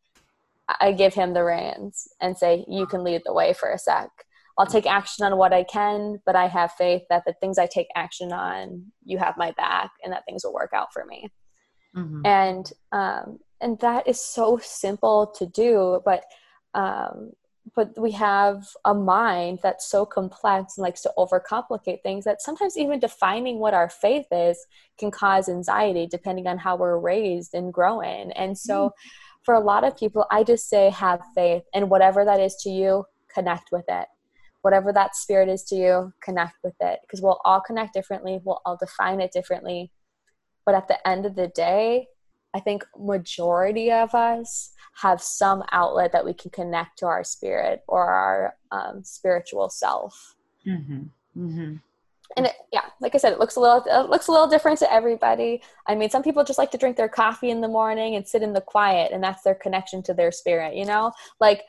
I 0.81 0.93
give 0.93 1.15
him 1.15 1.33
the 1.33 1.45
reins 1.45 2.09
and 2.21 2.37
say, 2.37 2.65
You 2.69 2.87
can 2.87 3.03
lead 3.03 3.23
the 3.25 3.33
way 3.33 3.55
for 3.55 3.71
a 3.71 3.79
sec. 3.79 4.11
I'll 4.59 4.67
take 4.67 4.87
action 4.87 5.25
on 5.25 5.39
what 5.39 5.53
I 5.53 5.63
can, 5.65 6.21
but 6.27 6.37
I 6.37 6.49
have 6.49 6.73
faith 6.73 7.03
that 7.11 7.23
the 7.25 7.33
things 7.35 7.59
I 7.59 7.67
take 7.67 7.87
action 7.95 8.33
on, 8.33 8.87
you 9.05 9.17
have 9.19 9.37
my 9.37 9.53
back 9.53 9.93
and 10.03 10.13
that 10.13 10.25
things 10.27 10.43
will 10.45 10.53
work 10.53 10.73
out 10.75 10.93
for 10.93 11.05
me 11.05 11.31
mm-hmm. 11.97 12.25
and 12.25 12.73
um, 12.93 13.39
and 13.61 13.79
that 13.81 14.07
is 14.07 14.21
so 14.21 14.59
simple 14.63 15.27
to 15.27 15.47
do 15.47 16.01
but 16.05 16.25
um, 16.75 17.33
but 17.75 17.99
we 17.99 18.11
have 18.13 18.67
a 18.85 18.95
mind 18.95 19.61
that's 19.63 19.89
so 19.89 20.07
complex 20.07 20.77
and 20.77 20.83
likes 20.83 21.03
to 21.03 21.13
overcomplicate 21.19 22.03
things 22.03 22.25
that 22.25 22.43
sometimes 22.43 22.77
even 22.77 22.99
defining 22.99 23.59
what 23.59 23.75
our 23.75 23.89
faith 23.89 24.27
is 24.31 24.67
can 24.99 25.11
cause 25.11 25.49
anxiety 25.49 26.07
depending 26.07 26.47
on 26.47 26.59
how 26.59 26.77
we're 26.77 26.99
raised 26.99 27.55
and 27.55 27.73
growing 27.73 28.33
and 28.33 28.57
so 28.57 28.89
mm. 28.89 28.93
for 29.43 29.55
a 29.55 29.61
lot 29.61 29.85
of 29.85 29.97
people 29.97 30.27
i 30.31 30.43
just 30.43 30.69
say 30.69 30.91
have 30.91 31.21
faith 31.35 31.63
and 31.75 31.91
whatever 31.91 32.25
that 32.25 32.41
is 32.41 32.57
to 32.57 32.71
you 32.71 33.05
connect 33.33 33.71
with 33.73 33.85
it 33.89 34.07
whatever 34.63 34.93
that 34.93 35.15
spirit 35.15 35.49
is 35.49 35.63
to 35.63 35.77
you 35.77 36.13
connect 36.21 36.57
with 36.63 36.75
it 36.81 36.99
because 37.03 37.21
we'll 37.21 37.41
all 37.45 37.61
connect 37.61 37.95
differently 37.95 38.41
we'll 38.45 38.61
all 38.65 38.77
define 38.77 39.21
it 39.21 39.33
differently 39.33 39.91
but 40.69 40.75
at 40.75 40.87
the 40.87 41.09
end 41.09 41.25
of 41.25 41.35
the 41.35 41.49
day 41.49 42.07
i 42.53 42.61
think 42.61 42.85
majority 42.99 43.91
of 43.91 44.15
us 44.15 44.75
have 45.01 45.19
some 45.19 45.65
outlet 45.73 46.13
that 46.13 46.27
we 46.27 46.35
can 46.35 46.51
connect 46.51 46.99
to 46.99 47.07
our 47.07 47.25
spirit 47.25 47.83
or 47.89 48.05
our 48.05 48.55
um, 48.71 49.03
spiritual 49.03 49.71
self 49.71 50.37
mm-hmm. 50.67 51.05
Mm-hmm. 51.39 51.77
and 52.37 52.47
it, 52.47 52.53
yeah 52.71 52.83
like 53.01 53.15
i 53.15 53.19
said 53.19 53.33
it 53.33 53.39
looks 53.39 53.57
a 53.57 53.61
little 53.61 53.83
it 53.87 54.11
looks 54.11 54.29
a 54.29 54.31
little 54.31 54.47
different 54.47 54.79
to 54.81 54.93
everybody 54.93 55.63
i 55.87 55.95
mean 55.95 56.11
some 56.11 56.23
people 56.23 56.45
just 56.45 56.59
like 56.59 56.71
to 56.73 56.79
drink 56.79 56.99
their 56.99 57.09
coffee 57.09 57.49
in 57.49 57.63
the 57.63 57.69
morning 57.69 58.15
and 58.17 58.29
sit 58.29 58.43
in 58.43 58.53
the 58.53 58.61
quiet 58.61 59.11
and 59.11 59.25
that's 59.25 59.43
their 59.45 59.55
connection 59.55 60.03
to 60.03 60.13
their 60.13 60.31
spirit 60.31 60.77
you 60.77 60.85
know 60.85 61.11
like 61.41 61.63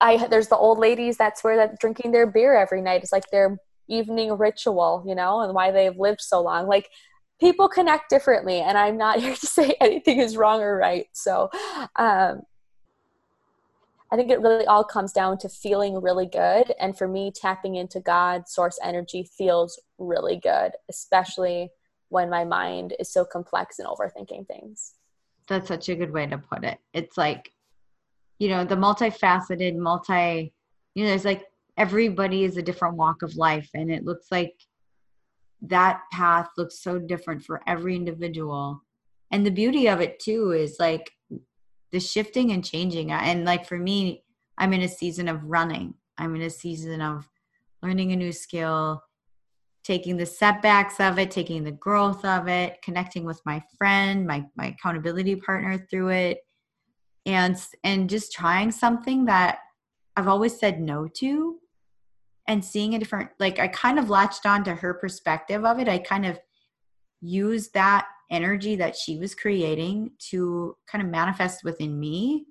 i 0.00 0.24
there's 0.28 0.46
the 0.46 0.56
old 0.56 0.78
ladies 0.78 1.16
that 1.16 1.36
swear 1.36 1.56
that 1.56 1.80
drinking 1.80 2.12
their 2.12 2.28
beer 2.28 2.54
every 2.54 2.80
night 2.80 3.02
is 3.02 3.10
like 3.10 3.28
their 3.32 3.58
evening 3.88 4.38
ritual 4.38 5.04
you 5.04 5.16
know 5.16 5.40
and 5.40 5.52
why 5.52 5.72
they've 5.72 5.98
lived 5.98 6.20
so 6.20 6.40
long 6.40 6.68
like 6.68 6.88
people 7.40 7.68
connect 7.68 8.10
differently 8.10 8.60
and 8.60 8.76
i'm 8.78 8.96
not 8.96 9.20
here 9.20 9.34
to 9.34 9.46
say 9.46 9.74
anything 9.80 10.18
is 10.18 10.36
wrong 10.36 10.60
or 10.60 10.76
right. 10.76 11.06
So 11.12 11.50
um, 11.96 12.42
i 14.10 14.16
think 14.16 14.30
it 14.30 14.40
really 14.40 14.66
all 14.66 14.84
comes 14.84 15.12
down 15.12 15.38
to 15.38 15.48
feeling 15.48 16.00
really 16.00 16.26
good. 16.26 16.72
And 16.80 16.96
for 16.96 17.08
me 17.08 17.32
tapping 17.34 17.76
into 17.76 18.00
god 18.00 18.48
source 18.48 18.78
energy 18.82 19.28
feels 19.36 19.80
really 19.98 20.36
good 20.36 20.72
especially 20.88 21.70
when 22.08 22.30
my 22.30 22.44
mind 22.44 22.94
is 23.00 23.12
so 23.12 23.24
complex 23.24 23.80
and 23.80 23.88
overthinking 23.88 24.46
things. 24.46 24.94
That's 25.48 25.66
such 25.66 25.88
a 25.88 25.96
good 25.96 26.12
way 26.12 26.26
to 26.26 26.38
put 26.38 26.62
it. 26.64 26.78
It's 26.92 27.16
like 27.16 27.52
you 28.38 28.48
know 28.48 28.64
the 28.64 28.76
multifaceted 28.76 29.76
multi 29.76 30.52
you 30.94 31.04
know 31.04 31.10
there's 31.10 31.24
like 31.24 31.44
everybody 31.76 32.44
is 32.44 32.56
a 32.56 32.62
different 32.62 32.96
walk 32.96 33.22
of 33.22 33.36
life. 33.36 33.68
And 33.74 33.90
it 33.90 34.04
looks 34.04 34.28
like 34.30 34.54
that 35.62 36.02
path 36.12 36.48
looks 36.56 36.82
so 36.82 36.98
different 36.98 37.42
for 37.42 37.62
every 37.66 37.96
individual. 37.96 38.82
And 39.30 39.44
the 39.44 39.50
beauty 39.50 39.88
of 39.88 40.00
it 40.00 40.20
too 40.20 40.52
is 40.52 40.76
like 40.78 41.10
the 41.92 42.00
shifting 42.00 42.52
and 42.52 42.64
changing. 42.64 43.10
And 43.12 43.44
like 43.44 43.66
for 43.66 43.78
me 43.78 44.22
i'm 44.58 44.72
in 44.72 44.82
a 44.82 44.88
season 44.88 45.28
of 45.28 45.42
running. 45.44 45.94
I'm 46.18 46.34
in 46.34 46.42
a 46.42 46.50
season 46.50 47.00
of 47.00 47.28
learning 47.82 48.12
a 48.12 48.16
new 48.16 48.32
skill 48.32 49.02
taking 49.84 50.16
the 50.16 50.26
setbacks 50.26 50.98
of 50.98 51.18
it 51.18 51.30
taking 51.30 51.62
the 51.62 51.70
growth 51.70 52.24
of 52.24 52.48
it 52.48 52.76
connecting 52.82 53.24
with 53.24 53.40
my 53.46 53.62
friend 53.78 54.26
my 54.26 54.44
my 54.56 54.68
accountability 54.68 55.36
partner 55.36 55.78
through 55.90 56.08
it. 56.08 56.38
And 57.24 57.56
and 57.84 58.08
just 58.08 58.32
trying 58.32 58.70
something 58.70 59.24
that 59.26 59.58
i've 60.16 60.28
always 60.28 60.58
said 60.58 60.80
no 60.80 61.08
to 61.08 61.58
and 62.48 62.64
seeing 62.64 62.94
a 62.94 62.98
different 62.98 63.30
like 63.38 63.58
i 63.58 63.68
kind 63.68 63.98
of 63.98 64.10
latched 64.10 64.46
on 64.46 64.64
to 64.64 64.74
her 64.74 64.94
perspective 64.94 65.64
of 65.64 65.78
it. 65.78 65.88
I 65.88 65.98
kind 65.98 66.26
of 66.26 66.38
used 67.20 67.74
that 67.74 68.06
energy 68.30 68.76
that 68.76 68.96
she 68.96 69.18
was 69.18 69.34
creating 69.34 70.10
to 70.30 70.76
kind 70.86 71.02
of 71.02 71.10
manifest 71.10 71.64
within 71.64 71.98
me. 71.98 72.46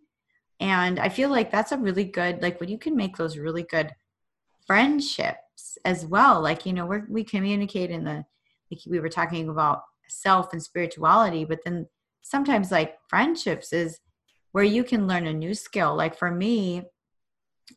And 0.59 0.99
i 0.99 1.09
feel 1.09 1.29
like 1.29 1.51
that's 1.51 1.71
a 1.71 1.77
really 1.77 2.05
good 2.05 2.41
like 2.41 2.59
when 2.59 2.69
you 2.69 2.77
can 2.77 2.95
make 2.95 3.17
those 3.17 3.37
really 3.37 3.63
good 3.63 3.91
friendships 4.65 5.77
as 5.85 6.05
well 6.05 6.41
like 6.41 6.65
you 6.65 6.73
know 6.73 6.85
we 6.85 6.97
we 7.09 7.23
communicate 7.23 7.91
in 7.91 8.03
the 8.03 8.25
like 8.71 8.81
we 8.89 8.99
were 8.99 9.09
talking 9.09 9.49
about 9.49 9.83
self 10.07 10.53
and 10.53 10.63
spirituality 10.63 11.45
but 11.45 11.59
then 11.65 11.87
sometimes 12.21 12.71
like 12.71 12.95
friendships 13.07 13.73
is 13.73 13.99
where 14.53 14.63
you 14.63 14.85
can 14.85 15.05
learn 15.05 15.27
a 15.27 15.33
new 15.33 15.53
skill. 15.53 15.95
Like 15.95 16.17
for 16.17 16.31
me 16.31 16.83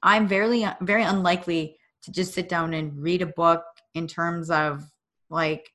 i'm 0.02 0.28
very 0.28 0.66
very 0.82 1.02
unlikely 1.02 1.77
to 2.09 2.14
just 2.14 2.32
sit 2.34 2.48
down 2.48 2.74
and 2.74 3.00
read 3.00 3.22
a 3.22 3.26
book 3.26 3.62
in 3.94 4.06
terms 4.06 4.50
of 4.50 4.90
like 5.28 5.68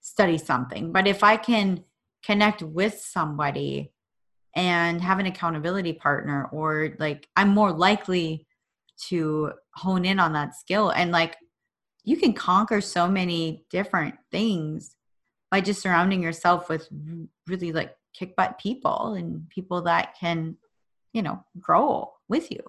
study 0.00 0.38
something. 0.38 0.92
But 0.92 1.06
if 1.06 1.22
I 1.22 1.36
can 1.36 1.84
connect 2.24 2.62
with 2.62 3.00
somebody 3.00 3.92
and 4.54 5.00
have 5.00 5.20
an 5.20 5.26
accountability 5.26 5.92
partner, 5.92 6.48
or 6.50 6.96
like 6.98 7.28
I'm 7.36 7.50
more 7.50 7.72
likely 7.72 8.46
to 9.06 9.52
hone 9.74 10.04
in 10.04 10.18
on 10.18 10.32
that 10.32 10.56
skill. 10.56 10.90
And 10.90 11.12
like 11.12 11.36
you 12.02 12.16
can 12.16 12.32
conquer 12.32 12.80
so 12.80 13.06
many 13.06 13.64
different 13.70 14.16
things 14.32 14.96
by 15.50 15.60
just 15.60 15.80
surrounding 15.80 16.22
yourself 16.22 16.68
with 16.68 16.88
really 17.46 17.72
like 17.72 17.94
kick 18.14 18.34
butt 18.34 18.58
people 18.58 19.14
and 19.14 19.48
people 19.48 19.82
that 19.82 20.16
can, 20.18 20.56
you 21.12 21.22
know, 21.22 21.44
grow 21.60 22.12
with 22.28 22.50
you. 22.50 22.60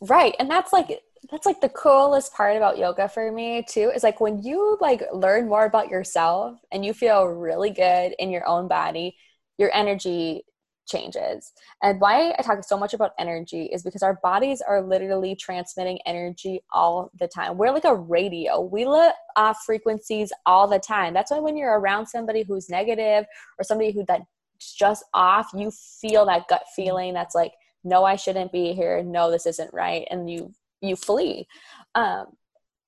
Right. 0.00 0.34
And 0.38 0.50
that's 0.50 0.72
like 0.72 0.98
that's 1.30 1.46
like 1.46 1.60
the 1.60 1.68
coolest 1.70 2.34
part 2.34 2.56
about 2.56 2.78
yoga 2.78 3.08
for 3.08 3.32
me 3.32 3.64
too 3.66 3.90
is 3.94 4.02
like 4.02 4.20
when 4.20 4.42
you 4.42 4.76
like 4.80 5.02
learn 5.12 5.48
more 5.48 5.64
about 5.64 5.88
yourself 5.88 6.58
and 6.70 6.84
you 6.84 6.92
feel 6.92 7.24
really 7.24 7.70
good 7.70 8.14
in 8.18 8.30
your 8.30 8.46
own 8.46 8.68
body 8.68 9.16
your 9.58 9.70
energy 9.74 10.44
changes. 10.86 11.52
And 11.82 12.00
why 12.00 12.34
i 12.38 12.42
talk 12.42 12.62
so 12.62 12.78
much 12.78 12.92
about 12.94 13.12
energy 13.18 13.64
is 13.72 13.82
because 13.82 14.02
our 14.02 14.18
bodies 14.22 14.60
are 14.60 14.82
literally 14.82 15.34
transmitting 15.34 15.98
energy 16.04 16.60
all 16.72 17.10
the 17.18 17.28
time. 17.28 17.56
We're 17.56 17.72
like 17.72 17.84
a 17.84 17.94
radio. 17.94 18.60
We 18.60 18.84
let 18.84 19.14
off 19.36 19.62
frequencies 19.64 20.32
all 20.44 20.68
the 20.68 20.78
time. 20.78 21.14
That's 21.14 21.30
why 21.30 21.38
when 21.38 21.56
you're 21.56 21.78
around 21.78 22.06
somebody 22.06 22.42
who's 22.42 22.68
negative 22.68 23.24
or 23.58 23.64
somebody 23.64 23.92
who 23.92 24.04
that's 24.06 24.24
just 24.78 25.04
off 25.14 25.48
you 25.54 25.70
feel 26.00 26.24
that 26.24 26.48
gut 26.48 26.62
feeling 26.76 27.12
that's 27.12 27.34
like 27.34 27.52
no 27.82 28.04
i 28.04 28.16
shouldn't 28.16 28.52
be 28.52 28.72
here. 28.72 29.02
No 29.02 29.30
this 29.30 29.46
isn't 29.46 29.72
right. 29.72 30.06
And 30.10 30.30
you 30.30 30.52
you 30.86 30.96
flee 30.96 31.46
um, 31.94 32.26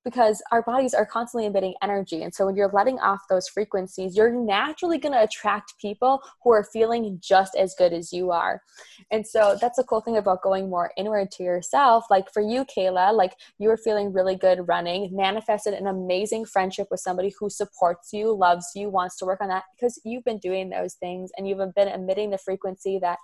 because 0.07 0.41
our 0.53 0.63
bodies 0.63 0.95
are 0.95 1.05
constantly 1.05 1.47
emitting 1.47 1.75
energy. 1.83 2.23
And 2.23 2.33
so 2.33 2.47
when 2.47 2.55
you're 2.55 2.71
letting 2.73 3.01
off 3.01 3.23
those 3.29 3.49
frequencies 3.49 4.17
you're 4.17 4.31
naturally 4.31 4.99
going 4.99 5.13
to 5.13 5.23
attract 5.23 5.75
people 5.81 6.23
who 6.45 6.53
are 6.53 6.63
feeling 6.63 7.19
just 7.21 7.57
as 7.57 7.75
good 7.77 7.93
as 7.93 8.13
you 8.13 8.31
are. 8.31 8.63
And 9.11 9.27
so 9.27 9.59
that's 9.61 9.77
the 9.77 9.85
cool 9.85 10.01
thing 10.01 10.17
about 10.17 10.43
going 10.43 10.71
more 10.71 10.93
inward 10.97 11.33
to 11.33 11.43
yourself. 11.43 12.05
Like 12.09 12.33
for 12.33 12.41
you 12.41 12.65
kayla 12.65 13.13
like 13.15 13.35
you 13.59 13.69
were 13.69 13.77
feeling 13.77 14.13
really 14.13 14.37
good 14.37 14.69
running. 14.69 15.11
Manifested 15.15 15.75
an 15.75 15.89
amazing 15.89 16.45
friendship 16.45 16.87
with 16.89 17.01
somebody 17.01 17.35
who 17.39 17.51
supports 17.51 18.13
you 18.13 18.33
loves 18.33 18.71
you 18.77 18.89
wants 18.89 19.17
to 19.17 19.25
work 19.25 19.41
on 19.41 19.49
that 19.49 19.65
because 19.75 20.01
you've 20.05 20.25
been 20.25 20.39
doing 20.39 20.71
those 20.71 20.95
things 20.95 21.33
and 21.37 21.49
you've 21.49 21.75
been 21.75 21.89
emitting 21.89 22.31
the 22.31 22.39
frequency 22.39 23.01
that 23.01 23.19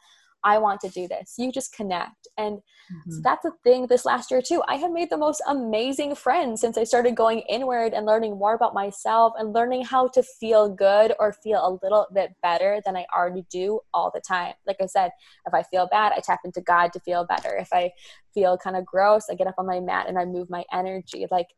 I 0.44 0.58
want 0.58 0.80
to 0.82 0.88
do 0.88 1.06
this. 1.08 1.34
You 1.38 1.52
just 1.52 1.74
connect. 1.74 2.28
And 2.36 2.56
mm-hmm. 2.56 3.10
so 3.10 3.20
that's 3.22 3.42
the 3.42 3.52
thing 3.64 3.86
this 3.86 4.04
last 4.04 4.30
year 4.30 4.42
too. 4.42 4.62
I 4.68 4.76
have 4.76 4.90
made 4.90 5.10
the 5.10 5.16
most 5.16 5.42
amazing 5.46 6.14
friends 6.14 6.60
since 6.60 6.76
I 6.76 6.84
started 6.84 7.14
going 7.14 7.40
inward 7.48 7.92
and 7.94 8.06
learning 8.06 8.38
more 8.38 8.54
about 8.54 8.74
myself 8.74 9.34
and 9.38 9.52
learning 9.52 9.84
how 9.84 10.08
to 10.08 10.22
feel 10.22 10.68
good 10.68 11.14
or 11.18 11.32
feel 11.32 11.60
a 11.60 11.78
little 11.82 12.06
bit 12.12 12.32
better 12.42 12.80
than 12.84 12.96
I 12.96 13.06
already 13.16 13.44
do 13.50 13.80
all 13.94 14.10
the 14.12 14.20
time. 14.20 14.54
Like 14.66 14.76
I 14.80 14.86
said, 14.86 15.10
if 15.46 15.54
I 15.54 15.62
feel 15.62 15.88
bad, 15.90 16.12
I 16.16 16.20
tap 16.20 16.40
into 16.44 16.60
God 16.60 16.92
to 16.92 17.00
feel 17.00 17.24
better. 17.24 17.56
If 17.56 17.68
I 17.72 17.92
feel 18.34 18.58
kind 18.58 18.76
of 18.76 18.86
gross, 18.86 19.24
I 19.30 19.34
get 19.34 19.46
up 19.46 19.56
on 19.58 19.66
my 19.66 19.80
mat 19.80 20.06
and 20.08 20.18
I 20.18 20.24
move 20.24 20.50
my 20.50 20.64
energy. 20.72 21.26
Like 21.30 21.48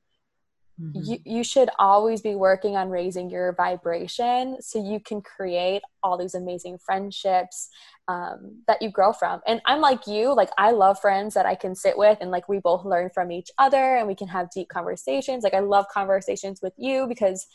Mm-hmm. 0.80 1.00
You, 1.04 1.18
you 1.24 1.44
should 1.44 1.70
always 1.78 2.20
be 2.20 2.34
working 2.34 2.76
on 2.76 2.88
raising 2.88 3.30
your 3.30 3.52
vibration 3.52 4.56
so 4.60 4.84
you 4.84 4.98
can 4.98 5.22
create 5.22 5.82
all 6.02 6.18
these 6.18 6.34
amazing 6.34 6.78
friendships 6.78 7.68
um, 8.08 8.62
that 8.66 8.82
you 8.82 8.90
grow 8.90 9.12
from. 9.12 9.40
And 9.46 9.62
I'm 9.66 9.80
like 9.80 10.06
you, 10.06 10.34
like 10.34 10.50
I 10.58 10.72
love 10.72 11.00
friends 11.00 11.34
that 11.34 11.46
I 11.46 11.54
can 11.54 11.74
sit 11.74 11.96
with 11.96 12.18
and 12.20 12.30
like 12.30 12.48
we 12.48 12.58
both 12.58 12.84
learn 12.84 13.10
from 13.14 13.30
each 13.30 13.50
other 13.58 13.96
and 13.96 14.06
we 14.06 14.14
can 14.14 14.28
have 14.28 14.50
deep 14.50 14.68
conversations. 14.68 15.44
Like 15.44 15.54
I 15.54 15.60
love 15.60 15.86
conversations 15.92 16.60
with 16.60 16.74
you 16.76 17.06
because 17.06 17.46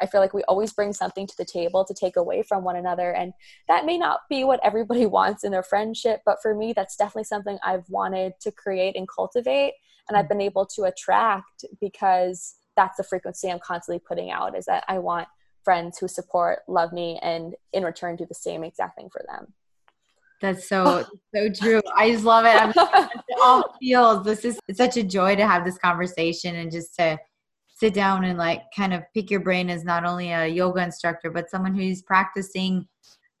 I 0.00 0.06
feel 0.06 0.20
like 0.20 0.34
we 0.34 0.42
always 0.44 0.72
bring 0.72 0.92
something 0.92 1.26
to 1.26 1.36
the 1.36 1.44
table 1.44 1.84
to 1.84 1.94
take 1.94 2.16
away 2.16 2.42
from 2.42 2.64
one 2.64 2.76
another. 2.76 3.12
And 3.12 3.32
that 3.68 3.86
may 3.86 3.96
not 3.96 4.20
be 4.28 4.44
what 4.44 4.60
everybody 4.64 5.06
wants 5.06 5.44
in 5.44 5.54
a 5.54 5.62
friendship, 5.62 6.20
but 6.26 6.38
for 6.42 6.54
me, 6.54 6.72
that's 6.72 6.96
definitely 6.96 7.24
something 7.24 7.58
I've 7.64 7.88
wanted 7.88 8.34
to 8.40 8.50
create 8.50 8.96
and 8.96 9.08
cultivate. 9.08 9.74
And 10.08 10.18
I've 10.18 10.26
mm. 10.26 10.30
been 10.30 10.40
able 10.40 10.66
to 10.66 10.82
attract 10.82 11.64
because 11.80 12.56
that's 12.76 12.96
the 12.96 13.04
frequency 13.04 13.50
I'm 13.50 13.58
constantly 13.58 14.02
putting 14.06 14.30
out 14.30 14.56
is 14.56 14.66
that 14.66 14.84
I 14.88 14.98
want 14.98 15.28
friends 15.64 15.98
who 15.98 16.08
support, 16.08 16.60
love 16.68 16.92
me, 16.92 17.18
and 17.22 17.54
in 17.72 17.84
return 17.84 18.16
do 18.16 18.26
the 18.26 18.34
same 18.34 18.64
exact 18.64 18.96
thing 18.96 19.08
for 19.10 19.24
them. 19.28 19.52
That's 20.40 20.68
so 20.68 21.04
so 21.34 21.48
true. 21.48 21.80
I 21.96 22.10
just 22.10 22.24
love 22.24 22.44
it. 22.44 22.60
I'm 22.60 23.08
all 23.42 23.74
feels. 23.80 24.24
This 24.24 24.44
is 24.44 24.58
it's 24.68 24.78
such 24.78 24.96
a 24.96 25.02
joy 25.02 25.36
to 25.36 25.46
have 25.46 25.64
this 25.64 25.78
conversation 25.78 26.56
and 26.56 26.70
just 26.70 26.94
to 26.96 27.18
sit 27.68 27.94
down 27.94 28.24
and 28.24 28.38
like 28.38 28.62
kind 28.76 28.94
of 28.94 29.02
pick 29.14 29.30
your 29.30 29.40
brain 29.40 29.68
as 29.68 29.84
not 29.84 30.04
only 30.04 30.30
a 30.30 30.46
yoga 30.46 30.82
instructor 30.82 31.30
but 31.30 31.50
someone 31.50 31.74
who's 31.74 32.02
practicing, 32.02 32.86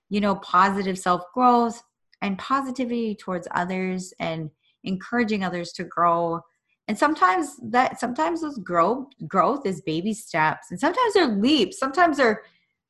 you 0.08 0.20
know, 0.20 0.36
positive 0.36 0.98
self 0.98 1.22
growth 1.34 1.82
and 2.22 2.38
positivity 2.38 3.14
towards 3.14 3.46
others 3.50 4.14
and 4.18 4.50
encouraging 4.84 5.44
others 5.44 5.72
to 5.72 5.84
grow 5.84 6.40
and 6.88 6.98
sometimes 6.98 7.56
that 7.62 7.98
sometimes 7.98 8.42
those 8.42 8.58
growth 8.58 9.06
growth 9.26 9.66
is 9.66 9.80
baby 9.82 10.12
steps 10.12 10.70
and 10.70 10.78
sometimes 10.78 11.14
they're 11.14 11.28
leaps 11.28 11.78
sometimes 11.78 12.16
they're 12.16 12.42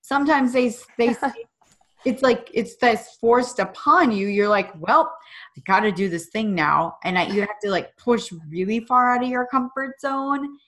sometimes 0.03 0.53
they 0.53 0.75
they 0.99 1.15
it's 2.05 2.23
like 2.23 2.51
it's 2.53 2.77
that's 2.77 3.17
forced 3.17 3.59
upon 3.59 4.13
you 4.13 4.29
you're 4.29 4.49
like 4.49 4.71
well 4.81 5.11
i 5.57 5.63
gotta 5.67 5.91
do 5.91 6.09
this 6.09 6.27
thing 6.27 6.55
now 6.55 6.97
and 7.05 7.19
I, 7.19 7.27
you 7.27 7.41
have 7.41 7.59
to 7.63 7.71
like 7.71 7.97
push 7.97 8.33
really 8.49 8.81
far 8.81 9.15
out 9.15 9.23
of 9.23 9.29
your 9.29 9.47
comfort 9.47 10.01
zone. 10.01 10.59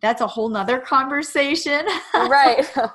That's 0.00 0.20
a 0.20 0.26
whole 0.26 0.48
nother 0.48 0.78
conversation. 0.78 1.86
Right. 2.14 2.64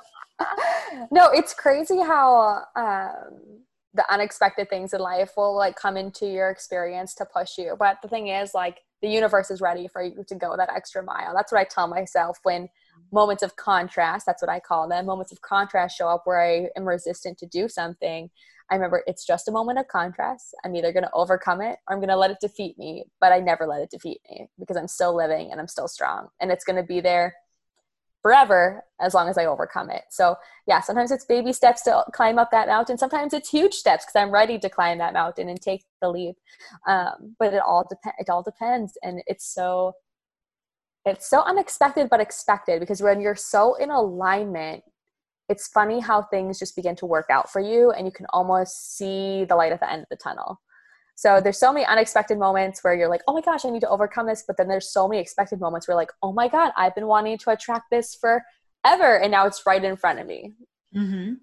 No 1.11 1.29
it's 1.29 1.53
crazy 1.53 1.99
how 1.99 2.63
um 2.75 3.62
the 3.93 4.11
unexpected 4.11 4.69
things 4.69 4.93
in 4.93 4.99
life 4.99 5.31
will 5.37 5.55
like 5.55 5.75
come 5.75 5.97
into 5.97 6.25
your 6.25 6.49
experience 6.49 7.13
to 7.13 7.25
push 7.25 7.57
you 7.57 7.75
but 7.77 7.97
the 8.01 8.07
thing 8.07 8.27
is 8.27 8.53
like 8.53 8.79
the 9.03 9.09
universe 9.09 9.51
is 9.51 9.59
ready 9.59 9.87
for 9.87 10.01
you 10.01 10.23
to 10.25 10.33
go 10.33 10.55
that 10.55 10.69
extra 10.73 11.03
mile. 11.03 11.33
That's 11.35 11.51
what 11.51 11.59
I 11.59 11.65
tell 11.65 11.87
myself 11.89 12.39
when 12.43 12.63
mm-hmm. 12.63 13.01
moments 13.11 13.43
of 13.43 13.57
contrast, 13.57 14.25
that's 14.25 14.41
what 14.41 14.49
I 14.49 14.61
call 14.61 14.87
them, 14.87 15.05
moments 15.05 15.33
of 15.33 15.41
contrast 15.41 15.97
show 15.97 16.07
up 16.07 16.21
where 16.23 16.41
I 16.41 16.69
am 16.77 16.85
resistant 16.85 17.37
to 17.39 17.45
do 17.45 17.67
something. 17.67 18.29
I 18.71 18.75
remember 18.75 19.03
it's 19.05 19.25
just 19.25 19.49
a 19.49 19.51
moment 19.51 19.77
of 19.77 19.89
contrast. 19.89 20.55
I'm 20.63 20.73
either 20.73 20.93
going 20.93 21.03
to 21.03 21.11
overcome 21.13 21.59
it 21.59 21.79
or 21.85 21.93
I'm 21.93 21.99
going 21.99 22.07
to 22.07 22.15
let 22.15 22.31
it 22.31 22.37
defeat 22.39 22.77
me, 22.79 23.03
but 23.19 23.33
I 23.33 23.39
never 23.41 23.67
let 23.67 23.81
it 23.81 23.91
defeat 23.91 24.21
me 24.31 24.47
because 24.57 24.77
I'm 24.77 24.87
still 24.87 25.13
living 25.13 25.51
and 25.51 25.59
I'm 25.59 25.67
still 25.67 25.89
strong. 25.89 26.29
And 26.39 26.49
it's 26.49 26.63
going 26.63 26.77
to 26.77 26.83
be 26.83 27.01
there 27.01 27.35
forever 28.23 28.83
as 28.99 29.13
long 29.13 29.27
as 29.27 29.37
I 29.37 29.45
overcome 29.45 29.91
it. 29.91 30.03
So, 30.09 30.35
yeah, 30.65 30.79
sometimes 30.79 31.11
it's 31.11 31.25
baby 31.25 31.53
steps 31.53 31.83
to 31.83 32.03
climb 32.13 32.39
up 32.39 32.49
that 32.51 32.67
mountain. 32.67 32.97
Sometimes 32.97 33.33
it's 33.33 33.49
huge 33.49 33.73
steps 33.73 34.05
because 34.05 34.15
I'm 34.15 34.31
ready 34.31 34.57
to 34.57 34.69
climb 34.69 34.97
that 34.97 35.13
mountain 35.13 35.49
and 35.49 35.61
take 35.61 35.83
the 36.01 36.09
leap. 36.09 36.37
Um, 36.87 37.35
but 37.37 37.53
it 37.53 37.61
all 37.63 37.85
depends. 37.87 38.15
It 38.17 38.29
all 38.29 38.41
depends, 38.41 38.97
and 39.03 39.21
it's 39.27 39.45
so 39.45 39.93
it's 41.05 41.29
so 41.29 41.41
unexpected 41.41 42.09
but 42.09 42.21
expected 42.21 42.79
because 42.79 43.01
when 43.01 43.19
you're 43.19 43.35
so 43.35 43.75
in 43.75 43.89
alignment, 43.91 44.83
it's 45.49 45.67
funny 45.67 45.99
how 45.99 46.21
things 46.21 46.57
just 46.57 46.77
begin 46.77 46.95
to 46.95 47.05
work 47.05 47.25
out 47.29 47.51
for 47.51 47.59
you, 47.59 47.91
and 47.91 48.07
you 48.07 48.11
can 48.11 48.25
almost 48.29 48.97
see 48.97 49.43
the 49.43 49.55
light 49.55 49.73
at 49.73 49.81
the 49.81 49.91
end 49.91 50.03
of 50.03 50.09
the 50.09 50.15
tunnel. 50.15 50.61
So 51.15 51.39
there's 51.41 51.59
so 51.59 51.71
many 51.71 51.85
unexpected 51.85 52.37
moments 52.37 52.83
where 52.83 52.95
you're 52.95 53.09
like, 53.09 53.21
oh 53.27 53.33
my 53.33 53.41
gosh, 53.41 53.65
I 53.65 53.69
need 53.69 53.81
to 53.81 53.89
overcome 53.89 54.25
this. 54.25 54.43
But 54.45 54.57
then 54.57 54.67
there's 54.67 54.91
so 54.91 55.07
many 55.07 55.21
expected 55.21 55.59
moments 55.59 55.87
where 55.87 55.95
like, 55.95 56.11
oh 56.21 56.33
my 56.33 56.47
God, 56.47 56.71
I've 56.75 56.95
been 56.95 57.07
wanting 57.07 57.37
to 57.37 57.51
attract 57.51 57.91
this 57.91 58.15
forever. 58.15 59.19
And 59.19 59.31
now 59.31 59.45
it's 59.45 59.65
right 59.65 59.83
in 59.83 59.95
front 59.95 60.19
of 60.19 60.27
me. 60.27 60.53
Mm-hmm. 60.95 61.33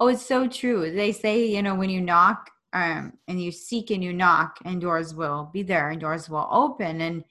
Oh, 0.00 0.08
it's 0.08 0.26
so 0.26 0.48
true. 0.48 0.90
They 0.90 1.12
say, 1.12 1.46
you 1.46 1.62
know, 1.62 1.74
when 1.74 1.90
you 1.90 2.00
knock 2.00 2.50
um, 2.72 3.12
and 3.28 3.40
you 3.40 3.52
seek 3.52 3.90
and 3.90 4.02
you 4.02 4.12
knock 4.12 4.58
and 4.64 4.80
doors 4.80 5.14
will 5.14 5.50
be 5.52 5.62
there 5.62 5.90
and 5.90 6.00
doors 6.00 6.28
will 6.28 6.48
open. 6.50 7.00
And, 7.00 7.24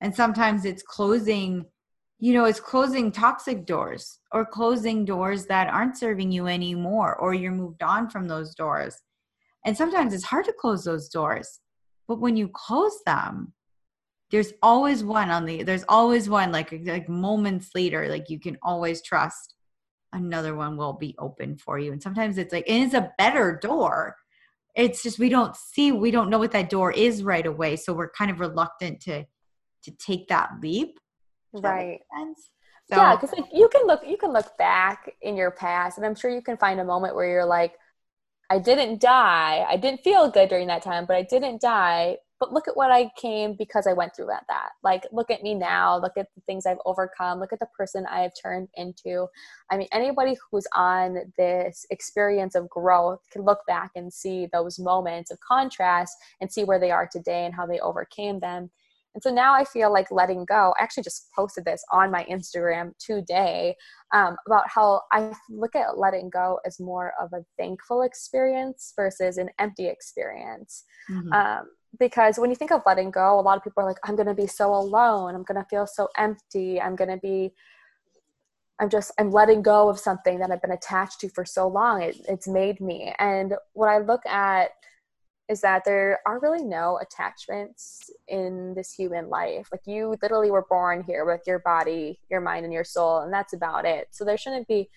and 0.00 0.14
sometimes 0.14 0.64
it's 0.64 0.82
closing, 0.82 1.64
you 2.18 2.34
know, 2.34 2.44
it's 2.44 2.60
closing 2.60 3.10
toxic 3.10 3.64
doors 3.64 4.18
or 4.32 4.44
closing 4.44 5.06
doors 5.06 5.46
that 5.46 5.68
aren't 5.68 5.96
serving 5.96 6.30
you 6.30 6.46
anymore, 6.46 7.16
or 7.16 7.32
you're 7.32 7.52
moved 7.52 7.82
on 7.82 8.10
from 8.10 8.28
those 8.28 8.54
doors 8.54 9.00
and 9.64 9.76
sometimes 9.76 10.14
it's 10.14 10.24
hard 10.24 10.44
to 10.46 10.52
close 10.52 10.84
those 10.84 11.08
doors. 11.08 11.60
But 12.08 12.20
when 12.20 12.36
you 12.36 12.48
close 12.48 12.98
them, 13.06 13.52
there's 14.30 14.52
always 14.62 15.02
one 15.04 15.30
on 15.30 15.44
the 15.44 15.62
there's 15.62 15.84
always 15.88 16.28
one 16.28 16.52
like 16.52 16.72
like 16.84 17.08
moments 17.08 17.70
later 17.74 18.08
like 18.08 18.30
you 18.30 18.38
can 18.38 18.56
always 18.62 19.02
trust 19.02 19.54
another 20.12 20.54
one 20.54 20.76
will 20.76 20.92
be 20.92 21.14
open 21.18 21.56
for 21.56 21.78
you. 21.78 21.92
And 21.92 22.02
sometimes 22.02 22.38
it's 22.38 22.52
like 22.52 22.68
and 22.68 22.84
it's 22.84 22.94
a 22.94 23.12
better 23.18 23.58
door. 23.60 24.16
It's 24.74 25.02
just 25.02 25.18
we 25.18 25.28
don't 25.28 25.54
see 25.56 25.92
we 25.92 26.10
don't 26.10 26.30
know 26.30 26.38
what 26.38 26.52
that 26.52 26.70
door 26.70 26.92
is 26.92 27.22
right 27.22 27.46
away. 27.46 27.76
So 27.76 27.92
we're 27.92 28.10
kind 28.10 28.30
of 28.30 28.40
reluctant 28.40 29.00
to 29.02 29.24
to 29.84 29.90
take 29.92 30.28
that 30.28 30.50
leap. 30.60 30.98
Right. 31.52 32.00
so, 32.88 32.96
yeah 32.96 33.16
because 33.16 33.32
like 33.36 33.48
you 33.52 33.68
can 33.68 33.84
look 33.86 34.02
you 34.06 34.16
can 34.16 34.32
look 34.32 34.56
back 34.56 35.12
in 35.22 35.36
your 35.36 35.50
past 35.50 35.98
and 35.98 36.06
i'm 36.06 36.14
sure 36.14 36.30
you 36.30 36.40
can 36.40 36.56
find 36.56 36.78
a 36.78 36.84
moment 36.84 37.16
where 37.16 37.28
you're 37.28 37.44
like 37.44 37.74
I 38.50 38.58
didn't 38.58 39.00
die. 39.00 39.64
I 39.68 39.76
didn't 39.76 40.02
feel 40.02 40.28
good 40.28 40.48
during 40.48 40.66
that 40.66 40.82
time, 40.82 41.06
but 41.06 41.16
I 41.16 41.22
didn't 41.22 41.60
die. 41.60 42.16
But 42.40 42.52
look 42.52 42.66
at 42.66 42.76
what 42.76 42.90
I 42.90 43.10
came 43.16 43.54
because 43.54 43.86
I 43.86 43.92
went 43.92 44.16
through 44.16 44.26
that. 44.26 44.44
that. 44.48 44.70
Like, 44.82 45.06
look 45.12 45.30
at 45.30 45.42
me 45.42 45.54
now. 45.54 45.98
Look 45.98 46.14
at 46.16 46.26
the 46.34 46.40
things 46.46 46.66
I've 46.66 46.78
overcome. 46.84 47.38
Look 47.38 47.52
at 47.52 47.60
the 47.60 47.68
person 47.76 48.06
I 48.10 48.22
have 48.22 48.32
turned 48.42 48.68
into. 48.74 49.28
I 49.70 49.76
mean, 49.76 49.86
anybody 49.92 50.36
who's 50.50 50.66
on 50.74 51.32
this 51.38 51.86
experience 51.90 52.56
of 52.56 52.68
growth 52.68 53.20
can 53.30 53.42
look 53.42 53.60
back 53.68 53.92
and 53.94 54.12
see 54.12 54.48
those 54.52 54.80
moments 54.80 55.30
of 55.30 55.38
contrast 55.40 56.16
and 56.40 56.50
see 56.50 56.64
where 56.64 56.80
they 56.80 56.90
are 56.90 57.08
today 57.10 57.44
and 57.44 57.54
how 57.54 57.66
they 57.66 57.78
overcame 57.78 58.40
them. 58.40 58.70
And 59.14 59.22
so 59.22 59.30
now 59.30 59.54
I 59.54 59.64
feel 59.64 59.92
like 59.92 60.10
letting 60.10 60.44
go. 60.44 60.72
I 60.78 60.82
actually 60.82 61.02
just 61.02 61.28
posted 61.34 61.64
this 61.64 61.82
on 61.92 62.10
my 62.10 62.24
Instagram 62.30 62.92
today 62.98 63.74
um, 64.12 64.36
about 64.46 64.64
how 64.68 65.02
I 65.12 65.32
look 65.48 65.74
at 65.74 65.98
letting 65.98 66.30
go 66.30 66.60
as 66.64 66.78
more 66.78 67.12
of 67.20 67.32
a 67.32 67.44
thankful 67.58 68.02
experience 68.02 68.92
versus 68.94 69.36
an 69.36 69.50
empty 69.58 69.88
experience. 69.88 70.84
Mm-hmm. 71.10 71.32
Um, 71.32 71.70
because 71.98 72.38
when 72.38 72.50
you 72.50 72.56
think 72.56 72.70
of 72.70 72.82
letting 72.86 73.10
go, 73.10 73.38
a 73.38 73.42
lot 73.42 73.56
of 73.56 73.64
people 73.64 73.82
are 73.82 73.86
like, 73.86 73.98
I'm 74.04 74.14
going 74.14 74.28
to 74.28 74.34
be 74.34 74.46
so 74.46 74.72
alone. 74.72 75.34
I'm 75.34 75.42
going 75.42 75.60
to 75.60 75.68
feel 75.68 75.88
so 75.88 76.08
empty. 76.16 76.80
I'm 76.80 76.94
going 76.94 77.10
to 77.10 77.16
be 77.16 77.52
I'm 78.80 78.88
just 78.88 79.12
I'm 79.18 79.30
letting 79.30 79.60
go 79.60 79.90
of 79.90 79.98
something 79.98 80.38
that 80.38 80.50
I've 80.50 80.62
been 80.62 80.72
attached 80.72 81.20
to 81.20 81.28
for 81.28 81.44
so 81.44 81.68
long. 81.68 82.02
It, 82.02 82.16
it's 82.28 82.48
made 82.48 82.80
me. 82.80 83.14
And 83.18 83.54
what 83.74 83.90
I 83.90 83.98
look 83.98 84.24
at 84.24 84.70
is 85.50 85.60
that 85.62 85.84
there 85.84 86.20
are 86.26 86.38
really 86.38 86.62
no 86.62 87.00
attachments 87.02 88.08
in 88.28 88.72
this 88.74 88.92
human 88.92 89.28
life. 89.28 89.68
Like 89.72 89.84
you 89.84 90.16
literally 90.22 90.52
were 90.52 90.64
born 90.70 91.02
here 91.02 91.24
with 91.24 91.40
your 91.44 91.58
body, 91.58 92.20
your 92.30 92.40
mind, 92.40 92.64
and 92.64 92.72
your 92.72 92.84
soul, 92.84 93.18
and 93.18 93.32
that's 93.32 93.52
about 93.52 93.84
it. 93.84 94.06
So 94.12 94.24
there 94.24 94.38
shouldn't 94.38 94.68
be 94.68 94.88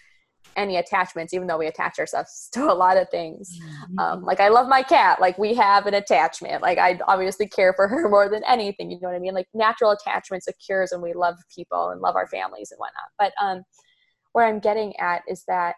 any 0.56 0.78
attachments, 0.78 1.34
even 1.34 1.48
though 1.48 1.58
we 1.58 1.66
attach 1.66 1.98
ourselves 1.98 2.50
to 2.54 2.72
a 2.72 2.76
lot 2.76 2.98
of 2.98 3.10
things. 3.10 3.60
Mm-hmm. 3.60 4.00
Um, 4.00 4.24
like 4.24 4.40
I 4.40 4.50
love 4.50 4.68
my 4.68 4.84
cat. 4.84 5.20
Like 5.20 5.40
we 5.40 5.56
have 5.56 5.88
an 5.88 5.96
attachment. 5.96 6.62
Like 6.62 6.78
I 6.78 7.00
obviously 7.08 7.48
care 7.48 7.74
for 7.74 7.88
her 7.88 8.08
more 8.10 8.30
than 8.30 8.44
anything. 8.48 8.92
You 8.92 9.00
know 9.02 9.10
what 9.10 9.16
I 9.16 9.20
mean? 9.20 9.34
Like 9.34 9.48
natural 9.56 9.90
attachments 9.90 10.48
occurs 10.48 10.92
when 10.92 11.02
we 11.02 11.14
love 11.14 11.36
people 11.54 11.90
and 11.90 12.00
love 12.00 12.16
our 12.16 12.28
families 12.28 12.70
and 12.70 12.78
whatnot. 12.78 13.10
But 13.18 13.34
um, 13.42 13.64
where 14.34 14.46
I'm 14.46 14.60
getting 14.60 14.96
at 15.00 15.24
is 15.28 15.46
that 15.48 15.78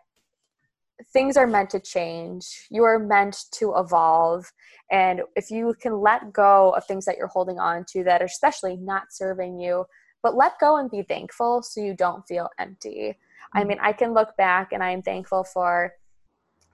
things 1.11 1.37
are 1.37 1.47
meant 1.47 1.69
to 1.71 1.79
change. 1.79 2.67
You 2.69 2.83
are 2.83 2.99
meant 2.99 3.45
to 3.53 3.73
evolve. 3.77 4.51
And 4.91 5.21
if 5.35 5.51
you 5.51 5.75
can 5.81 5.99
let 5.99 6.31
go 6.31 6.71
of 6.71 6.85
things 6.85 7.05
that 7.05 7.17
you're 7.17 7.27
holding 7.27 7.59
on 7.59 7.85
to 7.91 8.03
that 8.03 8.21
are 8.21 8.25
especially 8.25 8.77
not 8.77 9.11
serving 9.11 9.59
you, 9.59 9.85
but 10.23 10.35
let 10.35 10.59
go 10.59 10.77
and 10.77 10.89
be 10.89 11.03
thankful 11.03 11.61
so 11.61 11.81
you 11.81 11.95
don't 11.95 12.25
feel 12.27 12.49
empty. 12.59 13.09
Mm-hmm. 13.09 13.57
I 13.57 13.63
mean, 13.63 13.77
I 13.81 13.93
can 13.93 14.13
look 14.13 14.35
back 14.37 14.71
and 14.71 14.83
I'm 14.83 15.01
thankful 15.01 15.43
for 15.43 15.93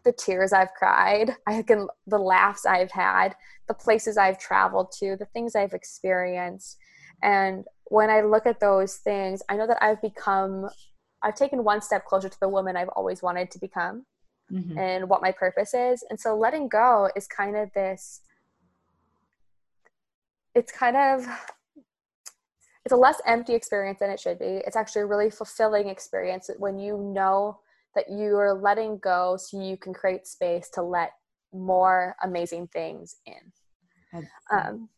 the 0.04 0.12
tears 0.12 0.54
I've 0.54 0.74
cried, 0.74 1.36
I 1.48 1.62
can 1.62 1.88
the 2.08 2.18
laughs 2.18 2.66
I've 2.66 2.92
had, 2.92 3.36
the 3.68 3.74
places 3.74 4.18
I've 4.18 4.40
traveled 4.40 4.92
to, 5.00 5.16
the 5.16 5.26
things 5.26 5.56
I've 5.56 5.74
experienced. 5.74 6.78
And 7.24 7.66
when 7.86 8.10
I 8.10 8.22
look 8.22 8.46
at 8.46 8.60
those 8.60 8.96
things, 8.96 9.42
I 9.50 9.58
know 9.58 9.68
that 9.68 9.84
I've 9.84 10.02
become 10.02 10.70
I've 11.24 11.36
taken 11.36 11.64
one 11.64 11.82
step 11.82 12.06
closer 12.06 12.30
to 12.30 12.40
the 12.40 12.50
woman 12.50 12.76
I've 12.76 12.90
always 12.90 13.22
wanted 13.22 13.52
to 13.52 13.60
become 13.60 14.06
mm-hmm. 14.52 14.78
and 14.78 15.10
what 15.10 15.22
my 15.22 15.32
purpose 15.32 15.74
is. 15.74 16.04
And 16.10 16.20
so 16.20 16.38
letting 16.38 16.68
go 16.68 17.10
is 17.16 17.28
kind 17.28 17.56
of 17.56 17.72
this 17.74 18.22
it's 20.54 20.72
kind 20.72 20.98
of 20.98 21.26
it's 22.84 22.92
a 22.92 22.98
less 22.98 23.22
empty 23.26 23.54
experience 23.54 24.00
than 24.00 24.10
it 24.10 24.20
should 24.20 24.40
be. 24.40 24.62
It's 24.66 24.76
actually 24.76 25.04
a 25.04 25.06
really 25.06 25.30
fulfilling 25.30 25.88
experience 25.88 26.50
when 26.58 26.80
you 26.80 26.98
know 26.98 27.60
that 27.96 28.10
you 28.10 28.36
are 28.38 28.54
letting 28.54 28.98
go 28.98 29.38
so 29.38 29.62
you 29.62 29.78
can 29.78 29.94
create 29.94 30.26
space 30.26 30.70
to 30.74 30.82
let 30.82 31.12
more 31.54 32.16
amazing 32.24 32.68
things 32.68 33.18
in. 33.26 33.52
Um, 34.52 34.90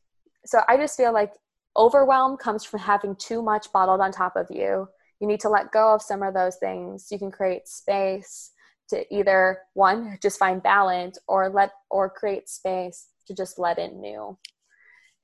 so 0.46 0.62
I 0.70 0.78
just 0.78 0.96
feel 0.96 1.14
like 1.14 1.34
overwhelm 1.76 2.38
comes 2.38 2.64
from 2.64 2.80
having 2.80 3.16
too 3.16 3.42
much 3.42 3.72
bottled 3.74 4.00
on 4.00 4.12
top 4.12 4.36
of 4.36 4.48
you. 4.50 4.88
You 5.20 5.28
need 5.28 5.40
to 5.42 5.50
let 5.50 5.72
go 5.72 5.94
of 5.94 6.02
some 6.02 6.24
of 6.24 6.34
those 6.34 6.58
things. 6.58 7.08
You 7.12 7.20
can 7.20 7.32
create 7.32 7.68
space 7.68 8.52
to 8.90 9.06
either 9.14 9.60
one 9.74 10.18
just 10.22 10.38
find 10.38 10.62
balance 10.62 11.18
or 11.28 11.50
let 11.50 11.72
or 11.90 12.10
create 12.10 12.50
space 12.50 13.08
to 13.28 13.34
just 13.34 13.58
let 13.58 13.80
in 13.80 14.02
new. 14.02 14.38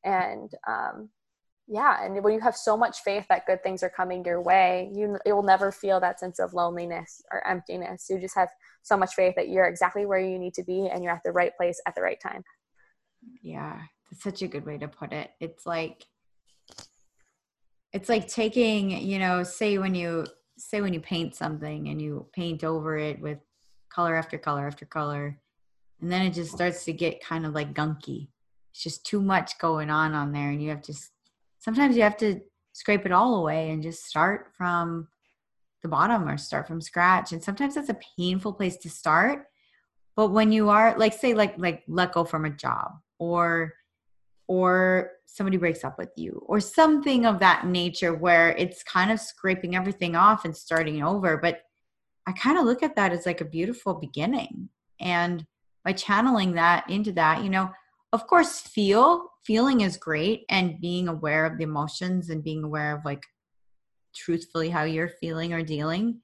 And 0.04 0.50
um, 0.68 1.10
yeah 1.70 2.04
and 2.04 2.24
when 2.24 2.34
you 2.34 2.40
have 2.40 2.56
so 2.56 2.76
much 2.76 3.02
faith 3.02 3.26
that 3.30 3.46
good 3.46 3.62
things 3.62 3.84
are 3.84 3.92
coming 3.92 4.26
your 4.26 4.42
way 4.42 4.90
you 4.92 5.20
you'll 5.24 5.44
never 5.44 5.72
feel 5.72 6.00
that 6.00 6.20
sense 6.20 6.40
of 6.40 6.54
loneliness 6.54 7.22
or 7.32 7.46
emptiness. 7.48 8.08
You 8.10 8.20
just 8.20 8.36
have 8.36 8.50
so 8.82 8.98
much 8.98 9.14
faith 9.14 9.36
that 9.36 9.50
you're 9.50 9.68
exactly 9.68 10.06
where 10.06 10.20
you 10.20 10.40
need 10.40 10.56
to 10.56 10.64
be 10.64 10.90
and 10.92 11.04
you're 11.04 11.14
at 11.14 11.22
the 11.24 11.32
right 11.32 11.56
place 11.56 11.80
at 11.86 11.94
the 11.96 12.02
right 12.02 12.20
time. 12.22 12.44
Yeah 13.44 13.82
that's 14.10 14.24
such 14.24 14.42
a 14.42 14.48
good 14.48 14.66
way 14.66 14.78
to 14.78 14.88
put 14.88 15.14
it. 15.14 15.32
It's 15.40 15.66
like 15.66 16.06
it's 17.94 18.10
like 18.10 18.28
taking 18.28 18.92
you 18.92 19.20
know 19.20 19.44
say 19.44 19.78
when 19.78 19.96
you 19.96 20.26
say 20.58 20.82
when 20.82 20.94
you 20.94 21.00
paint 21.00 21.36
something 21.36 21.88
and 21.88 22.02
you 22.02 22.28
paint 22.34 22.64
over 22.64 22.98
it 22.98 23.20
with 23.22 23.40
color 23.90 24.16
after 24.16 24.38
color 24.38 24.68
after 24.68 24.86
color 24.86 25.40
and 26.02 26.12
then 26.12 26.22
it 26.22 26.34
just 26.34 26.52
starts 26.52 26.86
to 26.86 26.94
get 26.94 27.24
kind 27.24 27.46
of 27.46 27.54
like 27.54 27.74
gunky. 27.74 28.30
It's 28.72 28.84
just 28.84 29.06
too 29.06 29.22
much 29.22 29.58
going 29.60 29.90
on 29.90 30.14
on 30.14 30.32
there 30.32 30.50
and 30.50 30.62
you 30.62 30.70
have 30.70 30.82
to 30.84 30.94
sometimes 31.60 31.96
you 31.96 32.04
have 32.04 32.18
to 32.18 32.40
scrape 32.74 33.06
it 33.06 33.12
all 33.12 33.36
away 33.36 33.72
and 33.72 33.84
just 33.84 34.06
start 34.06 34.52
from 34.58 35.08
the 35.82 35.90
bottom 35.90 36.28
or 36.28 36.38
start 36.38 36.68
from 36.68 36.82
scratch 36.82 37.32
and 37.32 37.44
sometimes 37.44 37.76
that's 37.76 37.90
a 37.90 37.98
painful 38.18 38.54
place 38.54 38.78
to 38.78 38.90
start 38.90 39.46
but 40.16 40.28
when 40.30 40.52
you 40.52 40.70
are 40.70 40.98
like 40.98 41.14
say 41.14 41.34
like 41.34 41.56
like 41.58 41.84
let 41.88 42.12
go 42.12 42.24
from 42.24 42.46
a 42.46 42.50
job 42.50 42.92
or 43.18 43.74
or 44.50 45.12
somebody 45.28 45.58
breaks 45.58 45.84
up 45.84 46.00
with 46.00 46.10
you 46.18 46.44
or 46.48 46.60
something 46.60 47.24
of 47.28 47.40
that 47.40 47.68
nature 47.68 48.16
where 48.16 48.50
it's 48.58 48.82
kind 48.82 49.12
of 49.12 49.20
scraping 49.20 49.76
everything 49.76 50.16
off 50.16 50.44
and 50.44 50.58
starting 50.58 51.04
over. 51.04 51.38
But 51.38 51.62
i 52.28 52.32
kind 52.34 52.58
of 52.58 52.66
look 52.66 52.84
at 52.84 52.96
that 52.96 53.14
as 53.14 53.26
like 53.26 53.42
a 53.42 53.46
beautiful 53.46 53.94
beginning. 53.94 54.70
And 55.00 55.46
by 55.86 55.94
channeling 55.94 56.54
that 56.54 56.90
into 56.90 57.14
that 57.14 57.42
you 57.44 57.50
know 57.50 57.72
of 58.12 58.28
course 58.28 58.60
feel 58.60 59.30
feeling 59.46 59.82
is 59.82 59.96
great 59.96 60.44
and 60.50 60.82
being 60.82 61.08
aware 61.08 61.46
of 61.46 61.58
the 61.58 61.64
emotions 61.64 62.30
and 62.30 62.44
being 62.44 62.64
aware 62.66 62.98
of 62.98 63.06
like 63.06 63.24
truthfully 64.14 64.70
how 64.70 64.84
you're 64.84 65.14
feeling 65.22 65.54
or 65.54 65.64
dealing 65.64 66.20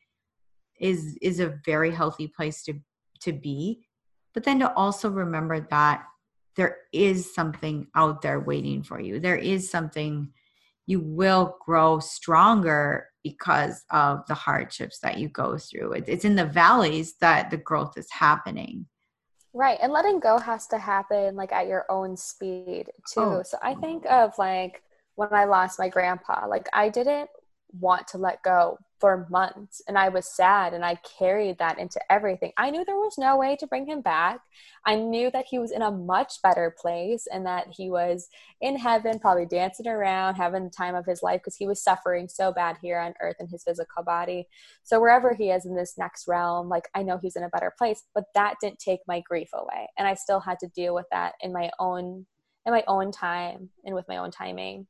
is 0.80 1.17
is 1.21 1.39
a 1.39 1.57
very 1.63 1.91
healthy 1.91 2.28
place 2.28 2.63
to 2.63 2.73
to 3.21 3.32
be. 3.32 3.86
But 4.34 4.43
then 4.43 4.59
to 4.59 4.73
also 4.73 5.09
remember 5.09 5.67
that 5.69 6.03
there 6.56 6.78
is 6.93 7.34
something 7.34 7.88
out 7.95 8.22
there 8.22 8.39
waiting 8.39 8.84
for 8.84 8.99
you 8.99 9.20
there 9.20 9.38
is 9.38 9.70
something 9.70 10.30
you 10.88 10.99
will 10.99 11.58
grow 11.66 11.99
stronger 11.99 13.08
because 13.24 13.84
of 13.89 14.26
the 14.28 14.36
hardships 14.36 14.99
that 14.99 15.18
you 15.18 15.28
go 15.30 15.58
through 15.58 15.93
it's 15.93 16.26
in 16.26 16.36
the 16.36 16.45
valleys 16.45 17.16
that 17.22 17.49
the 17.49 17.58
growth 17.58 17.97
is 17.97 18.08
happening 18.12 18.86
Right. 19.56 19.80
And 19.82 19.93
letting 19.93 20.20
go 20.20 20.38
has 20.38 20.68
to 20.68 20.78
happen 20.78 21.38
like 21.38 21.53
at 21.53 21.68
your 21.68 21.86
own 21.89 22.18
speed 22.18 22.91
too. 23.10 23.22
Oh. 23.22 23.43
So 23.43 23.58
I 23.64 23.74
think 23.76 24.06
of 24.06 24.38
like 24.38 24.84
when 25.16 25.34
I 25.34 25.45
lost 25.45 25.80
my 25.80 25.88
grandpa, 25.88 26.45
like 26.45 26.68
I 26.74 26.89
didn't 26.89 27.30
want 27.72 28.07
to 28.09 28.18
let 28.18 28.43
go 28.43 28.78
for 28.99 29.28
months 29.30 29.82
and 29.88 29.97
I 29.97 30.09
was 30.09 30.36
sad 30.36 30.74
and 30.74 30.86
I 30.86 30.95
carried 30.95 31.57
that 31.59 31.78
into 31.78 31.99
everything. 32.09 32.53
I 32.57 32.70
knew 32.70 32.86
there 32.86 32.95
was 32.95 33.18
no 33.18 33.38
way 33.38 33.57
to 33.57 33.68
bring 33.68 33.86
him 33.86 34.01
back. 34.01 34.39
I 34.86 34.95
knew 34.95 35.30
that 35.32 35.45
he 35.49 35.59
was 35.59 35.72
in 35.72 35.82
a 35.82 35.91
much 35.91 36.41
better 36.41 36.74
place 36.80 37.28
and 37.32 37.45
that 37.45 37.68
he 37.70 37.89
was 37.89 38.30
in 38.61 38.78
heaven, 38.78 39.20
probably 39.20 39.45
dancing 39.45 39.88
around, 39.88 40.36
having 40.36 40.63
the 40.63 40.70
time 40.70 40.95
of 40.95 41.05
his 41.05 41.22
life 41.22 41.41
because 41.41 41.57
he 41.57 41.68
was 41.68 41.84
suffering 41.84 42.30
so 42.30 42.53
bad 42.53 42.78
here 42.82 42.99
on 42.99 43.13
earth 43.22 43.36
in 43.39 43.47
his 43.47 43.63
physical 43.63 44.03
body. 44.03 44.47
So 44.84 44.99
wherever 44.99 45.34
he 45.34 45.49
is 45.49 45.66
in 45.66 45.76
this 45.76 45.97
next 45.97 46.28
realm, 46.28 46.70
like 46.70 46.88
I 46.95 47.03
know 47.03 47.20
he's 47.22 47.36
in 47.36 47.43
a 47.43 47.49
better 47.49 47.74
place, 47.78 48.03
but 48.13 48.26
that 48.34 48.55
didn't 48.61 48.80
take 48.80 49.01
my 49.07 49.22
grief 49.28 49.49
away. 49.53 49.89
And 49.97 50.07
I 50.07 50.13
still 50.13 50.39
had 50.39 50.59
to 50.59 50.68
deal 50.70 50.95
with 50.95 51.07
that 51.11 51.34
in 51.41 51.51
my 51.51 51.70
own 51.80 52.26
in 52.66 52.74
my 52.74 52.84
own 52.88 53.11
time 53.11 53.70
and 53.84 53.93
with 53.93 54.07
my 54.07 54.18
own 54.18 54.32
timing. 54.32 54.88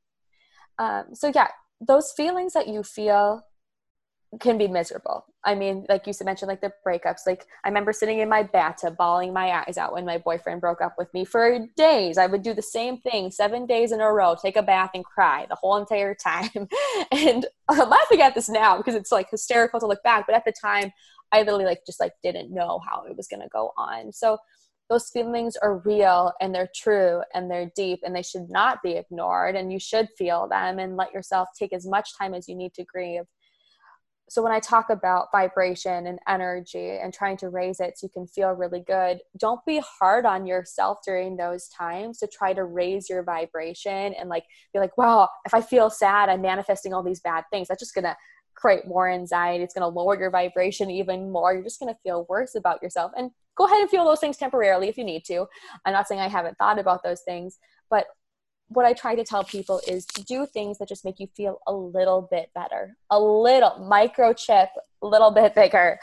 Um, 0.80 1.08
so 1.14 1.32
yeah, 1.34 1.50
those 1.82 2.12
feelings 2.12 2.54
that 2.54 2.68
you 2.68 2.84
feel 2.84 3.44
can 4.40 4.58
be 4.58 4.68
miserable. 4.68 5.26
I 5.44 5.56
mean, 5.56 5.86
like 5.88 6.08
you 6.08 6.14
said 6.14 6.26
mentioned, 6.26 6.50
like 6.50 6.62
the 6.62 6.74
breakups. 6.86 7.22
Like 7.26 7.46
I 7.64 7.70
remember 7.70 7.94
sitting 7.94 8.20
in 8.20 8.30
my 8.30 8.44
bathtub, 8.44 8.98
bawling 8.98 9.34
my 9.34 9.64
eyes 9.66 9.78
out 9.78 9.94
when 9.94 10.06
my 10.06 10.18
boyfriend 10.18 10.62
broke 10.62 10.82
up 10.82 10.96
with 10.98 11.14
me 11.14 11.26
for 11.26 11.60
days. 11.78 12.18
I 12.18 12.26
would 12.26 12.42
do 12.42 12.54
the 12.54 12.62
same 12.62 13.00
thing 13.02 13.32
seven 13.32 13.66
days 13.66 13.92
in 13.92 14.02
a 14.02 14.12
row, 14.12 14.36
take 14.36 14.58
a 14.58 14.64
bath 14.64 14.92
and 14.94 15.06
cry 15.06 15.46
the 15.48 15.56
whole 15.56 15.78
entire 15.78 16.16
time. 16.16 16.50
and 17.12 17.46
I'm 17.70 17.90
laughing 17.90 18.22
at 18.22 18.36
this 18.36 18.50
now 18.50 18.78
because 18.78 18.96
it's 18.96 19.12
like 19.12 19.30
hysterical 19.30 19.80
to 19.80 19.88
look 19.88 20.04
back. 20.04 20.26
But 20.28 20.36
at 20.36 20.46
the 20.46 20.54
time, 20.60 20.92
I 21.32 21.40
literally 21.40 21.66
like 21.66 21.82
just 21.86 22.00
like 22.00 22.14
didn't 22.24 22.54
know 22.54 22.80
how 22.88 23.04
it 23.04 23.16
was 23.16 23.28
gonna 23.28 23.50
go 23.52 23.72
on. 23.78 24.12
So 24.12 24.38
those 24.90 25.10
feelings 25.10 25.56
are 25.58 25.80
real 25.80 26.32
and 26.40 26.54
they're 26.54 26.70
true 26.76 27.22
and 27.34 27.50
they're 27.50 27.72
deep 27.76 28.00
and 28.04 28.16
they 28.16 28.22
should 28.22 28.50
not 28.50 28.84
be 28.84 28.94
ignored 28.94 29.56
and 29.56 29.72
you 29.72 29.80
should 29.80 30.08
feel 30.18 30.48
them 30.48 30.80
and 30.80 30.96
let 30.96 31.14
yourself 31.14 31.50
take 31.58 31.74
as 31.74 31.88
much 31.88 32.18
time 32.18 32.34
as 32.34 32.48
you 32.48 32.56
need 32.56 32.74
to 32.74 32.84
grieve. 32.84 33.24
So 34.28 34.42
when 34.42 34.52
i 34.52 34.60
talk 34.60 34.90
about 34.90 35.28
vibration 35.32 36.08
and 36.08 36.18
energy 36.28 36.98
and 37.02 37.14
trying 37.14 37.38
to 37.38 37.50
raise 37.50 37.80
it 37.80 37.98
so 37.98 38.06
you 38.06 38.10
can 38.10 38.26
feel 38.26 38.50
really 38.52 38.84
good 38.86 39.20
don't 39.38 39.64
be 39.68 39.84
hard 40.00 40.26
on 40.26 40.48
yourself 40.48 40.98
during 41.06 41.38
those 41.38 41.68
times 41.68 42.18
to 42.18 42.28
try 42.28 42.52
to 42.52 42.64
raise 42.64 43.08
your 43.08 43.22
vibration 43.22 44.16
and 44.16 44.28
like 44.28 44.44
be 44.74 44.80
like 44.80 44.98
wow 44.98 45.30
if 45.46 45.54
i 45.54 45.62
feel 45.62 45.92
sad 45.92 46.28
i'm 46.28 46.42
manifesting 46.42 46.92
all 46.92 47.04
these 47.04 47.20
bad 47.20 47.44
things. 47.52 47.68
That's 47.68 47.80
just 47.80 47.94
gonna 47.94 48.18
create 48.56 48.88
more 48.88 49.10
anxiety 49.10 49.64
it's 49.64 49.74
gonna 49.74 49.88
lower 49.88 50.18
your 50.18 50.32
vibration 50.32 50.90
even 50.90 51.32
more 51.32 51.54
you're 51.54 51.64
just 51.64 51.80
gonna 51.80 51.98
feel 52.04 52.26
worse 52.30 52.56
about 52.56 52.82
yourself 52.82 53.12
and 53.18 53.32
go 53.56 53.66
ahead 53.66 53.80
and 53.80 53.90
feel 53.90 54.06
those 54.06 54.20
things 54.20 54.38
temporarily 54.38 54.88
if 54.88 54.98
you 54.98 55.04
need 55.04 55.26
to. 55.26 55.48
I'm 55.86 55.94
not 55.94 56.08
saying 56.08 56.22
I 56.22 56.28
haven't 56.28 56.58
thought 56.58 56.80
about 56.80 57.04
those 57.04 57.22
things, 57.22 57.58
but 57.90 58.06
what 58.68 58.86
I 58.86 58.94
try 58.94 59.16
to 59.16 59.24
tell 59.24 59.44
people 59.44 59.80
is 59.88 60.06
to 60.08 60.24
do 60.24 60.46
things 60.46 60.80
that 60.80 60.90
just 60.90 61.06
make 61.06 61.20
you 61.20 61.28
feel 61.36 61.60
a 61.68 61.74
little 61.74 62.28
bit 62.32 62.50
better, 62.56 62.98
a 63.12 63.20
little 63.20 63.72
microchip, 63.80 64.70
a 65.02 65.08
little 65.08 65.32
bit 65.32 65.54
bigger. 65.56 66.00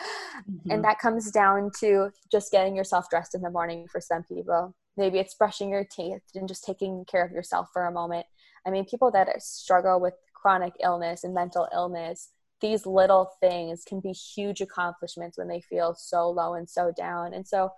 Mm-hmm. 0.49 0.71
And 0.71 0.85
that 0.85 1.01
comes 1.01 1.31
down 1.31 1.71
to 1.81 2.11
just 2.31 2.53
getting 2.53 2.77
yourself 2.77 3.11
dressed 3.11 3.35
in 3.35 3.43
the 3.43 3.51
morning 3.51 3.87
for 3.91 4.01
some 4.01 4.23
people. 4.23 4.75
Maybe 4.97 5.19
it's 5.19 5.35
brushing 5.35 5.71
your 5.71 5.85
teeth 5.85 6.23
and 6.35 6.47
just 6.47 6.65
taking 6.65 7.05
care 7.05 7.25
of 7.25 7.33
yourself 7.33 7.69
for 7.73 7.87
a 7.87 7.93
moment. 7.93 8.27
I 8.65 8.71
mean, 8.71 8.85
people 8.85 9.11
that 9.11 9.43
struggle 9.43 10.01
with 10.01 10.15
chronic 10.33 10.75
illness 10.83 11.25
and 11.25 11.35
mental 11.35 11.69
illness, 11.75 12.29
these 12.63 12.87
little 12.87 13.31
things 13.41 13.85
can 13.85 14.01
be 14.01 14.13
huge 14.13 14.63
accomplishments 14.63 15.37
when 15.37 15.49
they 15.49 15.61
feel 15.61 15.95
so 15.95 16.31
low 16.31 16.55
and 16.55 16.71
so 16.71 16.93
down. 16.97 17.35
And 17.35 17.47
so 17.47 17.71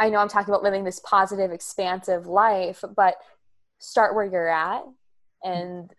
I 0.00 0.08
know 0.08 0.18
I'm 0.18 0.28
talking 0.28 0.52
about 0.52 0.64
living 0.64 0.82
this 0.82 1.00
positive, 1.00 1.52
expansive 1.52 2.26
life, 2.26 2.82
but 2.96 3.14
start 3.78 4.14
where 4.14 4.24
you're 4.24 4.48
at 4.48 4.82
and 5.44 5.90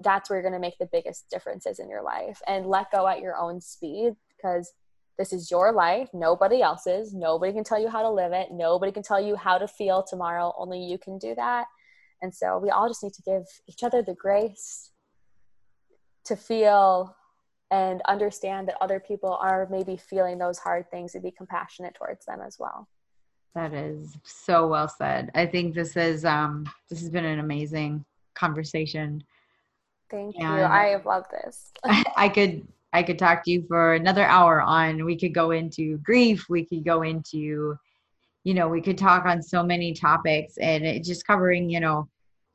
that's 0.00 0.28
where 0.28 0.38
you're 0.38 0.50
going 0.50 0.60
to 0.60 0.66
make 0.66 0.78
the 0.78 0.88
biggest 0.90 1.28
differences 1.30 1.78
in 1.78 1.88
your 1.88 2.02
life. 2.02 2.40
And 2.46 2.66
let 2.66 2.90
go 2.90 3.06
at 3.06 3.20
your 3.20 3.36
own 3.36 3.60
speed 3.60 4.14
because 4.36 4.72
this 5.18 5.32
is 5.32 5.50
your 5.50 5.72
life. 5.72 6.08
Nobody 6.14 6.62
else's. 6.62 7.12
Nobody 7.12 7.52
can 7.52 7.64
tell 7.64 7.80
you 7.80 7.88
how 7.88 8.02
to 8.02 8.10
live 8.10 8.32
it. 8.32 8.48
Nobody 8.50 8.90
can 8.90 9.02
tell 9.02 9.20
you 9.20 9.36
how 9.36 9.58
to 9.58 9.68
feel 9.68 10.02
tomorrow. 10.02 10.54
Only 10.56 10.80
you 10.80 10.96
can 10.96 11.18
do 11.18 11.34
that. 11.34 11.66
And 12.22 12.34
so 12.34 12.58
we 12.58 12.70
all 12.70 12.88
just 12.88 13.02
need 13.02 13.14
to 13.14 13.22
give 13.22 13.44
each 13.66 13.82
other 13.82 14.02
the 14.02 14.14
grace 14.14 14.89
to 16.30 16.36
feel 16.36 17.14
and 17.70 18.02
understand 18.08 18.66
that 18.66 18.76
other 18.80 18.98
people 18.98 19.38
are 19.40 19.68
maybe 19.70 19.96
feeling 19.96 20.38
those 20.38 20.58
hard 20.58 20.90
things 20.90 21.14
and 21.14 21.22
be 21.22 21.30
compassionate 21.30 21.94
towards 21.94 22.24
them 22.26 22.40
as 22.44 22.56
well 22.58 22.88
that 23.54 23.72
is 23.74 24.16
so 24.22 24.68
well 24.68 24.88
said. 24.88 25.30
I 25.34 25.46
think 25.46 25.74
this 25.74 25.96
is 25.96 26.24
um 26.24 26.70
this 26.88 27.00
has 27.00 27.10
been 27.10 27.24
an 27.24 27.40
amazing 27.40 28.04
conversation. 28.34 29.22
Thank 30.10 30.36
and 30.36 30.58
you. 30.58 30.64
I 30.64 30.88
have 30.88 31.06
loved 31.06 31.30
this. 31.30 31.72
I 32.16 32.28
could 32.28 32.66
I 32.92 33.02
could 33.02 33.18
talk 33.18 33.44
to 33.44 33.50
you 33.50 33.64
for 33.68 33.94
another 33.94 34.24
hour 34.24 34.60
on 34.60 35.04
we 35.04 35.16
could 35.18 35.34
go 35.34 35.50
into 35.50 35.98
grief, 35.98 36.46
we 36.48 36.64
could 36.64 36.84
go 36.84 37.02
into 37.02 37.76
you 38.42 38.54
know, 38.54 38.68
we 38.68 38.80
could 38.80 38.96
talk 38.96 39.26
on 39.26 39.42
so 39.42 39.62
many 39.62 39.92
topics 39.92 40.56
and 40.56 40.82
it 40.86 41.04
just 41.04 41.26
covering, 41.26 41.68
you 41.68 41.78
know, 41.78 42.08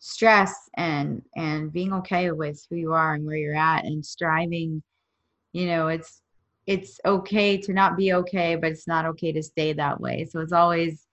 stress 0.06 0.70
and 0.78 1.24
and 1.36 1.74
being 1.74 1.92
okay 1.92 2.30
with 2.30 2.64
who 2.70 2.76
you 2.76 2.94
are 2.94 3.16
and 3.16 3.26
where 3.26 3.38
you're 3.38 3.56
at 3.56 3.86
and 3.86 4.06
striving, 4.06 4.84
you 5.52 5.66
know, 5.66 5.88
it's 5.88 6.22
it's 6.68 7.00
okay 7.06 7.58
to 7.58 7.74
not 7.74 7.98
be 7.98 8.14
okay, 8.14 8.56
but 8.56 8.72
it's 8.72 8.88
not 8.88 9.06
okay 9.06 9.32
to 9.32 9.42
stay 9.42 9.74
that 9.74 10.00
way. 10.00 10.26
So 10.26 10.42
it's 10.42 10.54
always 10.54 11.04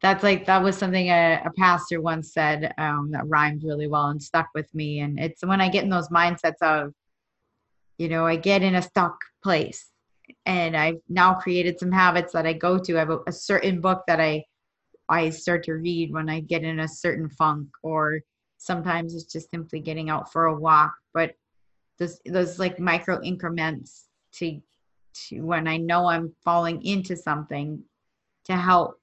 that's 0.00 0.22
like 0.22 0.46
that 0.46 0.62
was 0.62 0.78
something 0.78 1.08
a, 1.08 1.42
a 1.44 1.50
pastor 1.58 2.00
once 2.00 2.32
said 2.32 2.72
um, 2.78 3.10
that 3.12 3.28
rhymed 3.28 3.62
really 3.64 3.86
well 3.86 4.08
and 4.08 4.22
stuck 4.22 4.48
with 4.54 4.74
me. 4.74 5.00
And 5.00 5.20
it's 5.20 5.44
when 5.44 5.60
I 5.60 5.68
get 5.68 5.84
in 5.84 5.90
those 5.90 6.08
mindsets 6.08 6.62
of, 6.62 6.94
you 7.98 8.08
know, 8.08 8.26
I 8.26 8.36
get 8.36 8.62
in 8.62 8.76
a 8.76 8.82
stuck 8.82 9.18
place, 9.42 9.90
and 10.46 10.74
I've 10.74 11.00
now 11.08 11.34
created 11.34 11.78
some 11.78 11.92
habits 11.92 12.32
that 12.32 12.46
I 12.46 12.54
go 12.54 12.78
to. 12.78 12.96
I 12.96 13.00
have 13.00 13.10
a, 13.10 13.18
a 13.26 13.32
certain 13.32 13.82
book 13.82 14.04
that 14.06 14.20
I 14.20 14.44
I 15.08 15.30
start 15.30 15.64
to 15.64 15.74
read 15.74 16.12
when 16.12 16.28
I 16.28 16.40
get 16.40 16.64
in 16.64 16.80
a 16.80 16.88
certain 16.88 17.28
funk, 17.28 17.68
or 17.82 18.20
sometimes 18.58 19.14
it's 19.14 19.32
just 19.32 19.50
simply 19.50 19.80
getting 19.80 20.10
out 20.10 20.32
for 20.32 20.46
a 20.46 20.58
walk. 20.58 20.92
But 21.14 21.34
those 21.98 22.20
those 22.26 22.58
like 22.58 22.78
micro 22.78 23.22
increments 23.22 24.08
to 24.34 24.60
to 25.28 25.40
when 25.40 25.66
I 25.66 25.76
know 25.76 26.06
I'm 26.06 26.34
falling 26.44 26.82
into 26.84 27.16
something 27.16 27.82
to 28.44 28.56
help 28.56 29.00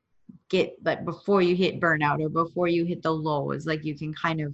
get 0.49 0.74
like 0.84 1.06
before 1.06 1.41
you 1.41 1.56
hit 1.56 1.80
burnout 1.80 2.24
or 2.24 2.30
before 2.30 2.68
you 2.68 2.86
hit 2.86 3.01
the 3.01 3.12
lows 3.12 3.66
like 3.66 3.84
you 3.84 3.97
can 3.97 4.14
kind 4.14 4.41
of 4.41 4.54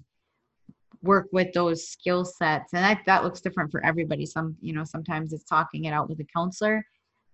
work 1.02 1.28
with 1.32 1.54
those 1.54 1.88
skill 1.88 2.26
sets 2.26 2.74
and 2.74 2.84
that 2.84 3.00
that 3.06 3.24
looks 3.24 3.39
different 3.39 3.72
for 3.72 3.84
everybody 3.86 4.26
some 4.26 4.56
you 4.62 4.74
know 4.74 4.84
sometimes 4.84 5.32
it's 5.32 5.45
talking 5.45 5.86
it 5.86 5.91
out 5.91 6.10
with 6.10 6.20
a 6.20 6.26
counselor 6.36 6.86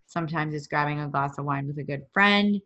sometimes 0.06 0.54
it's 0.54 0.68
grabbing 0.68 1.00
a 1.00 1.08
glass 1.08 1.38
of 1.40 1.46
wine 1.46 1.66
with 1.66 1.78
a 1.80 1.84
good 1.84 2.04
friend 2.14 2.62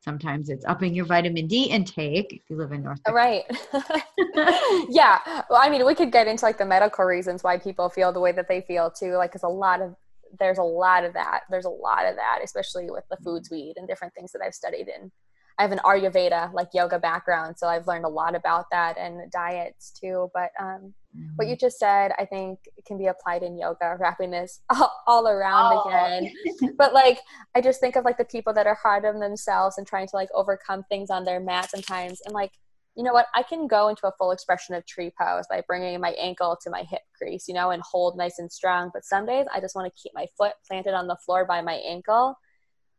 sometimes 0.00 0.48
it's 0.48 0.64
upping 0.64 0.94
your 0.94 1.04
vitamin 1.04 1.46
d 1.46 1.64
intake 1.64 2.32
if 2.32 2.42
you 2.48 2.56
live 2.56 2.72
in 2.72 2.82
north 2.82 3.00
Dakota. 3.04 3.16
right. 3.16 3.44
Yeah. 4.88 5.18
Well 5.50 5.60
i 5.60 5.68
mean 5.68 5.84
we 5.86 5.94
could 5.94 6.12
get 6.12 6.26
into 6.26 6.44
like 6.44 6.58
the 6.58 6.66
medical 6.66 7.04
reasons 7.04 7.42
why 7.42 7.58
people 7.58 7.88
feel 7.88 8.12
the 8.12 8.20
way 8.20 8.32
that 8.32 8.48
they 8.48 8.60
feel 8.62 8.90
too 8.90 9.16
like 9.16 9.30
because 9.30 9.42
a 9.42 9.48
lot 9.48 9.80
of 9.80 9.94
there's 10.38 10.58
a 10.58 10.62
lot 10.62 11.04
of 11.04 11.14
that. 11.14 11.40
There's 11.50 11.64
a 11.64 11.70
lot 11.70 12.04
of 12.04 12.16
that 12.16 12.40
especially 12.44 12.90
with 12.90 13.04
the 13.10 13.16
foods 13.24 13.50
we 13.50 13.58
eat 13.58 13.76
and 13.76 13.88
different 13.88 14.12
things 14.14 14.30
that 14.32 14.42
i've 14.44 14.54
studied 14.54 14.88
in 14.88 15.10
i 15.58 15.62
have 15.62 15.72
an 15.72 15.80
ayurveda 15.84 16.52
like 16.52 16.68
yoga 16.72 16.98
background 16.98 17.56
so 17.56 17.66
i've 17.66 17.86
learned 17.86 18.04
a 18.04 18.08
lot 18.08 18.34
about 18.34 18.66
that 18.70 18.96
and 18.98 19.30
diets 19.30 19.90
too 19.90 20.30
but 20.34 20.50
um, 20.60 20.94
mm-hmm. 21.16 21.28
what 21.36 21.48
you 21.48 21.56
just 21.56 21.78
said 21.78 22.12
i 22.18 22.24
think 22.24 22.58
can 22.86 22.98
be 22.98 23.06
applied 23.06 23.42
in 23.42 23.58
yoga 23.58 23.96
wrapping 24.00 24.30
this 24.30 24.60
all, 24.70 24.92
all 25.06 25.28
around 25.28 25.72
oh. 25.74 25.88
again 25.88 26.32
but 26.78 26.92
like 26.92 27.18
i 27.54 27.60
just 27.60 27.80
think 27.80 27.96
of 27.96 28.04
like 28.04 28.18
the 28.18 28.24
people 28.24 28.52
that 28.52 28.66
are 28.66 28.78
hard 28.82 29.04
on 29.04 29.20
themselves 29.20 29.78
and 29.78 29.86
trying 29.86 30.06
to 30.06 30.16
like 30.16 30.28
overcome 30.34 30.84
things 30.88 31.10
on 31.10 31.24
their 31.24 31.40
mat 31.40 31.70
sometimes 31.70 32.20
and 32.24 32.34
like 32.34 32.52
you 32.98 33.04
know 33.04 33.12
what, 33.12 33.26
I 33.32 33.44
can 33.44 33.68
go 33.68 33.86
into 33.86 34.08
a 34.08 34.12
full 34.18 34.32
expression 34.32 34.74
of 34.74 34.84
tree 34.84 35.12
pose 35.16 35.44
by 35.48 35.62
bringing 35.68 36.00
my 36.00 36.10
ankle 36.20 36.58
to 36.60 36.68
my 36.68 36.82
hip 36.82 37.02
crease, 37.16 37.46
you 37.46 37.54
know, 37.54 37.70
and 37.70 37.80
hold 37.88 38.18
nice 38.18 38.40
and 38.40 38.50
strong. 38.50 38.90
But 38.92 39.04
some 39.04 39.24
days 39.24 39.46
I 39.54 39.60
just 39.60 39.76
want 39.76 39.86
to 39.86 40.02
keep 40.02 40.10
my 40.16 40.26
foot 40.36 40.54
planted 40.66 40.94
on 40.94 41.06
the 41.06 41.16
floor 41.24 41.44
by 41.44 41.62
my 41.62 41.74
ankle 41.74 42.36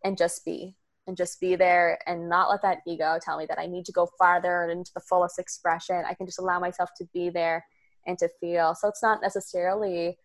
and 0.06 0.18
just 0.18 0.46
be 0.46 0.78
and 1.10 1.18
just 1.18 1.42
be 1.42 1.56
there 1.56 2.00
and 2.06 2.30
not 2.30 2.50
let 2.50 2.62
that 2.62 2.80
ego 2.88 3.20
tell 3.22 3.38
me 3.38 3.46
that 3.48 3.60
I 3.60 3.66
need 3.66 3.84
to 3.86 3.92
go 3.92 4.08
farther 4.18 4.64
and 4.64 4.72
into 4.72 4.92
the 4.94 5.02
fullest 5.02 5.40
expression. 5.40 6.04
I 6.08 6.14
can 6.14 6.28
just 6.28 6.40
allow 6.40 6.60
myself 6.60 6.92
to 6.98 7.06
be 7.14 7.30
there 7.30 7.66
and 8.08 8.18
to 8.20 8.30
feel. 8.40 8.76
So 8.76 8.88
it's 8.88 9.04
not 9.04 9.22
necessarily 9.22 10.18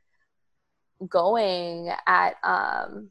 going 1.09 1.91
at 2.07 2.35
um, 2.45 3.11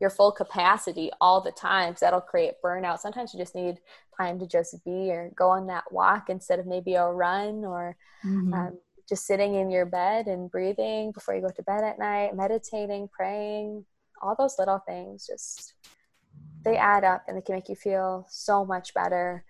your 0.00 0.10
full 0.10 0.32
capacity 0.32 1.10
all 1.20 1.40
the 1.40 1.52
time 1.52 1.90
because 1.90 2.00
that'll 2.00 2.20
create 2.20 2.54
burnout. 2.64 2.98
Sometimes 2.98 3.32
you 3.32 3.38
just 3.38 3.54
need 3.54 3.78
time 4.18 4.38
to 4.38 4.46
just 4.46 4.82
be 4.84 5.10
or 5.10 5.30
go 5.36 5.50
on 5.50 5.66
that 5.66 5.84
walk 5.92 6.30
instead 6.30 6.58
of 6.58 6.66
maybe 6.66 6.94
a 6.94 7.06
run 7.06 7.64
or 7.64 7.94
mm-hmm. 8.24 8.54
um, 8.54 8.78
just 9.06 9.26
sitting 9.26 9.54
in 9.54 9.70
your 9.70 9.84
bed 9.84 10.28
and 10.28 10.50
breathing 10.50 11.12
before 11.12 11.34
you 11.34 11.42
go 11.42 11.50
to 11.50 11.62
bed 11.62 11.84
at 11.84 11.98
night, 11.98 12.34
meditating, 12.34 13.08
praying, 13.12 13.84
all 14.20 14.34
those 14.38 14.56
little 14.58 14.78
things 14.86 15.26
just 15.26 15.74
they 16.64 16.76
add 16.76 17.04
up 17.04 17.24
and 17.26 17.36
they 17.36 17.42
can 17.42 17.54
make 17.54 17.68
you 17.68 17.74
feel 17.74 18.26
so 18.28 18.64
much 18.64 18.92
better 18.94 19.44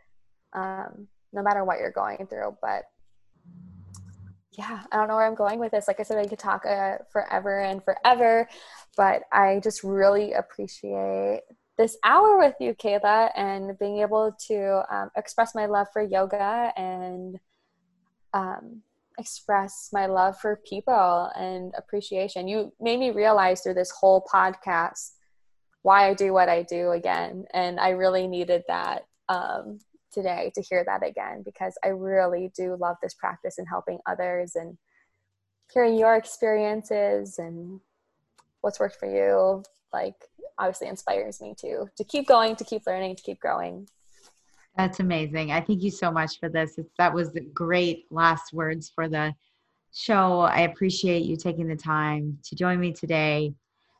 um, 0.52 1.08
no 1.32 1.42
matter 1.42 1.64
what 1.64 1.78
you're 1.78 1.90
going 1.90 2.26
through. 2.28 2.56
But 2.62 2.84
yeah, 4.52 4.82
I 4.90 4.96
don't 4.96 5.08
know 5.08 5.16
where 5.16 5.26
I'm 5.26 5.34
going 5.34 5.58
with 5.58 5.72
this. 5.72 5.88
Like 5.88 6.00
I 6.00 6.02
said, 6.02 6.18
I 6.18 6.26
could 6.26 6.38
talk 6.38 6.64
uh, 6.66 6.98
forever 7.12 7.60
and 7.60 7.82
forever, 7.84 8.48
but 8.96 9.22
I 9.32 9.60
just 9.62 9.82
really 9.84 10.32
appreciate 10.32 11.42
this 11.78 11.96
hour 12.04 12.38
with 12.38 12.54
you, 12.60 12.74
Kayla, 12.74 13.30
and 13.36 13.78
being 13.78 14.00
able 14.00 14.36
to 14.48 14.82
um, 14.94 15.10
express 15.16 15.54
my 15.54 15.66
love 15.66 15.86
for 15.92 16.02
yoga 16.02 16.72
and 16.76 17.38
um, 18.34 18.82
express 19.20 19.90
my 19.92 20.06
love 20.06 20.38
for 20.38 20.60
people 20.68 21.30
and 21.36 21.72
appreciation. 21.76 22.48
You 22.48 22.72
made 22.80 22.98
me 22.98 23.10
realize 23.10 23.60
through 23.60 23.74
this 23.74 23.90
whole 23.90 24.26
podcast 24.32 25.12
why 25.82 26.08
I 26.08 26.14
do 26.14 26.32
what 26.32 26.48
I 26.48 26.62
do 26.62 26.90
again, 26.90 27.44
and 27.54 27.78
I 27.78 27.90
really 27.90 28.26
needed 28.26 28.64
that. 28.68 29.02
Um, 29.28 29.78
today 30.12 30.50
to 30.54 30.62
hear 30.62 30.84
that 30.84 31.06
again 31.06 31.42
because 31.44 31.78
I 31.84 31.88
really 31.88 32.50
do 32.56 32.76
love 32.76 32.96
this 33.02 33.14
practice 33.14 33.58
and 33.58 33.68
helping 33.68 33.98
others 34.06 34.56
and 34.56 34.76
hearing 35.72 35.96
your 35.96 36.16
experiences 36.16 37.38
and 37.38 37.80
what's 38.60 38.80
worked 38.80 38.96
for 38.96 39.08
you 39.08 39.62
like 39.92 40.16
obviously 40.58 40.88
inspires 40.88 41.40
me 41.40 41.54
to 41.58 41.86
to 41.96 42.04
keep 42.04 42.26
going 42.26 42.56
to 42.56 42.64
keep 42.64 42.82
learning 42.86 43.16
to 43.16 43.22
keep 43.22 43.40
growing 43.40 43.88
that's 44.80 45.00
amazing 45.00 45.52
i 45.52 45.60
thank 45.60 45.82
you 45.82 45.90
so 45.90 46.10
much 46.10 46.38
for 46.38 46.48
this 46.48 46.78
it's, 46.78 46.92
that 46.96 47.12
was 47.12 47.32
the 47.32 47.40
great 47.40 48.06
last 48.10 48.52
words 48.52 48.90
for 48.94 49.08
the 49.08 49.34
show 49.92 50.40
i 50.40 50.60
appreciate 50.60 51.22
you 51.22 51.36
taking 51.36 51.68
the 51.68 51.76
time 51.76 52.38
to 52.42 52.54
join 52.54 52.80
me 52.80 52.90
today 52.90 53.52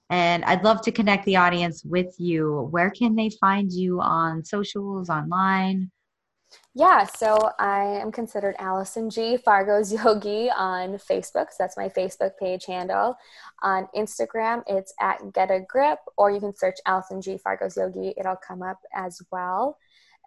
and 0.09 0.43
i'd 0.45 0.65
love 0.65 0.81
to 0.81 0.91
connect 0.91 1.25
the 1.27 1.37
audience 1.37 1.85
with 1.85 2.15
you 2.19 2.69
where 2.71 2.91
can 2.91 3.15
they 3.15 3.29
find 3.41 3.71
you 3.73 4.01
on 4.01 4.43
socials 4.43 5.11
online 5.11 5.91
yeah, 6.75 7.05
so 7.05 7.51
I 7.59 7.83
am 8.01 8.13
considered 8.13 8.55
Allison 8.59 9.11
G. 9.11 9.37
Fargo's 9.37 9.93
Yogi 10.05 10.51
on 10.51 10.95
Facebook. 10.95 11.51
So 11.51 11.57
that's 11.59 11.77
my 11.77 11.89
Facebook 11.89 12.33
page 12.39 12.67
handle. 12.67 13.17
On 13.63 13.89
Instagram, 13.97 14.63
it's 14.67 14.93
at 15.01 15.33
Get 15.33 15.51
a 15.51 15.61
Grippe, 15.73 15.99
or 16.17 16.31
you 16.31 16.41
can 16.41 16.57
search 16.57 16.77
Allison 16.87 17.21
G. 17.21 17.39
Fargo's 17.39 17.77
Yogi. 17.77 18.15
It'll 18.17 18.37
come 18.37 18.63
up 18.63 18.79
as 18.95 19.21
well. 19.31 19.79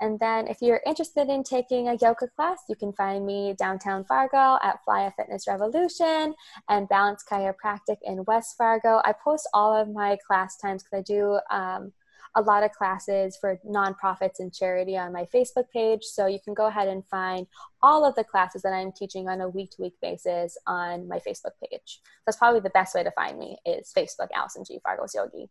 And 0.02 0.20
then 0.20 0.48
if 0.48 0.58
you're 0.62 0.82
interested 0.86 1.30
in 1.30 1.44
taking 1.44 1.88
a 1.88 1.98
yoga 2.02 2.28
class, 2.36 2.64
you 2.68 2.76
can 2.76 2.94
find 2.94 3.26
me 3.26 3.56
downtown 3.58 4.04
Fargo 4.06 4.58
at 4.64 4.80
Flya 4.88 5.14
Fitness 5.16 5.48
Revolution 5.48 6.34
and 6.70 6.90
Balance 6.90 7.24
Chiropractic 7.30 7.98
in 8.04 8.26
West 8.26 8.56
Fargo. 8.58 9.02
I 9.06 9.14
post 9.24 9.48
all 9.54 9.76
of 9.76 9.90
my 9.90 10.18
class 10.28 10.58
times 10.58 10.84
because 10.84 11.00
I 11.00 11.02
do 11.04 11.40
um, 11.52 11.94
a 12.36 12.42
lot 12.42 12.64
of 12.64 12.72
classes 12.72 13.38
for 13.40 13.60
nonprofits 13.66 14.40
and 14.40 14.54
charity 14.54 14.98
on 14.98 15.14
my 15.14 15.28
Facebook 15.34 15.70
page. 15.72 16.04
So 16.04 16.26
you 16.26 16.40
can 16.44 16.54
go 16.54 16.68
ahead 16.68 16.88
and 16.88 17.06
find 17.06 17.48
all 17.82 18.06
of 18.06 18.16
the 18.16 18.24
classes 18.24 18.64
that 18.64 18.74
I'm 18.74 18.92
teaching 18.92 19.30
on 19.30 19.42
a 19.42 19.50
week 19.50 19.72
to 19.72 19.82
week 19.82 19.94
basis 20.02 20.58
on 20.66 21.08
my 21.08 21.20
Facebook 21.20 21.52
page. 21.64 22.02
That's 22.26 22.38
probably 22.38 22.62
the 22.62 22.72
best 22.72 22.96
way 22.96 23.04
to 23.04 23.12
find 23.12 23.38
me 23.38 23.58
is 23.66 23.94
Facebook 23.96 24.30
Allison 24.34 24.64
G. 24.66 24.80
Fargos 24.86 25.14
Yogi. 25.14 25.50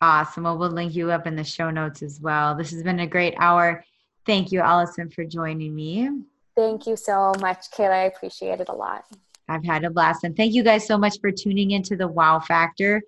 Awesome. 0.00 0.44
Well, 0.44 0.58
we'll 0.58 0.70
link 0.70 0.94
you 0.94 1.10
up 1.10 1.26
in 1.26 1.36
the 1.36 1.44
show 1.44 1.70
notes 1.70 2.02
as 2.02 2.20
well. 2.20 2.54
This 2.54 2.70
has 2.70 2.82
been 2.82 3.00
a 3.00 3.06
great 3.06 3.34
hour. 3.38 3.84
Thank 4.26 4.52
you, 4.52 4.60
Allison, 4.60 5.08
for 5.08 5.24
joining 5.24 5.74
me. 5.74 6.10
Thank 6.54 6.86
you 6.86 6.96
so 6.96 7.32
much, 7.40 7.70
Kayla. 7.70 7.92
I 7.92 8.04
appreciate 8.04 8.60
it 8.60 8.68
a 8.68 8.74
lot. 8.74 9.04
I've 9.48 9.64
had 9.64 9.84
a 9.84 9.90
blast. 9.90 10.24
And 10.24 10.36
thank 10.36 10.52
you 10.52 10.62
guys 10.62 10.86
so 10.86 10.98
much 10.98 11.20
for 11.20 11.30
tuning 11.30 11.70
into 11.70 11.96
the 11.96 12.08
Wow 12.08 12.40
Factor, 12.40 13.02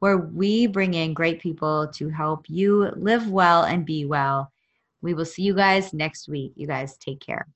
where 0.00 0.18
we 0.18 0.66
bring 0.66 0.94
in 0.94 1.14
great 1.14 1.40
people 1.40 1.88
to 1.94 2.08
help 2.08 2.46
you 2.48 2.90
live 2.96 3.28
well 3.30 3.62
and 3.62 3.86
be 3.86 4.04
well. 4.04 4.50
We 5.00 5.14
will 5.14 5.24
see 5.24 5.42
you 5.42 5.54
guys 5.54 5.92
next 5.92 6.28
week. 6.28 6.52
You 6.56 6.66
guys 6.66 6.96
take 6.96 7.20
care. 7.20 7.46